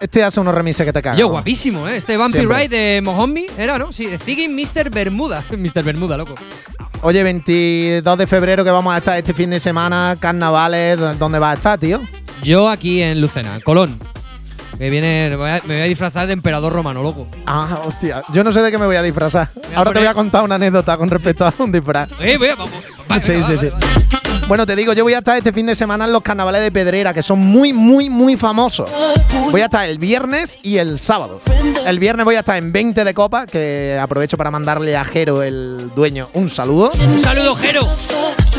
Este 0.00 0.24
hace 0.24 0.40
unos 0.40 0.54
remises 0.54 0.86
que 0.86 0.94
te 0.94 1.02
cagan. 1.02 1.18
Yo, 1.18 1.28
guapísimo, 1.28 1.86
¿eh? 1.86 1.98
Este 1.98 2.16
Vampire. 2.16 2.46
Ride 2.46 2.68
de 2.68 3.02
Mohombi, 3.02 3.44
¿era, 3.58 3.76
no? 3.76 3.92
Sí, 3.92 4.08
Ziggy 4.24 4.48
Mr. 4.48 4.88
Bermuda. 4.88 5.44
Mr. 5.50 5.82
Bermuda, 5.82 6.16
loco. 6.16 6.34
Oye, 7.02 7.22
22 7.22 8.16
de 8.16 8.26
febrero 8.26 8.64
que 8.64 8.70
vamos 8.70 8.94
a 8.94 8.96
estar 8.98 9.18
este 9.18 9.34
fin 9.34 9.50
de 9.50 9.60
semana, 9.60 10.16
carnavales, 10.18 10.98
¿dó- 10.98 11.14
¿dónde 11.16 11.38
vas 11.38 11.50
a 11.50 11.54
estar, 11.56 11.78
tío? 11.78 12.00
Yo 12.42 12.70
aquí 12.70 13.02
en 13.02 13.20
Lucena, 13.20 13.54
en 13.56 13.60
Colón. 13.60 13.98
Que 14.78 14.88
viene, 14.88 15.26
me 15.28 15.36
voy, 15.36 15.50
a, 15.50 15.60
me 15.66 15.74
voy 15.74 15.82
a 15.82 15.84
disfrazar 15.84 16.26
de 16.26 16.32
emperador 16.32 16.72
romano, 16.72 17.02
loco. 17.02 17.28
Ah, 17.44 17.82
hostia. 17.84 18.22
Yo 18.32 18.42
no 18.42 18.52
sé 18.52 18.62
de 18.62 18.70
qué 18.70 18.78
me 18.78 18.86
voy 18.86 18.96
a 18.96 19.02
disfrazar. 19.02 19.50
voy 19.54 19.74
a 19.74 19.78
Ahora 19.78 19.92
te 19.92 19.98
voy 19.98 20.08
a 20.08 20.14
contar 20.14 20.44
una 20.44 20.54
anécdota 20.54 20.96
con 20.96 21.10
respecto 21.10 21.44
a 21.44 21.52
un 21.58 21.70
disfraz. 21.72 22.08
Eh, 22.20 22.38
voy 22.38 22.48
a, 22.48 22.54
vamos, 22.54 22.72
vale, 23.06 23.20
sí, 23.20 23.34
sí, 23.46 23.58
sí. 23.58 23.68
vale. 23.68 24.25
Bueno, 24.48 24.64
te 24.64 24.76
digo, 24.76 24.92
yo 24.92 25.02
voy 25.02 25.12
a 25.14 25.18
estar 25.18 25.36
este 25.36 25.52
fin 25.52 25.66
de 25.66 25.74
semana 25.74 26.04
en 26.04 26.12
los 26.12 26.22
carnavales 26.22 26.62
de 26.62 26.70
Pedrera, 26.70 27.12
que 27.12 27.20
son 27.22 27.40
muy, 27.40 27.72
muy, 27.72 28.08
muy 28.08 28.36
famosos. 28.36 28.88
Voy 29.50 29.60
a 29.60 29.64
estar 29.64 29.88
el 29.88 29.98
viernes 29.98 30.60
y 30.62 30.76
el 30.76 31.00
sábado. 31.00 31.40
El 31.84 31.98
viernes 31.98 32.24
voy 32.24 32.36
a 32.36 32.40
estar 32.40 32.56
en 32.56 32.70
20 32.70 33.02
de 33.02 33.12
copa, 33.12 33.46
que 33.46 33.98
aprovecho 34.00 34.36
para 34.36 34.52
mandarle 34.52 34.96
a 34.96 35.04
Jero, 35.04 35.42
el 35.42 35.90
dueño, 35.96 36.28
un 36.34 36.48
saludo. 36.48 36.92
Un 37.12 37.18
saludo, 37.18 37.56
Jero. 37.56 37.88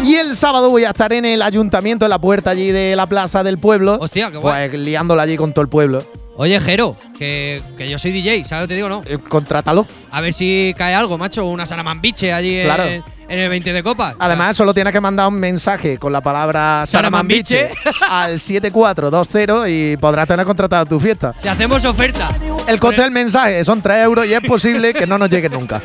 Y 0.04 0.16
el 0.16 0.36
sábado 0.36 0.70
voy 0.70 0.84
a 0.84 0.90
estar 0.90 1.14
en 1.14 1.24
el 1.24 1.42
ayuntamiento, 1.42 2.06
en 2.06 2.10
la 2.10 2.20
puerta 2.20 2.50
allí 2.50 2.70
de 2.72 2.94
la 2.98 3.06
plaza 3.08 3.42
del 3.44 3.58
pueblo. 3.58 3.98
Hostia, 4.02 4.30
qué 4.30 4.38
guay. 4.38 4.68
Pues 4.70 4.82
liándola 4.82 5.24
allí 5.24 5.38
con 5.38 5.54
todo 5.54 5.62
el 5.62 5.70
pueblo. 5.70 6.04
Oye, 6.36 6.60
Jero, 6.60 6.98
que, 7.18 7.64
que 7.78 7.90
yo 7.90 7.98
soy 7.98 8.12
DJ, 8.12 8.44
¿sabes 8.44 8.64
lo 8.64 8.68
que 8.68 8.74
te 8.74 8.76
digo, 8.76 8.90
no? 8.90 9.04
Eh, 9.08 9.18
contrátalo. 9.30 9.88
A 10.12 10.20
ver 10.20 10.34
si 10.34 10.76
cae 10.78 10.94
algo, 10.94 11.18
macho. 11.18 11.46
Una 11.46 11.66
salamambiche 11.66 12.34
allí 12.34 12.62
Claro. 12.64 12.84
en, 12.84 13.04
en 13.30 13.40
el 13.40 13.50
20 13.50 13.74
de 13.74 13.84
copa. 13.84 14.16
Además, 14.20 14.56
solo 14.58 14.74
tienes 14.74 14.94
que 14.94 15.02
mandar 15.02 15.28
un 15.28 15.36
mensaje 15.36 15.98
con 15.98 16.12
la 16.12 16.22
palabra 16.22 16.86
Saramambiche. 16.86 17.72
Al 18.10 18.40
7420 18.40 19.70
y 19.70 19.98
podrás 19.98 20.28
tener 20.28 20.46
contratada 20.46 20.86
tu 20.86 21.00
fiesta. 21.00 21.34
Te 21.34 21.50
hacemos 21.50 21.84
oferta. 21.86 22.30
El 22.68 22.80
coste 22.80 23.02
del 23.02 23.12
mensaje 23.12 23.64
son 23.64 23.82
3 23.82 24.04
euros 24.04 24.26
y 24.28 24.34
es 24.34 24.42
posible 24.42 24.94
que 24.94 25.08
no 25.08 25.18
nos 25.18 25.30
llegue 25.30 25.50
nunca. 25.50 25.82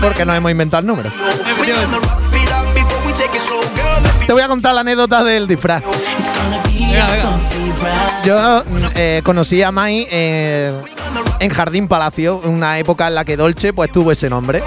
Porque 0.00 0.24
nos 0.24 0.36
hemos 0.36 0.50
inventado 0.50 0.80
el 0.80 0.86
número. 0.86 1.10
Te 4.26 4.32
voy 4.32 4.42
a 4.42 4.48
contar 4.48 4.74
la 4.74 4.80
anécdota 4.80 5.24
del 5.24 5.46
disfraz. 5.46 5.82
Venga, 6.78 7.06
venga. 7.06 7.56
Yo 8.24 8.64
eh, 8.94 9.20
conocí 9.24 9.62
a 9.62 9.70
Mai 9.70 10.06
eh, 10.10 10.72
en 11.38 11.50
Jardín 11.50 11.86
Palacio, 11.86 12.38
una 12.44 12.78
época 12.78 13.06
en 13.08 13.14
la 13.14 13.24
que 13.24 13.36
Dolce 13.36 13.72
pues 13.72 13.92
tuvo 13.92 14.12
ese 14.12 14.28
nombre. 14.28 14.62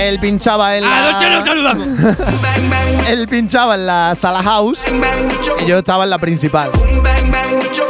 Él 0.00 0.18
pinchaba 0.18 0.76
en 0.78 0.84
la, 0.84 1.12
lo 1.12 1.42
saludamos. 1.44 1.86
él 3.08 3.28
pinchaba 3.28 3.74
en 3.74 3.86
la 3.86 4.14
sala 4.14 4.42
house 4.42 4.82
y 5.62 5.66
yo 5.66 5.78
estaba 5.78 6.04
en 6.04 6.10
la 6.10 6.18
principal. 6.18 6.70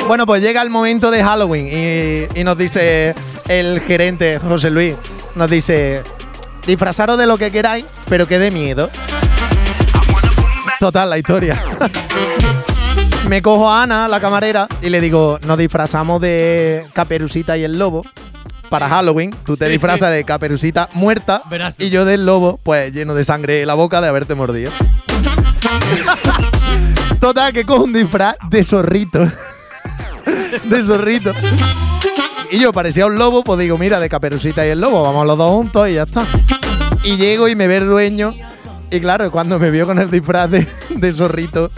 Bueno, 0.09 0.27
pues 0.27 0.43
llega 0.43 0.61
el 0.61 0.71
momento 0.71 1.13
de 1.13 1.23
Halloween 1.23 1.69
y, 1.69 2.41
y 2.41 2.43
nos 2.43 2.59
dice 2.59 3.15
el 3.49 3.81
gerente, 3.81 4.41
José 4.41 4.71
Luis, 4.71 4.95
nos 5.37 5.49
dice, 5.49 6.03
disfrazaros 6.67 7.17
de 7.17 7.27
lo 7.27 7.39
que 7.39 7.53
queráis, 7.53 7.85
pero 8.09 8.27
que 8.27 8.41
dé 8.41 8.51
miedo. 8.51 8.91
Total, 10.81 11.09
la 11.09 11.19
historia. 11.19 11.63
Me 13.29 13.41
cojo 13.41 13.71
a 13.71 13.85
Ana, 13.85 14.09
la 14.09 14.19
camarera, 14.19 14.67
y 14.83 14.89
le 14.89 15.01
digo, 15.01 15.39
nos 15.47 15.57
disfrazamos 15.57 16.21
de 16.21 16.85
Caperucita 16.93 17.57
y 17.57 17.63
el 17.63 17.79
lobo 17.79 18.03
para 18.71 18.89
Halloween. 18.89 19.35
Tú 19.45 19.57
te 19.57 19.67
Sí, 19.67 19.73
disfrazas 19.73 20.09
sí. 20.09 20.15
de 20.15 20.25
Caperucita 20.25 20.89
muerta 20.95 21.43
Verás 21.51 21.77
y 21.79 21.91
yo 21.91 22.07
del 22.07 22.25
lobo, 22.25 22.59
pues 22.63 22.93
lleno 22.95 23.15
de 23.15 23.25
sangre 23.25 23.61
en 23.61 23.67
la 23.67 23.75
boca 23.75 24.01
de 24.01 24.09
haberte 24.09 24.35
mordido. 24.35 24.71
Total, 27.21 27.53
que 27.53 27.65
cojo 27.65 27.85
un 27.85 27.93
disfraz 27.93 28.35
de 28.49 28.65
zorrito. 28.65 29.27
de 30.65 30.85
zorrito. 30.85 31.33
Y 32.51 32.59
yo 32.59 32.73
parecía 32.73 33.07
un 33.07 33.17
lobo, 33.17 33.45
pues 33.45 33.59
digo, 33.61 33.79
mira, 33.79 34.01
de 34.01 34.09
Caperucita 34.09 34.67
y 34.67 34.71
el 34.71 34.81
lobo, 34.81 35.03
vamos 35.03 35.27
los 35.27 35.39
dos 35.39 35.51
juntos 35.51 35.89
y 35.89 35.95
ya 35.95 36.03
está. 36.05 36.25
Y 37.05 37.17
llego 37.17 37.49
y 37.49 37.55
me 37.57 37.67
ve 37.69 37.79
el 37.79 37.87
dueño. 37.87 38.35
Y 38.91 39.01
claro, 39.01 39.31
cuando 39.31 39.59
me 39.59 39.71
vio 39.71 39.87
con 39.87 39.99
el 39.99 40.11
disfraz 40.11 40.51
de, 40.51 40.67
de 40.91 41.13
zorrito, 41.13 41.71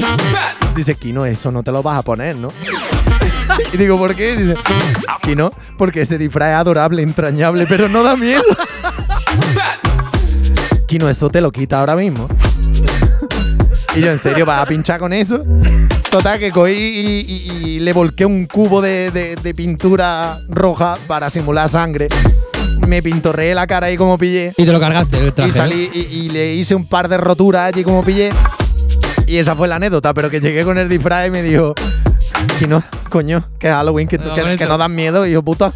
dice, 0.75 0.95
Kino, 0.95 1.27
eso 1.27 1.53
no 1.53 1.63
te 1.63 1.71
lo 1.73 1.83
vas 1.83 1.99
a 1.99 2.03
poner, 2.03 2.37
¿no? 2.37 2.49
Y 3.73 3.77
digo, 3.77 3.99
¿por 3.99 4.15
qué? 4.15 4.37
Dice, 4.37 4.55
Kino, 5.23 5.51
porque 5.79 6.03
ese 6.03 6.19
disfraz 6.19 6.51
es 6.51 6.57
adorable, 6.57 7.03
entrañable, 7.03 7.67
pero 7.67 7.89
no 7.89 8.03
da 8.03 8.17
miedo. 8.17 8.43
Kino, 10.87 11.09
eso 11.09 11.31
te 11.31 11.41
lo 11.41 11.51
quita 11.51 11.81
ahora 11.81 11.97
mismo. 11.97 12.29
Y 13.95 14.01
yo, 14.01 14.11
¿en 14.11 14.19
serio 14.19 14.45
vas 14.47 14.63
a 14.63 14.67
pinchar 14.67 14.99
con 15.01 15.13
eso? 15.13 15.43
Total, 16.11 16.39
que 16.39 16.51
cogí 16.51 16.73
y, 16.73 17.21
y- 17.27 17.67
y 17.77 17.81
le 17.81 17.93
volqué 17.93 18.25
un 18.27 18.47
cubo 18.47 18.81
de, 18.83 19.11
de- 19.11 19.37
de 19.37 19.55
pintura 19.55 20.41
roja 20.49 20.95
para 21.07 21.31
simular 21.31 21.69
sangre. 21.69 22.09
Me 22.89 23.03
pintorreé 23.03 23.55
la 23.55 23.67
cara 23.67 23.87
ahí 23.87 23.97
como 23.97 24.19
pillé. 24.19 24.53
Y 24.57 24.65
te 24.67 24.73
lo 24.73 24.81
cargaste 24.81 25.19
el 25.19 25.33
traje. 25.33 25.51
Y 25.51 25.53
salí 25.53 25.91
y, 25.95 25.99
y 26.01 26.29
le 26.31 26.55
hice 26.55 26.75
un 26.75 26.87
par 26.87 27.09
de 27.09 27.17
roturas 27.17 27.73
allí 27.73 27.85
como 27.85 28.03
pillé. 28.05 28.31
Y 29.27 29.37
esa 29.39 29.55
fue 29.57 29.69
la 29.69 29.77
anécdota, 29.77 30.13
pero 30.13 30.29
que 30.31 30.41
llegué 30.41 30.65
con 30.65 30.77
el 30.79 30.89
disfraz 30.89 31.29
y 31.29 31.31
me 31.31 31.43
dijo, 31.43 31.75
que 32.59 32.67
no, 32.67 32.83
coño, 33.09 33.45
que 33.59 33.69
Halloween, 33.69 34.09
que, 34.09 34.19
No, 34.19 34.35
que- 34.35 34.41
con 34.41 34.49
que 34.51 34.55
esto. 34.55 34.69
no 34.69 34.79
dan 34.79 34.95
miedo, 34.95 35.27
hijo 35.27 35.43
puta. 35.43 35.73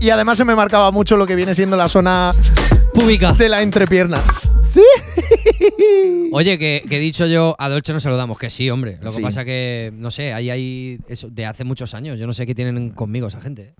Y 0.00 0.10
además 0.10 0.36
se 0.36 0.44
me 0.44 0.54
marcaba 0.56 0.90
mucho 0.90 1.16
lo 1.16 1.26
que 1.26 1.36
viene 1.36 1.54
siendo 1.54 1.76
la 1.76 1.88
zona 1.88 2.32
Pública. 2.92 3.32
de 3.32 3.48
la 3.48 3.62
entrepierna. 3.62 4.20
Sí. 4.68 4.82
Oye, 6.32 6.58
que, 6.58 6.82
he 6.90 6.98
dicho 6.98 7.26
yo, 7.26 7.54
a 7.58 7.68
Dolce 7.68 7.92
nos 7.92 8.02
saludamos, 8.02 8.36
que 8.38 8.50
sí, 8.50 8.68
hombre. 8.70 8.98
Lo 9.00 9.10
que 9.10 9.16
Sí. 9.18 9.22
pasa 9.22 9.44
que, 9.44 9.92
no 9.94 10.10
sé, 10.10 10.32
ahí 10.32 10.50
hay 10.50 10.98
eso 11.08 11.28
de 11.30 11.46
hace 11.46 11.62
muchos 11.64 11.94
años. 11.94 12.18
Yo 12.18 12.26
no 12.26 12.32
sé 12.32 12.46
qué 12.46 12.54
tienen 12.54 12.90
conmigo 12.90 13.28
esa 13.28 13.40
gente. 13.40 13.74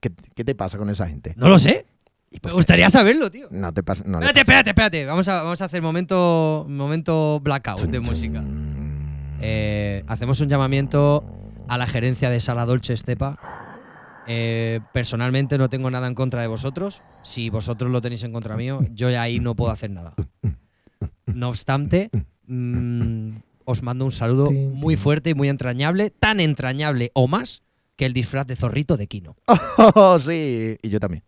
¿Qué, 0.00 0.10
qué 0.34 0.44
te 0.44 0.54
pasa 0.54 0.78
con 0.78 0.88
esa 0.90 1.06
gente? 1.06 1.34
No 1.36 1.48
lo 1.48 1.58
sé. 1.58 1.84
Me 2.42 2.52
gustaría 2.52 2.88
saberlo, 2.90 3.30
tío. 3.30 3.48
No 3.50 3.72
te 3.72 3.82
pasa. 3.82 4.04
No 4.06 4.18
Espérate, 4.20 4.32
pasa. 4.32 4.40
espérate, 4.40 4.70
espérate. 4.70 5.06
Vamos 5.06 5.28
a, 5.28 5.42
vamos 5.42 5.60
a 5.60 5.64
hacer 5.64 5.82
momento, 5.82 6.66
momento 6.68 7.40
blackout 7.42 7.80
de 7.82 8.00
música. 8.00 8.42
Eh, 9.40 10.04
hacemos 10.06 10.40
un 10.40 10.48
llamamiento 10.48 11.24
a 11.68 11.78
la 11.78 11.86
gerencia 11.86 12.30
de 12.30 12.40
Sala 12.40 12.66
Dolce 12.66 12.92
Estepa. 12.92 13.38
Eh, 14.26 14.80
personalmente 14.92 15.56
no 15.56 15.68
tengo 15.68 15.90
nada 15.90 16.06
en 16.06 16.14
contra 16.14 16.42
de 16.42 16.48
vosotros. 16.48 17.00
Si 17.22 17.50
vosotros 17.50 17.90
lo 17.90 18.00
tenéis 18.00 18.24
en 18.24 18.32
contra 18.32 18.56
mío, 18.56 18.80
yo 18.92 19.10
ya 19.10 19.22
ahí 19.22 19.40
no 19.40 19.54
puedo 19.54 19.70
hacer 19.70 19.90
nada. 19.90 20.14
No 21.26 21.48
obstante, 21.48 22.10
mm, 22.46 23.36
os 23.64 23.82
mando 23.82 24.04
un 24.04 24.12
saludo 24.12 24.50
muy 24.50 24.96
fuerte 24.96 25.30
y 25.30 25.34
muy 25.34 25.48
entrañable, 25.48 26.10
tan 26.10 26.40
entrañable 26.40 27.10
o 27.14 27.28
más 27.28 27.62
que 27.96 28.06
el 28.06 28.12
disfraz 28.12 28.46
de 28.46 28.56
zorrito 28.56 28.96
de 28.96 29.06
Kino. 29.06 29.36
Oh, 29.94 30.18
sí. 30.18 30.76
Y 30.82 30.88
yo 30.88 31.00
también. 31.00 31.22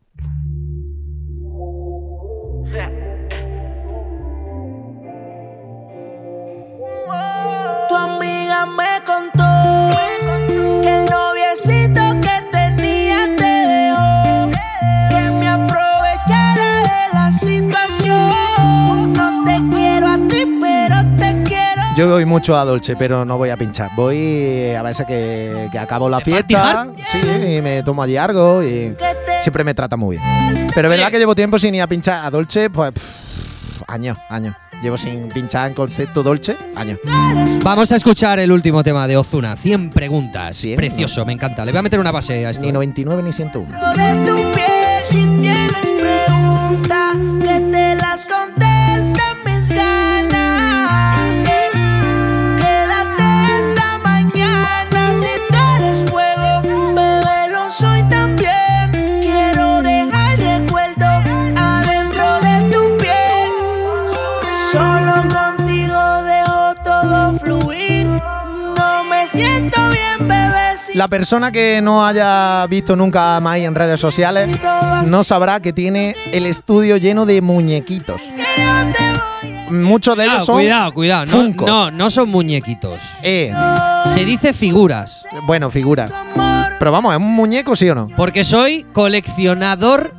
Me 8.67 9.03
contó 9.05 9.45
que 10.83 10.89
el 10.99 11.05
noviecito 11.07 12.01
que 12.21 12.43
tenía 12.53 13.27
te 13.37 13.45
dejó. 13.45 14.51
Que 15.09 15.31
me 15.31 15.49
aprovechara 15.49 16.81
de 16.83 17.15
la 17.15 17.33
situación. 17.33 19.13
No 19.13 19.45
te 19.45 19.59
quiero 19.75 20.09
a 20.09 20.17
ti, 20.29 20.59
pero 20.61 20.97
te 21.19 21.43
quiero. 21.43 21.83
Yo 21.97 22.09
voy 22.11 22.25
mucho 22.25 22.57
a 22.57 22.65
Dolce, 22.65 22.97
pero 22.97 23.25
no 23.25 23.39
voy 23.39 23.51
a 23.51 23.57
pinchar. 23.57 23.91
Voy 23.97 24.75
a 24.75 24.83
veces 24.83 25.07
que, 25.07 25.69
que 25.71 25.79
acabo 25.79 26.09
la 26.09 26.19
¿De 26.19 26.25
fiesta. 26.25 26.89
Sí, 27.11 27.57
y 27.57 27.63
me 27.63 27.83
tomo 27.83 28.03
allí 28.03 28.17
algo 28.17 28.63
y 28.63 28.97
siempre 29.43 29.65
me 29.65 29.75
trata 29.75 29.97
muy 29.97 30.17
bien. 30.19 30.69
Pero 30.75 30.89
es 30.89 30.97
verdad 30.97 31.11
que 31.11 31.19
llevo 31.19 31.35
tiempo 31.35 31.59
sin 31.59 31.75
ir 31.75 31.83
a 31.83 31.87
pinchar 31.87 32.25
a 32.25 32.31
Dolce, 32.31 32.71
pues 32.71 32.93
pff, 32.93 33.83
años, 33.89 34.17
años. 34.29 34.55
Llevo 34.83 34.97
sin 34.97 35.29
pinchar 35.29 35.69
en 35.69 35.75
concepto 35.75 36.23
Dolce, 36.23 36.57
años. 36.75 36.99
Vamos 37.63 37.93
a 37.93 37.97
escuchar 37.97 38.39
el 38.39 38.51
último 38.51 38.83
tema 38.83 39.07
de 39.07 39.17
Ozuna, 39.17 39.57
100 39.57 39.91
preguntas. 39.91 40.57
100, 40.57 40.77
Precioso, 40.77 41.27
me 41.27 41.33
encanta. 41.35 41.65
Le 41.65 41.73
voy 41.73 41.81
a 41.81 41.83
meter 41.83 42.01
una 42.01 42.11
base 42.11 42.47
a 42.47 42.51
esto. 42.51 42.63
Ni 42.63 42.73
99 42.73 43.23
ni 43.23 43.33
101. 43.33 43.69
de 43.97 44.25
tu 44.25 44.37
piel 44.53 44.81
si 45.05 45.27
tienes 45.27 45.93
preguntas 46.01 47.17
que 47.43 47.61
te 47.61 47.95
las 47.97 48.27
contesten 48.27 48.70
La 70.95 71.09
persona 71.09 71.53
que 71.53 71.81
no 71.83 72.05
haya 72.05 72.67
visto 72.67 72.97
nunca 72.97 73.37
a 73.37 73.41
Mai 73.41 73.65
en 73.65 73.75
redes 73.75 74.01
sociales 74.01 74.59
no 75.07 75.23
sabrá 75.25 75.61
que 75.61 75.73
tiene 75.73 76.17
el 76.33 76.47
estudio 76.47 76.97
lleno 76.97 77.27
de 77.27 77.41
muñequitos. 77.43 78.23
Muchos 79.71 80.17
de 80.17 80.25
ellos 80.25 80.47
son 80.47 80.57
cuidado, 80.57 80.93
cuidado. 80.93 81.27
No, 81.27 81.33
Funkos. 81.33 81.67
no, 81.69 81.91
no 81.93 82.11
son 82.11 82.29
muñequitos. 82.29 83.01
Eh, 83.23 83.53
Se 84.07 84.25
dice 84.25 84.53
figuras. 84.53 85.25
bueno, 85.47 85.71
figura. 85.71 86.09
Pero 86.79 86.91
vamos, 86.91 87.13
¿es 87.15 87.21
un 87.21 87.35
muñeco 87.35 87.77
sí 87.77 87.89
o 87.89 87.95
no? 87.95 88.09
Porque 88.17 88.43
soy 88.43 88.85
coleccionador. 88.93 90.13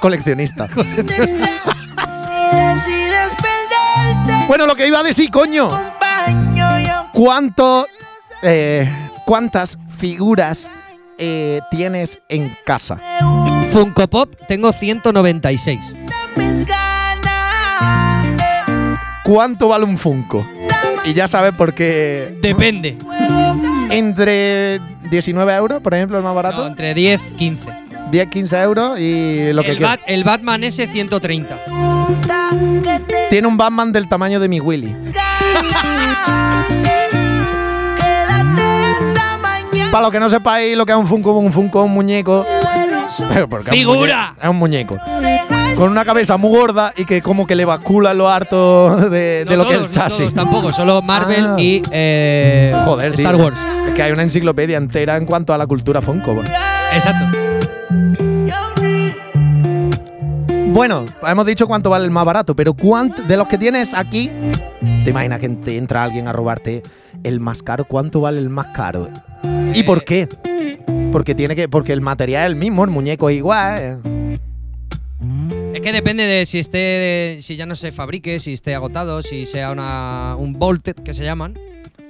Coleccionista. 0.00 0.68
Si 0.68 2.56
decides 2.56 3.34
perderte, 3.36 4.46
bueno, 4.46 4.66
lo 4.66 4.74
que 4.76 4.86
iba 4.86 5.00
a 5.00 5.02
decir, 5.02 5.30
coño. 5.30 5.70
¿Cuánto, 7.12 7.86
eh, 8.42 8.90
¿Cuántas 9.24 9.78
figuras 9.94 10.70
eh, 11.18 11.60
tienes 11.70 12.18
en 12.28 12.56
casa? 12.64 12.98
Funko 13.72 14.08
Pop 14.08 14.34
tengo 14.48 14.72
196. 14.72 15.80
Mis 16.36 16.66
ganas, 16.66 18.24
eh, 18.40 18.96
¿Cuánto 19.24 19.68
vale 19.68 19.84
un 19.84 19.98
Funko? 19.98 20.44
Y 21.04 21.12
ya 21.14 21.28
sabes 21.28 21.52
por 21.52 21.74
qué. 21.74 22.36
Depende. 22.40 22.96
Entre 23.90 24.80
19 25.10 25.54
euros, 25.54 25.82
por 25.82 25.94
ejemplo, 25.94 26.16
el 26.18 26.24
más 26.24 26.30
No, 26.30 26.34
barato. 26.36 26.66
entre 26.66 26.94
10, 26.94 27.20
15. 27.36 27.68
10, 28.10 28.26
15 28.28 28.62
euros 28.62 28.98
y 28.98 29.52
lo 29.52 29.62
que 29.62 29.72
El, 29.72 29.76
quieras. 29.78 29.98
Bat- 29.98 30.04
el 30.06 30.24
Batman 30.24 30.64
S 30.64 30.86
130. 30.86 31.56
pregunta 31.64 32.48
que 32.82 33.00
te 33.00 33.26
Tiene 33.30 33.48
un 33.48 33.56
Batman 33.56 33.92
del 33.92 34.08
tamaño 34.08 34.40
de 34.40 34.48
mi 34.48 34.60
Willy. 34.60 34.94
Para 39.94 40.02
los 40.06 40.10
que 40.12 40.18
no 40.18 40.28
sepáis 40.28 40.76
lo 40.76 40.84
que 40.84 40.90
es 40.90 40.98
un 40.98 41.06
Funko, 41.06 41.38
un 41.38 41.52
Funko 41.52 41.78
es 41.78 41.84
un 41.84 41.92
muñeco. 41.92 42.44
¡Figura! 43.70 44.34
Es 44.42 44.48
un 44.48 44.56
muñeco. 44.56 44.98
Con 45.76 45.88
una 45.88 46.04
cabeza 46.04 46.36
muy 46.36 46.50
gorda 46.50 46.92
y 46.96 47.04
que 47.04 47.22
como 47.22 47.46
que 47.46 47.54
le 47.54 47.64
bascula 47.64 48.12
lo 48.12 48.28
harto 48.28 48.96
de, 49.08 49.44
de 49.44 49.56
No 49.56 49.62
lo 49.62 49.68
que 49.68 49.74
es 49.74 49.80
el 49.82 49.86
no 49.86 49.90
chasis. 49.92 50.18
todos 50.18 50.34
tampoco, 50.34 50.72
solo 50.72 51.00
Marvel 51.00 51.46
Ah. 51.46 51.54
y 51.60 51.80
eh, 51.92 52.76
Joder, 52.84 53.14
Star 53.14 53.36
tío. 53.36 53.44
Wars. 53.44 53.56
Es 53.86 53.94
que 53.94 54.02
hay 54.02 54.10
una 54.10 54.22
enciclopedia 54.24 54.78
entera 54.78 55.16
en 55.16 55.26
cuanto 55.26 55.54
a 55.54 55.58
la 55.58 55.66
cultura 55.68 56.02
Funko. 56.02 56.42
Exacto. 56.92 57.24
Bueno, 60.72 61.06
hemos 61.24 61.46
dicho 61.46 61.68
cuánto 61.68 61.88
vale 61.90 62.04
el 62.04 62.10
más 62.10 62.24
barato, 62.24 62.56
pero 62.56 62.74
¿cuánto 62.74 63.22
de 63.22 63.36
los 63.36 63.46
que 63.46 63.58
tienes 63.58 63.94
aquí? 63.94 64.28
¿Te 65.04 65.10
imaginas 65.10 65.38
que 65.38 65.50
te 65.50 65.76
entra 65.76 66.02
alguien 66.02 66.26
a 66.26 66.32
robarte 66.32 66.82
el 67.22 67.38
más 67.38 67.62
caro? 67.62 67.84
¿Cuánto 67.84 68.20
vale 68.20 68.40
el 68.40 68.50
más 68.50 68.66
caro? 68.74 69.08
¿Y 69.74 69.80
Eh, 69.80 69.84
por 69.84 70.04
qué? 70.04 70.28
Porque 71.12 71.34
tiene 71.34 71.54
que, 71.56 71.68
porque 71.68 71.92
el 71.92 72.00
material 72.00 72.42
es 72.44 72.50
el 72.50 72.56
mismo, 72.56 72.84
el 72.84 72.90
muñeco 72.90 73.28
es 73.30 73.36
igual. 73.36 73.78
eh. 73.80 74.38
Es 75.74 75.80
que 75.80 75.92
depende 75.92 76.24
de 76.24 76.46
si 76.46 76.58
esté, 76.58 77.38
si 77.42 77.56
ya 77.56 77.66
no 77.66 77.74
se 77.74 77.92
fabrique, 77.92 78.38
si 78.38 78.52
esté 78.52 78.74
agotado, 78.74 79.22
si 79.22 79.46
sea 79.46 79.70
una, 79.72 80.34
un 80.36 80.52
bolted 80.58 80.94
que 80.94 81.12
se 81.12 81.24
llaman. 81.24 81.58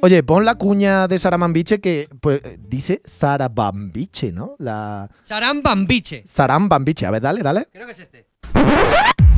Oye, 0.02 0.22
pon 0.22 0.44
la 0.44 0.54
cuña 0.56 1.08
de 1.08 1.18
Sara 1.18 1.38
Bambiche 1.38 1.80
que 1.80 2.08
pues, 2.20 2.42
eh, 2.44 2.58
dice 2.60 3.00
Sara 3.06 3.48
Bambiche, 3.48 4.32
¿no? 4.32 4.54
La 4.58 5.08
Saram 5.22 5.62
Bambiche. 5.62 6.24
Saram 6.28 6.68
Bambiche. 6.68 7.06
A 7.06 7.10
ver, 7.10 7.22
dale, 7.22 7.42
dale. 7.42 7.66
Creo 7.72 7.86
que 7.86 7.92
es 7.92 8.00
este. 8.00 8.26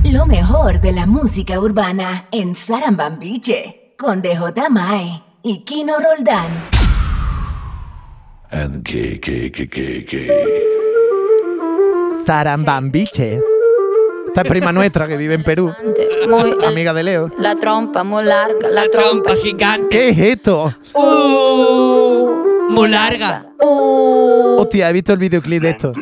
Lo 0.05 0.27
mejor 0.27 0.81
de 0.81 0.93
la 0.93 1.07
música 1.07 1.61
urbana 1.61 2.27
en 2.33 2.55
Sarambambiche 2.57 3.95
con 3.99 4.23
DJ 4.23 4.69
Mae 4.71 5.23
y 5.43 5.65
Kino 5.65 5.95
Roldán. 5.99 6.49
And 8.51 8.83
que, 8.85 9.21
que, 9.21 9.51
que, 9.51 9.69
que, 9.69 10.05
que. 10.05 10.65
Saram 12.25 12.65
Bambiche. 12.65 13.41
Esta 14.29 14.43
es 14.43 14.49
prima 14.49 14.73
nuestra 14.73 15.07
que 15.09 15.17
vive 15.17 15.35
en 15.35 15.43
Perú. 15.43 15.73
Muy 16.29 16.51
el- 16.51 16.65
Amiga 16.65 16.93
de 16.93 17.03
Leo. 17.03 17.31
la 17.39 17.55
trompa 17.57 18.05
muy 18.05 18.23
larga, 18.25 18.69
la 18.71 18.87
trompa 18.89 19.35
gigante. 19.37 19.89
¿Qué 19.89 20.09
es 20.11 20.19
esto? 20.19 20.73
Uh, 20.95 22.71
Muy 22.71 22.89
larga. 22.89 23.47
uh. 23.61 24.57
Hostia, 24.61 24.91
he 24.91 24.93
visto 24.93 25.13
el 25.13 25.19
videoclip 25.19 25.63
de 25.63 25.71
esto. 25.71 25.93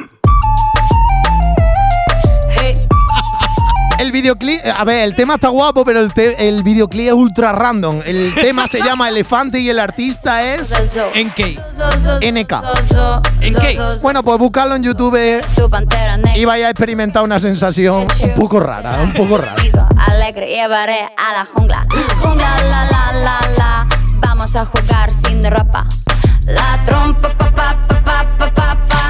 Videoclip, 4.14 4.60
eh, 4.64 4.70
a 4.74 4.84
ver, 4.84 5.04
el 5.04 5.14
tema 5.14 5.34
está 5.34 5.48
guapo, 5.48 5.84
pero 5.84 6.00
el, 6.00 6.12
te- 6.14 6.48
el 6.48 6.62
videoclip 6.62 7.08
es 7.08 7.12
ultra 7.12 7.52
random. 7.52 8.00
El 8.06 8.32
tema 8.40 8.66
se 8.66 8.78
llama 8.80 9.08
Elefante 9.08 9.58
y 9.60 9.68
el 9.68 9.78
artista 9.78 10.42
es 10.54 10.70
NK. 11.14 12.54
so. 12.92 13.22
Bueno, 14.02 14.22
pues 14.22 14.38
buscarlo 14.38 14.74
en 14.76 14.82
YouTube 14.82 15.16
eh, 15.16 15.40
y 16.36 16.44
vaya 16.44 16.68
a 16.68 16.70
experimentar 16.70 17.22
una 17.22 17.38
sensación 17.40 18.06
un 18.22 18.34
poco 18.34 18.60
rara, 18.60 19.00
un 19.02 19.12
poco 19.12 19.38
rara. 19.38 19.54
Conmigo, 19.56 19.86
Alegre 20.06 20.46
llevaré 20.48 21.00
a 21.04 21.32
la 21.32 21.44
jungla. 21.44 21.86
Jungla, 22.22 22.54
la, 22.62 22.84
la, 22.84 23.12
la, 23.12 23.40
la. 23.58 23.86
Vamos 24.16 24.54
a 24.56 24.64
jugar 24.64 25.10
sin 25.12 25.42
ropa. 25.50 25.84
La 26.46 26.82
trompa, 26.84 27.28
pa, 27.36 27.50
pa, 27.50 27.76
pa, 27.88 28.04
pa, 28.04 28.24
pa, 28.38 28.50
pa, 28.54 29.03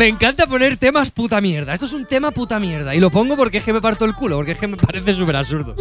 Me 0.00 0.08
encanta 0.08 0.46
poner 0.46 0.78
temas 0.78 1.10
puta 1.10 1.42
mierda. 1.42 1.74
Esto 1.74 1.84
es 1.84 1.92
un 1.92 2.06
tema 2.06 2.30
puta 2.30 2.58
mierda. 2.58 2.94
Y 2.94 3.00
lo 3.00 3.10
pongo 3.10 3.36
porque 3.36 3.58
es 3.58 3.64
que 3.64 3.74
me 3.74 3.82
parto 3.82 4.06
el 4.06 4.14
culo, 4.14 4.36
porque 4.36 4.52
es 4.52 4.58
que 4.58 4.66
me 4.66 4.78
parece 4.78 5.12
súper 5.12 5.36
absurdo. 5.36 5.74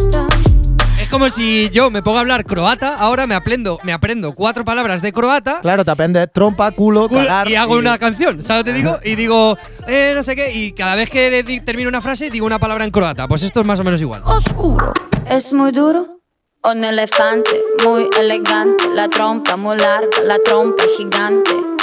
Es 1.02 1.08
como 1.08 1.30
si 1.30 1.70
yo 1.70 1.90
me 1.90 2.04
pongo 2.04 2.18
a 2.18 2.20
hablar 2.20 2.44
croata, 2.44 2.96
ahora 2.96 3.28
me 3.28 3.34
aprendo, 3.34 3.80
me 3.84 3.94
aprendo 3.94 4.34
cuatro 4.34 4.66
palabras 4.66 5.02
de 5.02 5.14
croata 5.14 5.60
Claro, 5.62 5.86
te 5.86 5.92
aprendes 5.92 6.28
trompa, 6.34 6.70
culo, 6.72 7.08
culo, 7.08 7.22
cagar 7.22 7.50
y 7.50 7.56
hago 7.56 7.78
una 7.78 7.98
canción, 7.98 8.44
¿sabes 8.44 8.60
lo 8.60 8.66
que 8.66 8.72
te 8.72 8.78
digo? 8.78 9.00
Y 9.06 9.16
digo, 9.16 9.58
eh, 9.88 10.12
no 10.14 10.22
sé 10.22 10.36
qué, 10.36 10.52
y 10.52 10.74
cada 10.74 10.96
vez 10.96 11.10
que 11.10 11.62
termino 11.66 11.88
una 11.88 12.02
frase 12.02 12.30
digo 12.30 12.46
una 12.46 12.60
palabra 12.60 12.84
en 12.84 12.92
croata. 12.92 13.26
Pues 13.26 13.44
esto 13.44 13.62
es 13.62 13.66
más 13.66 13.80
o 13.80 13.86
menos 13.86 14.02
igual. 14.02 14.22
oscuro. 14.26 14.92
Es 15.28 15.54
muy 15.54 15.72
duro. 15.72 16.20
Un 16.66 16.84
elefante 16.84 17.52
muy 17.86 18.10
elegante. 18.20 18.84
La 18.94 19.08
trompa 19.08 19.56
muy 19.56 19.78
larga, 19.78 20.10
la 20.26 20.38
trompa 20.40 20.84
gigante. 20.98 21.79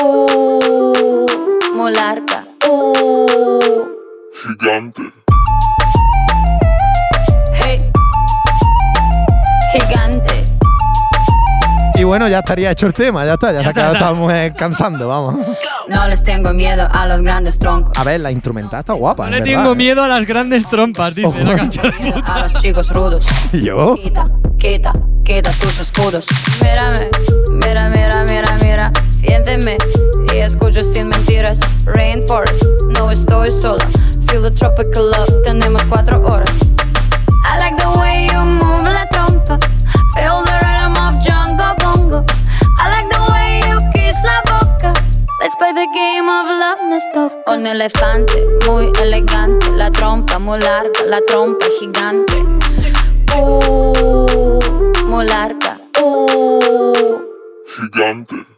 Uh, 0.00 1.26
muy 1.74 1.92
larga. 1.92 2.44
Uh. 2.68 3.86
Gigante. 4.42 5.02
Hey. 7.54 7.78
Gigante. 9.72 10.44
Y 11.96 12.04
bueno, 12.04 12.28
ya 12.28 12.38
estaría 12.38 12.70
hecho 12.70 12.86
el 12.86 12.92
tema, 12.92 13.24
ya 13.26 13.34
está, 13.34 13.52
ya, 13.52 13.62
se 13.62 13.66
ha 13.66 13.70
está, 13.70 13.72
quedado, 13.72 13.92
ya 13.92 13.98
está. 13.98 14.08
estamos 14.10 14.32
eh, 14.32 14.54
cansando, 14.56 15.08
vamos. 15.08 15.34
No 15.88 16.06
les 16.06 16.22
tengo 16.22 16.52
miedo 16.54 16.86
a 16.92 17.06
los 17.06 17.22
grandes 17.22 17.58
troncos. 17.58 17.98
A 17.98 18.04
ver, 18.04 18.20
la 18.20 18.30
instrumental 18.30 18.80
está 18.80 18.92
guapa. 18.92 19.24
No 19.24 19.30
le 19.30 19.40
verdad, 19.40 19.52
tengo 19.52 19.72
¿eh? 19.72 19.76
miedo 19.76 20.04
a 20.04 20.08
las 20.08 20.24
grandes 20.26 20.68
trompas, 20.68 21.14
dice 21.14 21.26
Ojo. 21.26 21.38
la 21.40 21.56
cancha 21.56 21.82
de 21.82 21.92
Miedo 21.98 22.22
a 22.24 22.40
los 22.42 22.54
chicos 22.62 22.90
rudos. 22.90 23.26
¿Yo? 23.52 23.96
Quita, 23.96 24.30
quita, 24.58 24.92
quita 25.24 25.50
tus 25.52 25.80
escudos. 25.80 26.26
Mírame, 26.62 27.08
mira, 27.50 27.88
mira, 27.90 28.24
mira, 28.24 28.56
mira. 28.62 28.92
Siénteme 29.28 29.76
y 30.32 30.38
escucho 30.38 30.80
sin 30.80 31.08
mentiras. 31.08 31.60
Rainforest, 31.84 32.62
no 32.96 33.10
estoy 33.10 33.50
sola. 33.50 33.86
Feel 34.26 34.40
the 34.42 34.50
tropical 34.50 35.10
love, 35.10 35.42
tenemos 35.44 35.82
cuatro 35.84 36.18
horas. 36.24 36.50
I 37.44 37.58
like 37.58 37.76
the 37.76 37.90
way 37.98 38.26
you 38.26 38.40
move 38.50 38.84
la 38.84 39.06
trompa. 39.10 39.58
Feel 40.14 40.42
the 40.46 40.56
rhythm 40.64 40.96
of 40.96 41.14
Jungle 41.22 41.74
Bongo. 41.76 42.24
I 42.78 42.88
like 42.88 43.10
the 43.10 43.20
way 43.30 43.60
you 43.68 43.78
kiss 43.92 44.16
la 44.24 44.40
boca. 44.46 44.94
Let's 45.42 45.54
play 45.56 45.72
the 45.74 45.86
game 45.92 46.26
of 46.26 46.46
love, 46.48 46.78
no 46.88 46.98
stop. 46.98 47.32
Un 47.48 47.66
elefante 47.66 48.46
muy 48.66 48.90
elegante. 49.02 49.70
La 49.72 49.90
trompa 49.90 50.38
muy 50.38 50.58
larga, 50.58 51.04
la 51.06 51.20
trompa 51.20 51.66
gigante. 51.78 52.34
Uh, 53.36 54.58
muy 55.06 55.26
larga. 55.26 55.76
Uh, 56.00 57.18
Gigante. 57.76 58.57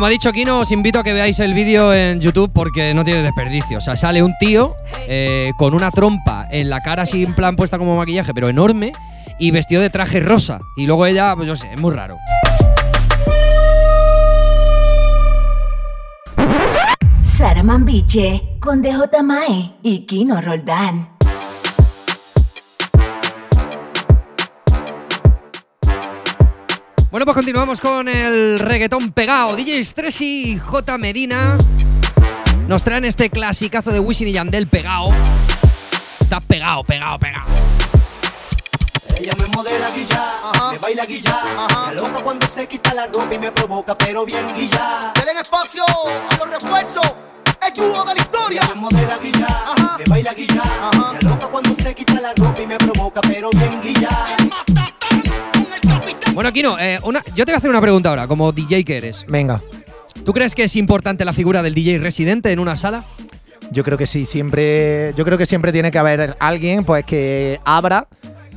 Como 0.00 0.06
ha 0.06 0.10
dicho 0.10 0.32
Kino, 0.32 0.60
os 0.60 0.72
invito 0.72 0.98
a 0.98 1.04
que 1.04 1.12
veáis 1.12 1.38
el 1.40 1.52
vídeo 1.52 1.92
en 1.92 2.22
YouTube 2.22 2.50
porque 2.54 2.94
no 2.94 3.04
tiene 3.04 3.22
desperdicio. 3.22 3.76
O 3.76 3.80
sea, 3.82 3.98
sale 3.98 4.22
un 4.22 4.32
tío 4.40 4.74
eh, 5.06 5.52
con 5.58 5.74
una 5.74 5.90
trompa 5.90 6.46
en 6.50 6.70
la 6.70 6.80
cara 6.80 7.02
así 7.02 7.22
en 7.22 7.34
plan 7.34 7.54
puesta 7.54 7.76
como 7.76 7.98
maquillaje, 7.98 8.32
pero 8.32 8.48
enorme, 8.48 8.92
y 9.38 9.50
vestido 9.50 9.82
de 9.82 9.90
traje 9.90 10.20
rosa. 10.20 10.58
Y 10.78 10.86
luego 10.86 11.04
ella, 11.04 11.36
pues 11.36 11.48
yo 11.48 11.54
sé, 11.54 11.70
es 11.74 11.78
muy 11.78 11.92
raro. 11.92 12.16
Con 18.58 18.80
DJ 18.80 19.22
Mae 19.22 19.74
y 19.82 20.06
Kino 20.06 20.40
Roldán. 20.40 21.19
Bueno, 27.20 27.34
pues 27.34 27.44
continuamos 27.44 27.80
con 27.80 28.08
el 28.08 28.58
reggaetón 28.58 29.12
pegado. 29.12 29.54
DJ 29.54 29.84
Stressy 29.84 30.52
y 30.52 30.58
J 30.58 30.96
Medina 30.96 31.58
nos 32.66 32.82
traen 32.82 33.04
este 33.04 33.28
clasicazo 33.28 33.90
de 33.90 34.00
Wisin 34.00 34.28
y 34.28 34.32
Yandel 34.32 34.68
pegado. 34.68 35.10
Está 36.18 36.40
pegado, 36.40 36.82
pegado, 36.82 37.18
pegado. 37.18 37.44
Ella 39.18 39.34
me 39.38 39.46
modela 39.48 39.90
guilla, 39.90 40.32
me 40.72 40.78
baila 40.78 41.04
guilla, 41.04 41.42
me 41.90 41.94
loca 41.96 42.24
cuando 42.24 42.46
se 42.46 42.66
quita 42.66 42.94
la 42.94 43.06
ropa 43.08 43.34
y 43.34 43.38
me 43.38 43.52
provoca, 43.52 43.98
pero 43.98 44.24
bien 44.24 44.46
guilla. 44.56 45.12
Denle 45.14 45.42
espacio 45.42 45.84
a 45.84 46.36
los 46.38 46.48
refuerzos, 46.48 47.16
el 47.66 47.72
dúo 47.74 48.02
de 48.02 48.14
la 48.14 48.20
historia. 48.22 48.62
Ella 48.62 48.74
me 48.74 48.80
modela 48.80 49.18
guilla, 49.18 49.48
me 49.98 50.04
baila 50.06 50.32
guilla, 50.32 50.62
me 51.12 51.28
loca 51.28 51.48
cuando 51.48 51.74
se 51.74 51.94
quita 51.94 52.18
la 52.18 52.32
ropa 52.32 52.62
y 52.62 52.66
me 52.66 52.78
provoca, 52.78 53.20
pero 53.20 53.50
bien 53.50 53.78
guilla. 53.82 54.39
Bueno, 56.34 56.52
Kino, 56.52 56.78
eh, 56.78 56.98
una- 57.02 57.22
yo 57.34 57.44
te 57.44 57.52
voy 57.52 57.54
a 57.54 57.58
hacer 57.58 57.70
una 57.70 57.80
pregunta 57.80 58.08
ahora, 58.08 58.26
como 58.26 58.52
DJ 58.52 58.84
que 58.84 58.96
eres. 58.96 59.24
Venga. 59.28 59.60
¿Tú 60.24 60.32
crees 60.32 60.54
que 60.54 60.64
es 60.64 60.76
importante 60.76 61.24
la 61.24 61.32
figura 61.32 61.62
del 61.62 61.74
DJ 61.74 61.98
residente 61.98 62.52
en 62.52 62.58
una 62.60 62.76
sala? 62.76 63.04
Yo 63.72 63.84
creo 63.84 63.98
que 63.98 64.06
sí, 64.06 64.26
siempre. 64.26 65.12
Yo 65.16 65.24
creo 65.24 65.38
que 65.38 65.46
siempre 65.46 65.72
tiene 65.72 65.90
que 65.90 65.98
haber 65.98 66.36
alguien 66.40 66.84
pues 66.84 67.04
que 67.04 67.60
abra 67.64 68.06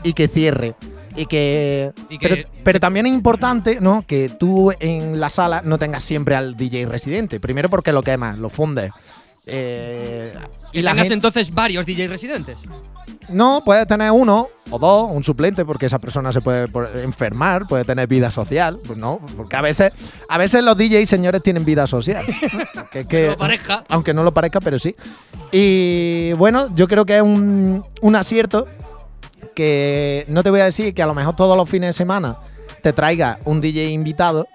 y 0.04 0.14
que 0.14 0.28
cierre. 0.28 0.76
Y 1.16 1.26
que, 1.28 1.92
Y 2.10 2.18
que- 2.18 2.28
pero, 2.30 2.50
pero 2.64 2.80
también 2.80 3.06
es 3.06 3.14
importante, 3.14 3.80
¿no? 3.80 4.04
Que 4.08 4.30
tú 4.30 4.72
en 4.80 5.20
la 5.20 5.30
sala 5.30 5.62
no 5.64 5.78
tengas 5.78 6.04
siempre 6.04 6.36
al 6.36 6.58
DJ 6.58 6.88
residente. 6.88 7.40
Primero 7.40 7.70
porque 7.70 7.92
lo 7.92 8.02
quemas, 8.02 8.38
lo 8.40 8.50
fundes. 8.50 8.92
Eh, 9.46 10.34
Y, 10.72 10.78
tengas 10.82 10.96
gente- 10.98 11.14
entonces 11.14 11.54
varios 11.54 11.86
DJ 11.86 12.08
residentes. 12.08 12.58
No, 13.30 13.62
puedes 13.64 13.86
tener 13.88 14.12
uno 14.12 14.50
o 14.74 14.80
dos, 14.80 15.08
un 15.12 15.24
suplente, 15.24 15.66
porque 15.66 15.86
esa 15.86 16.00
persona 16.00 16.32
se 16.32 16.42
puede 16.42 16.68
enfermar, 17.04 17.68
puede 17.68 17.86
tener 17.86 18.08
vida 18.08 18.32
social, 18.32 18.80
pues 18.86 18.98
no, 18.98 19.20
porque 19.38 19.56
a 19.56 19.62
veces, 19.62 19.92
a 20.30 20.38
veces 20.38 20.64
los 20.64 20.76
DJs 20.78 21.08
señores 21.08 21.44
tienen 21.44 21.64
vida 21.66 21.86
social. 21.88 22.26
Que 22.92 23.06
que- 23.06 23.30
No 23.30 23.38
parezca. 23.38 23.84
Aunque 23.90 24.14
no 24.14 24.24
lo 24.24 24.34
parezca, 24.34 24.60
pero 24.62 24.78
sí. 24.78 24.96
Y 25.52 26.34
bueno, 26.34 26.74
yo 26.76 26.88
creo 26.88 27.06
que 27.06 27.16
es 27.18 27.22
un, 27.24 27.84
un 28.02 28.16
acierto 28.16 28.68
que 29.56 30.26
no 30.28 30.44
te 30.44 30.50
voy 30.50 30.60
a 30.60 30.66
decir 30.66 30.94
que 30.94 31.02
a 31.04 31.06
lo 31.08 31.14
mejor 31.14 31.36
todos 31.36 31.56
los 31.58 31.70
fines 31.70 31.90
de 31.90 31.94
semana 31.94 32.38
te 32.82 32.94
traiga 32.94 33.40
un 33.46 33.62
DJ 33.62 33.92
invitado, 33.92 34.48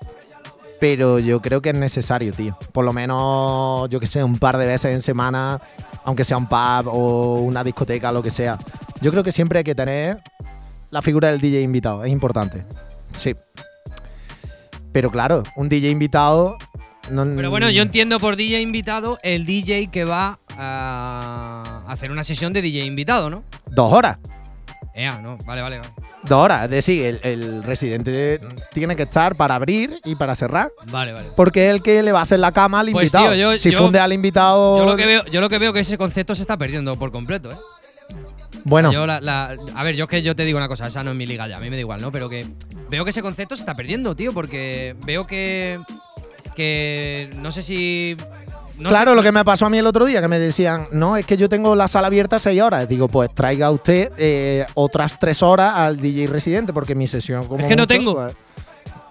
pero 0.80 1.18
yo 1.18 1.40
creo 1.40 1.60
que 1.62 1.70
es 1.70 1.74
necesario, 1.74 2.32
tío. 2.32 2.56
Por 2.72 2.84
lo 2.84 2.92
menos, 2.92 3.88
yo 3.90 3.98
que 4.00 4.06
sé, 4.06 4.22
un 4.22 4.38
par 4.38 4.58
de 4.58 4.66
veces 4.66 4.92
en 4.94 5.02
semana, 5.02 5.60
aunque 6.04 6.24
sea 6.24 6.36
un 6.36 6.46
pub 6.46 6.88
o 6.88 7.36
una 7.36 7.64
discoteca, 7.64 8.12
lo 8.12 8.22
que 8.22 8.30
sea. 8.30 8.58
Yo 9.00 9.10
creo 9.10 9.22
que 9.22 9.32
siempre 9.32 9.58
hay 9.58 9.64
que 9.64 9.74
tener 9.74 10.22
la 10.90 11.02
figura 11.02 11.30
del 11.30 11.40
DJ 11.40 11.62
invitado, 11.62 12.04
es 12.04 12.10
importante. 12.10 12.64
Sí. 13.16 13.34
Pero 14.92 15.10
claro, 15.10 15.42
un 15.56 15.68
DJ 15.68 15.90
invitado. 15.90 16.56
No, 17.10 17.24
Pero 17.24 17.50
bueno, 17.50 17.70
yo 17.70 17.82
entiendo 17.82 18.20
por 18.20 18.36
DJ 18.36 18.60
invitado 18.60 19.18
el 19.22 19.46
DJ 19.46 19.88
que 19.88 20.04
va 20.04 20.38
a 20.50 21.84
hacer 21.86 22.10
una 22.10 22.22
sesión 22.22 22.52
de 22.52 22.60
DJ 22.60 22.84
invitado, 22.84 23.30
¿no? 23.30 23.44
Dos 23.66 23.92
horas. 23.92 24.18
Ea, 24.98 25.20
no, 25.22 25.38
vale, 25.46 25.62
vale, 25.62 25.78
vale. 25.78 25.92
Dos 26.24 26.44
horas. 26.44 26.64
Es 26.64 26.70
decir, 26.70 27.04
el, 27.04 27.20
el 27.22 27.62
residente 27.62 28.40
tiene 28.74 28.96
que 28.96 29.04
estar 29.04 29.36
para 29.36 29.54
abrir 29.54 30.00
y 30.04 30.16
para 30.16 30.34
cerrar. 30.34 30.72
Vale, 30.90 31.12
vale. 31.12 31.28
Porque 31.36 31.66
es 31.68 31.70
el 31.74 31.82
que 31.82 32.02
le 32.02 32.10
va 32.10 32.18
a 32.18 32.22
hacer 32.22 32.40
la 32.40 32.50
cama 32.50 32.80
al 32.80 32.90
Pues, 32.90 33.04
invitado. 33.14 33.26
tío, 33.32 33.34
yo- 33.52 33.56
si 33.58 33.70
yo- 33.70 33.78
funde 33.78 34.00
al 34.00 34.12
invitado. 34.12 34.78
Yo 34.78 34.84
lo 34.86 34.96
que 34.96 35.06
veo, 35.06 35.24
yo 35.26 35.40
lo 35.40 35.48
que 35.48 35.58
veo 35.58 35.72
que 35.72 35.80
ese 35.80 35.96
concepto 35.96 36.34
se 36.34 36.42
está 36.42 36.56
perdiendo 36.56 36.96
por 36.96 37.12
completo, 37.12 37.52
¿eh? 37.52 37.56
Bueno, 38.64 38.92
Yo 38.92 39.06
la- 39.06 39.20
la- 39.20 39.56
a 39.76 39.82
ver, 39.84 39.94
yo 39.94 40.04
es 40.04 40.10
que 40.10 40.22
yo 40.22 40.34
te 40.34 40.44
digo 40.44 40.58
una 40.58 40.66
cosa, 40.68 40.88
esa 40.88 41.04
no 41.04 41.12
es 41.12 41.16
mi 41.16 41.26
liga 41.26 41.46
ya, 41.46 41.58
a 41.58 41.60
mí 41.60 41.70
me 41.70 41.76
da 41.76 41.80
igual, 41.80 42.00
¿no? 42.02 42.10
Pero 42.10 42.28
que 42.28 42.44
veo 42.90 43.04
que 43.04 43.10
ese 43.10 43.22
concepto 43.22 43.54
se 43.54 43.60
está 43.62 43.74
perdiendo, 43.74 44.16
tío, 44.16 44.32
porque 44.34 44.96
veo 45.06 45.26
que 45.28 45.78
que 46.56 47.30
no 47.36 47.52
sé 47.52 47.62
si 47.62 48.16
no 48.78 48.88
claro, 48.90 49.12
sé- 49.12 49.16
lo 49.16 49.22
que 49.22 49.32
me 49.32 49.44
pasó 49.44 49.66
a 49.66 49.70
mí 49.70 49.78
el 49.78 49.86
otro 49.86 50.04
día, 50.04 50.20
que 50.20 50.28
me 50.28 50.38
decían, 50.38 50.88
no, 50.92 51.16
es 51.16 51.26
que 51.26 51.36
yo 51.36 51.48
tengo 51.48 51.74
la 51.74 51.88
sala 51.88 52.06
abierta 52.06 52.38
seis 52.38 52.60
horas. 52.60 52.88
Digo, 52.88 53.08
pues 53.08 53.34
traiga 53.34 53.70
usted 53.70 54.12
eh, 54.16 54.66
otras 54.74 55.18
tres 55.18 55.42
horas 55.42 55.74
al 55.76 56.00
DJ 56.00 56.26
residente, 56.28 56.72
porque 56.72 56.94
mi 56.94 57.06
sesión 57.06 57.46
como 57.46 57.60
Es 57.60 57.66
que 57.68 57.76
no 57.76 57.86
tengo. 57.86 58.14
pues, 58.14 58.34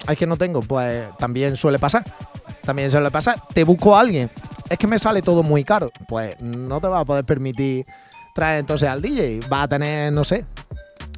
es 0.08 0.18
que 0.18 0.26
no 0.28 0.38
tengo, 0.38 0.62
pues 0.62 1.08
también 1.18 1.56
suele 1.56 1.80
pasar. 1.80 2.04
También 2.64 2.90
suele 2.92 3.12
pasar. 3.12 3.42
Te 3.54 3.64
busco 3.64 3.96
a 3.96 4.00
alguien. 4.02 4.30
Es 4.70 4.78
que 4.78 4.88
me 4.88 5.00
sale 5.00 5.22
todo 5.22 5.44
muy 5.44 5.64
caro. 5.64 5.92
Pues 6.08 6.42
no 6.42 6.80
te 6.82 6.88
vas 6.88 7.02
a 7.02 7.06
poder 7.06 7.24
permitir 7.26 7.86
traer 8.34 8.60
entonces 8.60 8.88
al 8.90 9.02
DJ. 9.02 9.40
Va 9.52 9.64
a 9.64 9.68
tener, 9.68 10.12
no 10.14 10.24
sé. 10.24 10.46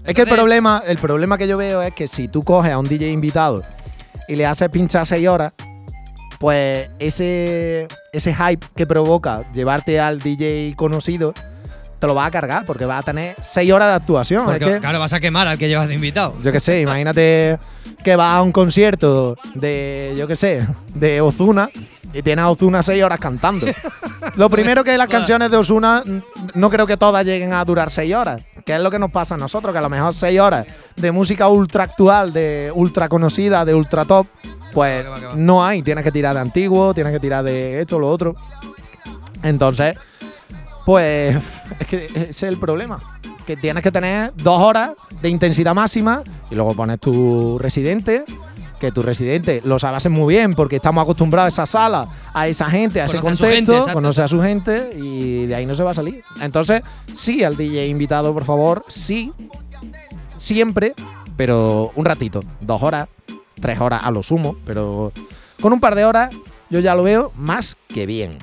es 0.06 0.14
que 0.16 0.22
el 0.22 0.28
problema, 0.30 0.82
el 0.88 0.98
problema 0.98 1.38
que 1.38 1.48
yo 1.48 1.58
veo 1.58 1.82
es 1.82 1.94
que 1.94 2.08
si 2.08 2.28
tú 2.28 2.44
coges 2.44 2.72
a 2.72 2.80
un 2.80 2.88
DJ 2.88 3.12
invitado 3.12 3.64
y 4.28 4.36
le 4.36 4.46
haces 4.46 4.70
pinchar 4.70 5.06
seis 5.06 5.28
horas, 5.28 5.54
pues 6.40 6.90
ese, 7.00 7.88
ese 8.14 8.34
hype 8.34 8.66
que 8.76 8.88
provoca 8.88 9.44
llevarte 9.54 10.00
al 10.00 10.20
DJ 10.20 10.74
conocido 10.76 11.34
te 12.00 12.08
lo 12.08 12.16
va 12.16 12.26
a 12.26 12.32
cargar 12.32 12.66
porque 12.66 12.86
va 12.86 12.98
a 12.98 13.04
tener 13.04 13.36
seis 13.42 13.72
horas 13.72 13.90
de 13.90 13.96
actuación. 13.96 14.46
porque, 14.46 14.66
es 14.66 14.72
que, 14.76 14.80
claro, 14.80 15.00
vas 15.00 15.14
a 15.14 15.20
quemar 15.20 15.48
al 15.48 15.58
que 15.58 15.68
llevas 15.68 15.88
de 15.90 15.96
invitado. 15.96 16.36
yo 16.42 16.52
qué 16.52 16.60
sé, 16.60 16.82
imagínate 16.82 17.60
que 18.04 18.16
vas 18.16 18.36
a 18.36 18.42
un 18.42 18.54
concierto 18.54 19.36
de, 19.56 20.16
yo 20.18 20.28
qué 20.28 20.38
sé, 20.38 20.66
de 20.96 21.20
Ozuna 21.20 21.70
y 22.14 22.22
tienes 22.22 22.44
a 22.44 22.50
Ozuna 22.50 22.82
seis 22.82 23.04
horas 23.04 23.20
cantando. 23.20 23.68
Lo 24.36 24.50
primero 24.50 24.84
que 24.84 24.98
las 24.98 25.10
canciones 25.10 25.52
de 25.52 25.58
Ozuna 25.58 26.04
mm, 26.06 26.22
no 26.56 26.70
creo 26.70 26.88
que 26.88 26.98
todas 26.98 27.26
lleguen 27.26 27.54
a 27.54 27.64
durar 27.66 27.92
seis 27.92 28.14
horas. 28.16 28.46
Que 28.66 28.76
es 28.76 28.82
lo 28.82 28.92
que 28.92 29.00
nos 29.00 29.12
pasa 29.12 29.36
a 29.36 29.38
nosotros, 29.38 29.74
que 29.74 29.80
a 29.80 29.82
lo 29.82 29.90
mejor 29.90 30.14
seis 30.14 30.40
horas 30.40 30.66
de 30.96 31.12
música 31.12 31.48
ultra 31.48 31.84
actual, 31.84 32.32
de 32.34 32.72
ultra 32.74 33.10
conocida, 33.10 33.66
de 33.66 33.74
ultra 33.74 34.06
top, 34.06 34.28
pues 34.80 35.06
va, 35.06 35.20
va. 35.20 35.36
no 35.36 35.66
hay. 35.66 35.82
Tienes 35.82 36.06
que 36.06 36.12
tirar 36.12 36.34
de 36.36 36.40
antiguo, 36.40 36.94
tienes 36.94 37.12
que 37.12 37.20
tirar 37.20 37.44
de 37.44 37.82
esto, 37.82 38.00
lo 38.00 38.10
otro. 38.10 38.34
Entonces, 39.44 39.98
pues 40.86 41.36
es 41.82 41.88
que 41.88 42.06
ese 42.06 42.30
es 42.30 42.44
el 42.44 42.58
problema. 42.58 43.20
Que 43.46 43.58
tienes 43.58 43.84
que 43.84 43.92
tener 43.92 44.34
dos 44.38 44.62
horas 44.62 44.92
de 45.22 45.28
intensidad 45.28 45.76
máxima 45.76 46.24
y 46.50 46.56
luego 46.56 46.76
pones 46.76 46.98
tu 47.02 47.60
residente. 47.60 48.24
Que 48.80 48.94
tu 48.94 49.02
residente 49.02 49.62
lo 49.66 49.80
sabe 49.80 49.98
hacer 49.98 50.12
muy 50.12 50.36
bien 50.36 50.56
porque 50.56 50.78
estamos 50.78 51.02
acostumbrados 51.02 51.48
a 51.48 51.64
esa 51.64 51.66
sala, 51.70 52.08
a 52.34 52.48
esa 52.48 52.70
gente, 52.70 53.02
a 53.02 53.06
ese 53.08 53.18
a 53.18 53.20
contexto, 53.20 53.48
gente, 53.48 53.74
exacto. 53.74 53.94
conoce 53.96 54.22
a 54.22 54.30
su 54.30 54.42
gente 54.42 54.92
y 54.96 55.46
de 55.48 55.56
ahí 55.56 55.66
no 55.66 55.76
se 55.76 55.84
va 55.84 55.92
a 55.92 55.94
salir. 55.94 56.24
Entonces, 56.40 56.84
sí 57.12 57.44
al 57.44 57.58
DJ 57.58 57.88
invitado, 57.88 58.34
por 58.34 58.46
favor, 58.46 58.86
sí, 58.88 59.34
siempre, 60.38 60.94
pero 61.36 61.92
un 61.98 62.06
ratito, 62.06 62.40
dos 62.62 62.82
horas, 62.82 63.10
tres 63.60 63.80
horas 63.80 64.02
a 64.04 64.12
lo 64.12 64.24
sumo, 64.24 64.56
pero 64.66 65.12
con 65.62 65.74
un 65.74 65.80
par 65.80 65.96
de 65.96 66.06
horas 66.06 66.34
yo 66.70 66.80
ya 66.80 66.96
lo 66.96 67.04
veo 67.04 67.32
más 67.36 67.78
que 67.88 68.06
bien. 68.06 68.40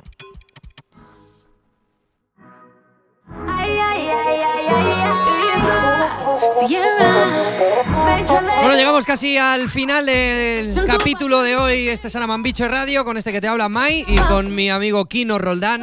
Bueno, 8.77 8.89
llegamos 8.91 9.05
casi 9.07 9.37
al 9.37 9.69
final 9.69 10.05
del 10.05 10.71
capítulo 10.85 11.41
de 11.41 11.55
hoy, 11.55 11.89
este 11.89 12.11
Sanaman 12.11 12.43
Bicho 12.43 12.67
Radio, 12.67 13.03
con 13.05 13.17
este 13.17 13.31
que 13.31 13.41
te 13.41 13.47
habla 13.47 13.69
Mai 13.69 14.05
y 14.07 14.17
con 14.17 14.53
mi 14.53 14.69
amigo 14.69 15.05
Kino 15.05 15.39
Roldán. 15.39 15.81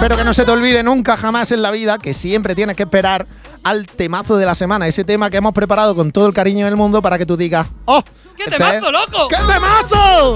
Pero 0.00 0.16
que 0.16 0.24
no 0.24 0.34
se 0.34 0.44
te 0.44 0.50
olvide 0.50 0.82
nunca 0.82 1.16
jamás 1.16 1.52
en 1.52 1.62
la 1.62 1.70
vida 1.70 1.98
que 1.98 2.14
siempre 2.14 2.56
tienes 2.56 2.74
que 2.74 2.82
esperar 2.82 3.28
al 3.62 3.86
temazo 3.86 4.38
de 4.38 4.44
la 4.44 4.56
semana, 4.56 4.88
ese 4.88 5.04
tema 5.04 5.30
que 5.30 5.36
hemos 5.36 5.52
preparado 5.52 5.94
con 5.94 6.10
todo 6.10 6.26
el 6.26 6.32
cariño 6.32 6.64
del 6.64 6.74
mundo 6.74 7.00
para 7.00 7.16
que 7.16 7.24
tú 7.26 7.36
digas, 7.36 7.68
¡oh! 7.84 8.02
¡Qué 8.36 8.42
este 8.42 8.56
temazo, 8.56 8.86
es- 8.86 8.92
loco! 8.92 9.28
¡Qué 9.28 9.36
temazo! 9.36 10.34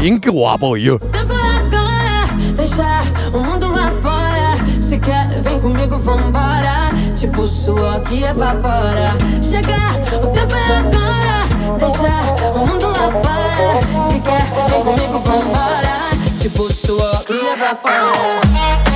Bien, 0.00 0.20
qué 0.20 0.30
guapo 0.30 0.76
yo. 0.76 1.00
o 3.32 3.38
mundo 3.40 3.74
lá 3.74 3.90
Tipo 7.24 7.46
suor 7.46 8.02
que 8.02 8.22
evapora. 8.22 9.12
Chega, 9.40 9.78
o 10.22 10.26
tempo 10.26 10.54
é 10.54 10.76
agora. 10.76 11.78
Deixa 11.78 12.52
o 12.54 12.66
mundo 12.66 12.86
lá 12.88 13.08
fora. 13.08 14.02
Se 14.02 14.20
quer, 14.20 14.44
vem 14.68 14.82
comigo, 14.82 15.18
vambora. 15.20 16.10
tipo 16.38 16.70
sua 16.70 17.24
que 17.24 17.32
evapora. 17.32 18.93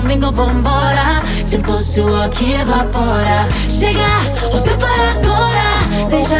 comigo, 0.00 0.30
vambora. 0.30 1.22
Tempo 1.48 1.78
sua 1.78 2.28
que 2.28 2.52
evapora. 2.52 3.48
Chega, 3.68 4.20
tempo 4.50 4.78
para 4.78 5.12
agora 5.12 6.08
Deixa 6.10 6.36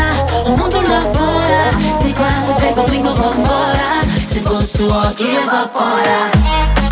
o 0.47 0.57
mundo 0.57 0.77
lá 0.77 1.03
fora. 1.15 1.95
Se 1.95 2.13
quer, 2.13 2.61
vem 2.61 2.75
comigo 2.75 3.15
vambora. 3.15 4.03
Tempo 4.33 4.63
sua 4.63 5.13
que 5.15 5.37
evapora. 5.37 6.86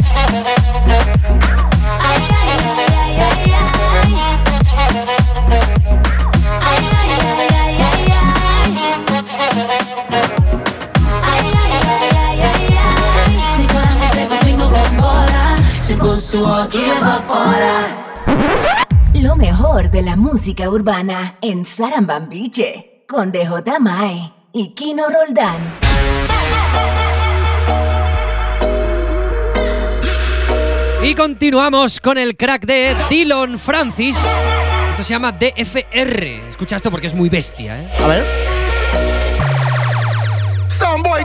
Que 16.70 16.90
evapora. 16.90 18.24
Lo 19.14 19.36
mejor 19.36 19.90
de 19.90 20.02
la 20.02 20.16
música 20.16 20.68
urbana 20.70 21.36
en 21.40 21.64
Sarambambiche 21.64 23.04
con 23.06 23.30
DJ 23.30 23.78
Mae 23.80 24.32
y 24.52 24.74
Kino 24.74 25.04
Roldán. 25.08 25.58
Y 31.02 31.14
continuamos 31.14 32.00
con 32.00 32.16
el 32.16 32.36
crack 32.36 32.64
de 32.64 32.96
Dylan 33.10 33.58
Francis. 33.58 34.16
Esto 34.90 35.04
se 35.04 35.12
llama 35.12 35.32
DFR. 35.32 36.48
Escucha 36.48 36.76
esto 36.76 36.90
porque 36.90 37.08
es 37.08 37.14
muy 37.14 37.28
bestia, 37.28 37.78
¿eh? 37.78 37.88
A 38.02 38.06
ver. 38.06 38.26
Soundboy. 40.68 41.22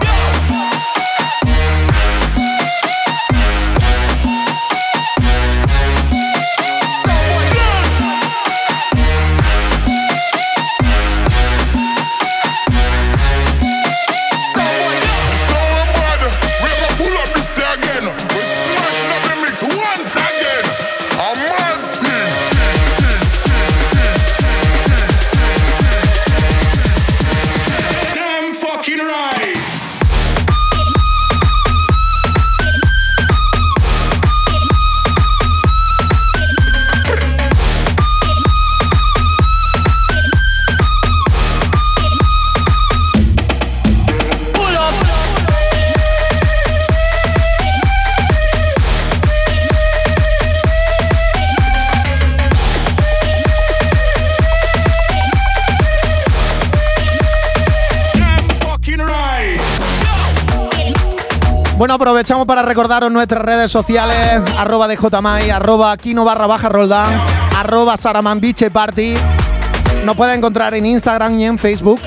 Aprovechamos 62.00 62.48
para 62.48 62.62
recordaros 62.62 63.12
nuestras 63.12 63.42
redes 63.42 63.70
sociales, 63.70 64.16
arroba 64.58 64.88
de 64.88 65.52
arroba 65.52 65.98
Kino 65.98 66.24
barra 66.24 66.48
baja 66.48 66.70
Roldán, 66.70 67.20
arroba 67.58 67.98
Saramambiche 67.98 68.72
Party. 68.72 69.16
Nos 70.06 70.16
puede 70.16 70.34
encontrar 70.34 70.74
en 70.76 70.86
Instagram 70.86 71.38
y 71.38 71.46
en 71.46 71.58
Facebook. 71.58 72.00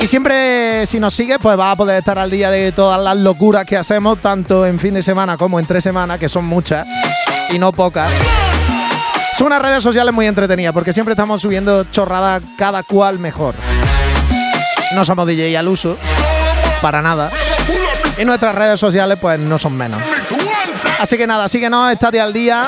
Y 0.00 0.06
siempre, 0.06 0.86
si 0.86 0.98
nos 0.98 1.12
sigue, 1.12 1.38
pues 1.38 1.58
va 1.58 1.72
a 1.72 1.76
poder 1.76 1.98
estar 1.98 2.18
al 2.18 2.30
día 2.30 2.50
de 2.50 2.72
todas 2.72 3.02
las 3.02 3.18
locuras 3.18 3.66
que 3.66 3.76
hacemos, 3.76 4.18
tanto 4.18 4.64
en 4.64 4.78
fin 4.78 4.94
de 4.94 5.02
semana 5.02 5.36
como 5.36 5.60
en 5.60 5.66
tres 5.66 5.84
semanas, 5.84 6.18
que 6.18 6.30
son 6.30 6.46
muchas 6.46 6.86
y 7.50 7.58
no 7.58 7.72
pocas. 7.72 8.10
Son 9.36 9.48
unas 9.48 9.60
redes 9.60 9.82
sociales 9.82 10.14
muy 10.14 10.24
entretenidas, 10.24 10.72
porque 10.72 10.94
siempre 10.94 11.12
estamos 11.12 11.42
subiendo 11.42 11.84
chorradas 11.84 12.40
cada 12.56 12.82
cual 12.82 13.18
mejor. 13.18 13.54
No 14.94 15.04
somos 15.04 15.26
DJ 15.26 15.58
al 15.58 15.68
uso, 15.68 15.98
para 16.80 17.02
nada. 17.02 17.30
Y 18.20 18.24
nuestras 18.24 18.54
redes 18.54 18.80
sociales, 18.80 19.18
pues 19.20 19.38
no 19.38 19.58
son 19.58 19.76
menos. 19.76 20.00
Así 20.98 21.16
que 21.16 21.26
nada, 21.26 21.48
síguenos, 21.48 21.92
estate 21.92 22.20
al 22.20 22.32
día. 22.32 22.64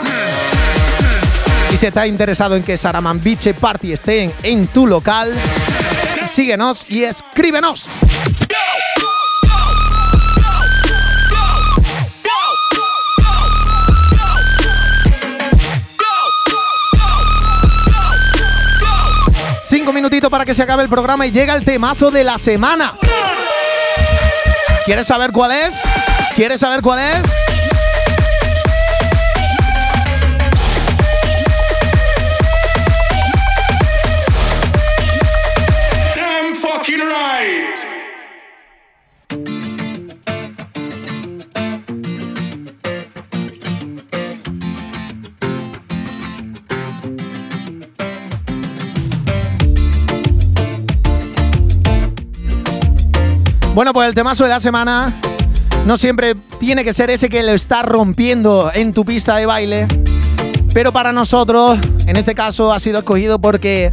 Y 1.73 1.77
si 1.77 1.87
estás 1.87 2.07
interesado 2.07 2.57
en 2.57 2.63
que 2.63 2.77
Saraman 2.77 3.23
Beach 3.23 3.55
Party 3.55 3.93
esté 3.93 4.25
en, 4.25 4.33
en 4.43 4.67
tu 4.69 4.87
local, 4.87 5.35
síguenos 6.27 6.85
y 6.89 7.05
escríbenos. 7.05 7.87
Cinco 19.65 19.93
minutitos 19.93 20.29
para 20.29 20.45
que 20.45 20.53
se 20.53 20.63
acabe 20.63 20.83
el 20.83 20.89
programa 20.89 21.27
y 21.27 21.31
llega 21.31 21.55
el 21.55 21.65
temazo 21.65 22.11
de 22.11 22.25
la 22.25 22.39
semana. 22.39 22.99
¿Quieres 24.91 25.07
saber 25.07 25.31
cuál 25.31 25.53
es? 25.53 25.81
¿Quieres 26.35 26.59
saber 26.59 26.83
cuál 26.83 26.99
es? 26.99 27.50
Bueno, 53.81 53.95
pues 53.95 54.09
el 54.09 54.15
temazo 54.15 54.45
de 54.45 54.51
la 54.51 54.61
semana 54.61 55.11
no 55.87 55.97
siempre 55.97 56.35
tiene 56.59 56.85
que 56.85 56.93
ser 56.93 57.09
ese 57.09 57.31
que 57.31 57.43
lo 57.43 57.53
está 57.53 57.81
rompiendo 57.81 58.71
en 58.75 58.93
tu 58.93 59.07
pista 59.07 59.37
de 59.37 59.47
baile. 59.47 59.89
Pero 60.75 60.93
para 60.93 61.15
nosotros, 61.15 61.79
en 62.07 62.15
este 62.17 62.35
caso, 62.35 62.75
ha 62.75 62.79
sido 62.79 62.99
escogido 62.99 63.39
porque 63.39 63.89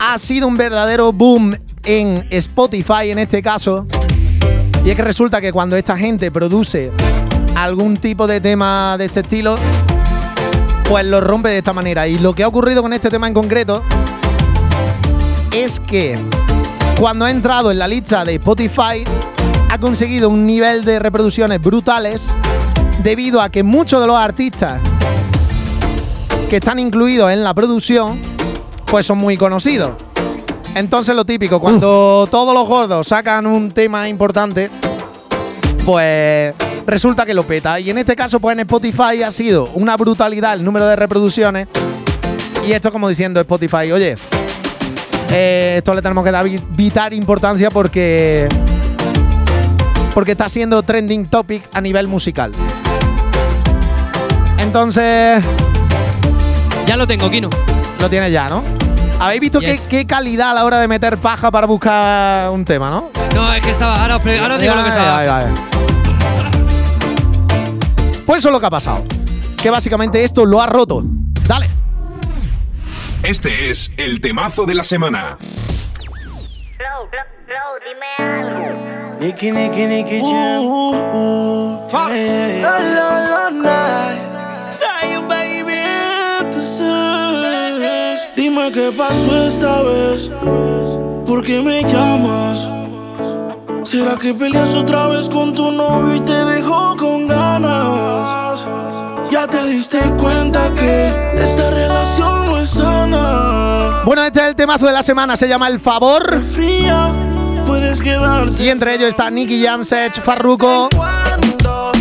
ha 0.00 0.18
sido 0.18 0.48
un 0.48 0.56
verdadero 0.56 1.12
boom 1.12 1.56
en 1.84 2.26
Spotify 2.28 3.10
en 3.10 3.20
este 3.20 3.40
caso. 3.40 3.86
Y 4.84 4.90
es 4.90 4.96
que 4.96 5.02
resulta 5.02 5.40
que 5.40 5.52
cuando 5.52 5.76
esta 5.76 5.96
gente 5.96 6.32
produce 6.32 6.90
algún 7.54 7.96
tipo 7.96 8.26
de 8.26 8.40
tema 8.40 8.96
de 8.98 9.04
este 9.04 9.20
estilo, 9.20 9.56
pues 10.88 11.06
lo 11.06 11.20
rompe 11.20 11.50
de 11.50 11.58
esta 11.58 11.72
manera. 11.72 12.08
Y 12.08 12.18
lo 12.18 12.34
que 12.34 12.42
ha 12.42 12.48
ocurrido 12.48 12.82
con 12.82 12.92
este 12.92 13.10
tema 13.10 13.28
en 13.28 13.34
concreto 13.34 13.84
es 15.52 15.78
que 15.78 16.18
cuando 16.98 17.24
ha 17.24 17.30
entrado 17.30 17.70
en 17.70 17.78
la 17.78 17.88
lista 17.88 18.24
de 18.24 18.34
Spotify 18.34 19.04
ha 19.68 19.78
conseguido 19.78 20.28
un 20.28 20.46
nivel 20.46 20.84
de 20.84 20.98
reproducciones 20.98 21.60
brutales 21.60 22.32
debido 23.02 23.40
a 23.40 23.48
que 23.48 23.62
muchos 23.62 24.00
de 24.00 24.06
los 24.06 24.16
artistas 24.16 24.80
que 26.48 26.56
están 26.56 26.78
incluidos 26.78 27.32
en 27.32 27.42
la 27.42 27.52
producción 27.54 28.20
pues 28.86 29.06
son 29.06 29.18
muy 29.18 29.36
conocidos. 29.36 29.96
Entonces 30.74 31.14
lo 31.14 31.24
típico, 31.24 31.60
cuando 31.60 32.28
todos 32.30 32.54
los 32.54 32.66
gordos 32.66 33.08
sacan 33.08 33.46
un 33.46 33.72
tema 33.72 34.08
importante, 34.08 34.70
pues 35.84 36.54
resulta 36.86 37.26
que 37.26 37.34
lo 37.34 37.44
peta. 37.44 37.78
Y 37.80 37.90
en 37.90 37.98
este 37.98 38.16
caso, 38.16 38.40
pues 38.40 38.54
en 38.54 38.60
Spotify 38.60 39.22
ha 39.24 39.30
sido 39.30 39.70
una 39.74 39.96
brutalidad 39.96 40.54
el 40.54 40.64
número 40.64 40.86
de 40.86 40.96
reproducciones. 40.96 41.68
Y 42.66 42.72
esto 42.72 42.90
como 42.90 43.08
diciendo 43.08 43.40
Spotify, 43.40 43.92
oye, 43.92 44.16
eh, 45.36 45.74
esto 45.78 45.92
le 45.94 46.00
tenemos 46.02 46.22
que 46.24 46.30
dar 46.30 46.44
vi- 46.44 46.62
vital 46.70 47.12
importancia 47.12 47.70
porque 47.70 48.48
porque 50.14 50.30
está 50.32 50.48
siendo 50.48 50.82
trending 50.82 51.26
topic 51.26 51.68
a 51.72 51.80
nivel 51.80 52.06
musical. 52.06 52.52
Entonces, 54.58 55.42
Ya 56.86 56.96
lo 56.96 57.06
tengo, 57.06 57.28
Kino. 57.30 57.50
lo 58.00 58.08
tienes 58.10 58.30
ya, 58.32 58.48
¿no? 58.48 58.62
¿Habéis 59.18 59.40
visto 59.40 59.60
qué, 59.60 59.72
Yes. 59.72 59.86
qué 59.88 60.06
calidad 60.06 60.50
a 60.50 60.54
la 60.54 60.64
hora 60.64 60.78
de 60.78 60.86
meter 60.88 61.18
paja 61.18 61.50
para 61.50 61.66
buscar 61.66 62.50
un 62.50 62.64
tema, 62.64 62.90
no? 62.90 63.10
No, 63.34 63.52
es 63.52 63.62
que 63.62 63.70
estaba. 63.70 64.00
Ahora, 64.02 64.16
os 64.16 64.24
digo 64.24 64.46
lo 64.48 64.58
que 64.58 64.88
estaba. 64.88 65.46
Pues 68.26 68.38
eso 68.38 68.48
es 68.48 68.52
lo 68.52 68.60
que 68.60 68.66
ha 68.66 68.70
pasado. 68.70 69.02
Que 69.60 69.70
básicamente 69.70 70.22
esto 70.24 70.44
lo 70.44 70.60
ha 70.60 70.66
roto. 70.66 71.02
Dale. 71.46 71.68
Este 73.24 73.70
es 73.70 73.90
el 73.96 74.20
temazo 74.20 74.66
de 74.66 74.74
la 74.74 74.84
semana. 74.84 75.38
Nicky, 79.18 79.50
Nicky, 79.50 79.86
Nicky 79.86 80.20
Jam. 80.20 80.62
Fuck. 81.88 82.10
La, 82.60 82.78
la, 82.80 83.28
la, 83.30 83.50
night. 83.50 84.70
Say, 84.70 85.16
baby, 85.26 85.72
Entonces, 86.40 88.20
dime 88.36 88.70
qué 88.70 88.92
pasó 88.94 89.46
esta 89.46 89.80
vez. 89.80 90.30
¿Por 91.24 91.42
qué 91.42 91.62
me 91.62 91.82
llamas? 91.82 92.70
¿Será 93.84 94.16
que 94.16 94.34
peleas 94.34 94.74
otra 94.74 95.06
vez 95.06 95.30
con 95.30 95.54
tu 95.54 95.70
novio 95.70 96.14
y 96.14 96.20
te 96.20 96.44
dejó 96.44 96.94
con 96.98 97.26
ganas? 97.26 98.23
Te 99.54 99.66
diste 99.68 100.00
cuenta 100.20 100.74
que 100.74 101.32
esta 101.36 101.70
relación 101.70 102.46
no 102.46 102.58
es 102.58 102.70
sana. 102.70 104.02
Bueno, 104.04 104.24
este 104.24 104.40
es 104.40 104.46
el 104.48 104.56
temazo 104.56 104.86
de 104.86 104.92
la 104.92 105.04
semana. 105.04 105.36
Se 105.36 105.46
llama 105.46 105.68
El 105.68 105.78
Favor. 105.78 106.42
Fría, 106.42 107.12
puedes 107.64 108.02
quedarte. 108.02 108.60
Y 108.60 108.68
entre 108.68 108.94
ellos 108.94 109.10
está 109.10 109.30
Nicky 109.30 109.64
Jam, 109.64 109.84
Sech, 109.84 110.20
Farruko, 110.20 110.88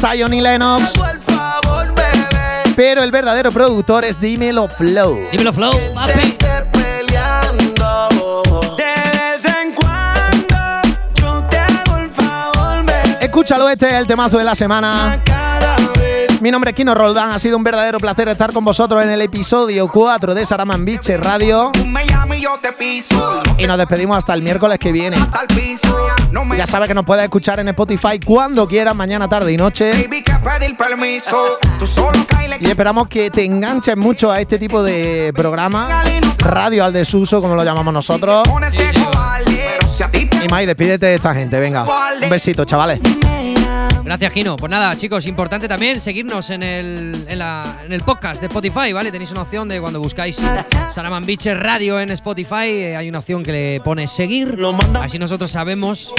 Zion 0.01 0.33
y 0.33 0.41
Lennox. 0.41 0.99
Pero 2.75 3.03
el 3.03 3.11
verdadero 3.11 3.51
productor 3.51 4.03
es 4.03 4.19
Dímelo 4.19 4.67
Flow. 4.67 5.19
Dímelo, 5.31 5.53
Flow, 5.53 5.73
papi. 5.93 6.35
Escúchalo, 13.21 13.69
este 13.69 13.89
es 13.89 13.93
el 13.93 14.07
temazo 14.07 14.39
de 14.39 14.43
la 14.43 14.55
semana. 14.55 15.21
Mi 16.43 16.51
nombre 16.51 16.71
es 16.71 16.75
Kino 16.75 16.93
Roldán. 16.93 17.31
Ha 17.31 17.39
sido 17.39 17.55
un 17.55 17.63
verdadero 17.63 17.99
placer 17.99 18.27
estar 18.27 18.51
con 18.51 18.65
vosotros 18.65 19.01
en 19.01 19.09
el 19.09 19.21
episodio 19.21 19.87
4 19.87 20.35
de 20.35 20.45
Saraman 20.45 20.83
Beach 20.83 21.07
Radio. 21.11 21.71
y 23.57 23.65
nos 23.65 23.77
despedimos 23.77 24.17
hasta 24.17 24.33
el 24.33 24.41
miércoles 24.41 24.77
que 24.77 24.91
viene. 24.91 25.15
Ya 26.57 26.67
sabes 26.67 26.89
que 26.89 26.93
nos 26.93 27.05
puedes 27.05 27.23
escuchar 27.23 27.61
en 27.61 27.69
Spotify 27.69 28.19
cuando 28.19 28.67
quieras, 28.67 28.93
mañana, 28.93 29.29
tarde 29.29 29.53
y 29.53 29.55
noche. 29.55 29.93
Y 32.59 32.69
esperamos 32.69 33.07
que 33.07 33.31
te 33.31 33.45
enganches 33.45 33.95
mucho 33.95 34.29
a 34.29 34.41
este 34.41 34.59
tipo 34.59 34.83
de 34.83 35.31
programa. 35.33 36.03
Radio 36.39 36.83
al 36.83 36.91
desuso, 36.91 37.39
como 37.39 37.55
lo 37.55 37.63
llamamos 37.63 37.93
nosotros. 37.93 38.43
Y 40.43 40.47
Mai, 40.49 40.65
despídete 40.65 41.05
de 41.05 41.15
esta 41.15 41.33
gente, 41.33 41.57
venga. 41.61 41.85
Un 42.21 42.29
besito, 42.29 42.65
chavales. 42.65 42.99
Gracias, 44.03 44.33
Kino. 44.33 44.57
Pues 44.57 44.69
nada, 44.69 44.97
chicos, 44.97 45.25
importante 45.27 45.67
también 45.69 45.99
seguirnos 46.01 46.49
en 46.49 46.61
el, 46.61 47.23
en, 47.27 47.39
la- 47.39 47.79
en 47.85 47.93
el 47.93 48.01
podcast 48.01 48.41
de 48.41 48.47
Spotify, 48.47 48.91
¿vale? 48.91 49.11
Tenéis 49.11 49.31
una 49.31 49.43
opción 49.43 49.69
de 49.69 49.79
cuando 49.79 50.01
buscáis 50.01 50.41
Saraman 50.89 51.25
Beach 51.25 51.45
Radio 51.45 51.99
en 52.01 52.09
Spotify, 52.11 52.65
eh, 52.67 52.97
hay 52.97 53.07
una 53.07 53.19
opción 53.19 53.43
que 53.43 53.51
le 53.53 53.81
pone 53.81 54.05
seguir. 54.07 54.57
Así 55.01 55.17
nosotros 55.17 55.49
sabemos 55.51 56.13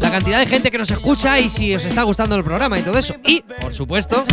la 0.00 0.10
cantidad 0.10 0.38
de 0.40 0.46
gente 0.46 0.70
que 0.72 0.78
nos 0.78 0.90
escucha 0.90 1.38
y 1.38 1.48
si 1.48 1.72
os 1.74 1.84
está 1.84 2.02
gustando 2.02 2.34
el 2.34 2.42
programa 2.42 2.76
y 2.78 2.82
todo 2.82 2.98
eso. 2.98 3.14
Y, 3.24 3.42
por 3.60 3.72
supuesto, 3.72 4.24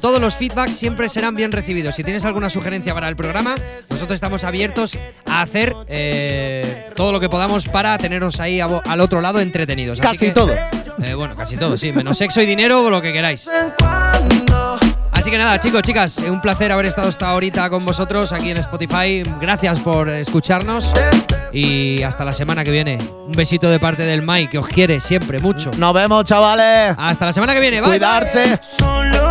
todos 0.00 0.18
los 0.20 0.34
feedbacks 0.34 0.74
siempre 0.74 1.10
serán 1.10 1.36
bien 1.36 1.52
recibidos. 1.52 1.94
Si 1.94 2.04
tienes 2.04 2.24
alguna 2.24 2.48
sugerencia 2.48 2.94
para 2.94 3.08
el 3.10 3.16
programa, 3.16 3.54
nosotros 3.90 4.14
estamos 4.14 4.44
abiertos 4.44 4.98
a 5.26 5.42
hacer 5.42 5.74
eh, 5.88 6.86
todo 6.96 7.12
lo 7.12 7.20
que 7.20 7.28
podamos 7.28 7.66
para 7.68 7.98
teneros 7.98 8.40
ahí 8.40 8.60
al 8.60 9.00
otro 9.00 9.20
lado 9.20 9.40
entretenidos. 9.40 10.00
Así 10.00 10.08
Casi 10.08 10.26
que- 10.28 10.32
todo. 10.32 10.54
Eh, 11.02 11.14
bueno, 11.14 11.34
casi 11.34 11.56
todo, 11.56 11.76
sí. 11.76 11.92
Menos 11.92 12.18
sexo 12.18 12.40
y 12.42 12.46
dinero 12.46 12.84
o 12.84 12.90
lo 12.90 13.00
que 13.00 13.12
queráis. 13.12 13.48
Así 15.12 15.30
que 15.30 15.38
nada, 15.38 15.58
chicos, 15.58 15.82
chicas, 15.82 16.18
eh, 16.18 16.30
un 16.30 16.40
placer 16.40 16.70
haber 16.70 16.86
estado 16.86 17.08
hasta 17.08 17.28
ahorita 17.30 17.68
con 17.70 17.84
vosotros 17.84 18.32
aquí 18.32 18.50
en 18.50 18.58
Spotify. 18.58 19.22
Gracias 19.40 19.80
por 19.80 20.08
escucharnos 20.08 20.92
y 21.52 22.02
hasta 22.02 22.24
la 22.24 22.32
semana 22.32 22.62
que 22.62 22.70
viene. 22.70 22.98
Un 23.26 23.32
besito 23.32 23.68
de 23.68 23.80
parte 23.80 24.04
del 24.04 24.22
Mike, 24.22 24.50
que 24.50 24.58
os 24.58 24.68
quiere 24.68 25.00
siempre 25.00 25.40
mucho. 25.40 25.70
Nos 25.76 25.94
vemos, 25.94 26.24
chavales. 26.24 26.94
Hasta 26.96 27.26
la 27.26 27.32
semana 27.32 27.54
que 27.54 27.60
viene, 27.60 27.80
bye. 27.80 27.90
Cuidarse. 27.90 28.58
Solo 28.62 29.26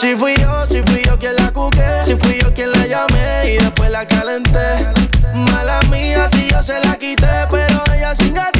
Si 0.00 0.16
fui 0.16 0.34
yo, 0.40 0.66
si 0.66 0.80
fui 0.86 1.02
yo 1.04 1.18
quien 1.18 1.36
la 1.36 1.50
cuqué, 1.52 2.02
si 2.02 2.16
fui 2.16 2.38
yo 2.40 2.50
quien 2.54 2.72
la 2.72 2.86
llamé 2.86 3.52
y 3.52 3.58
después 3.58 3.90
la 3.90 4.06
calenté. 4.06 4.88
Mala 5.34 5.78
mía, 5.90 6.26
si 6.28 6.48
yo 6.48 6.62
se 6.62 6.80
la 6.80 6.96
quité, 6.96 7.46
pero 7.50 7.82
ella 7.94 8.14
sin 8.14 8.32
gatear 8.32 8.59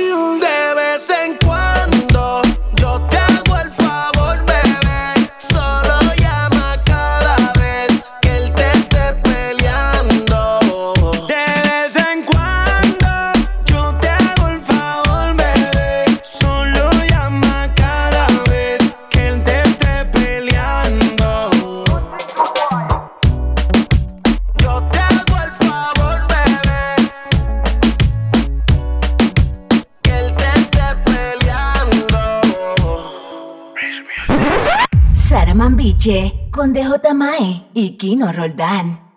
Biche 36.03 36.49
con 36.49 36.73
DJ 36.73 37.13
Mae 37.13 37.67
y 37.75 37.91
Kino 37.95 38.31
Roldán. 38.31 39.10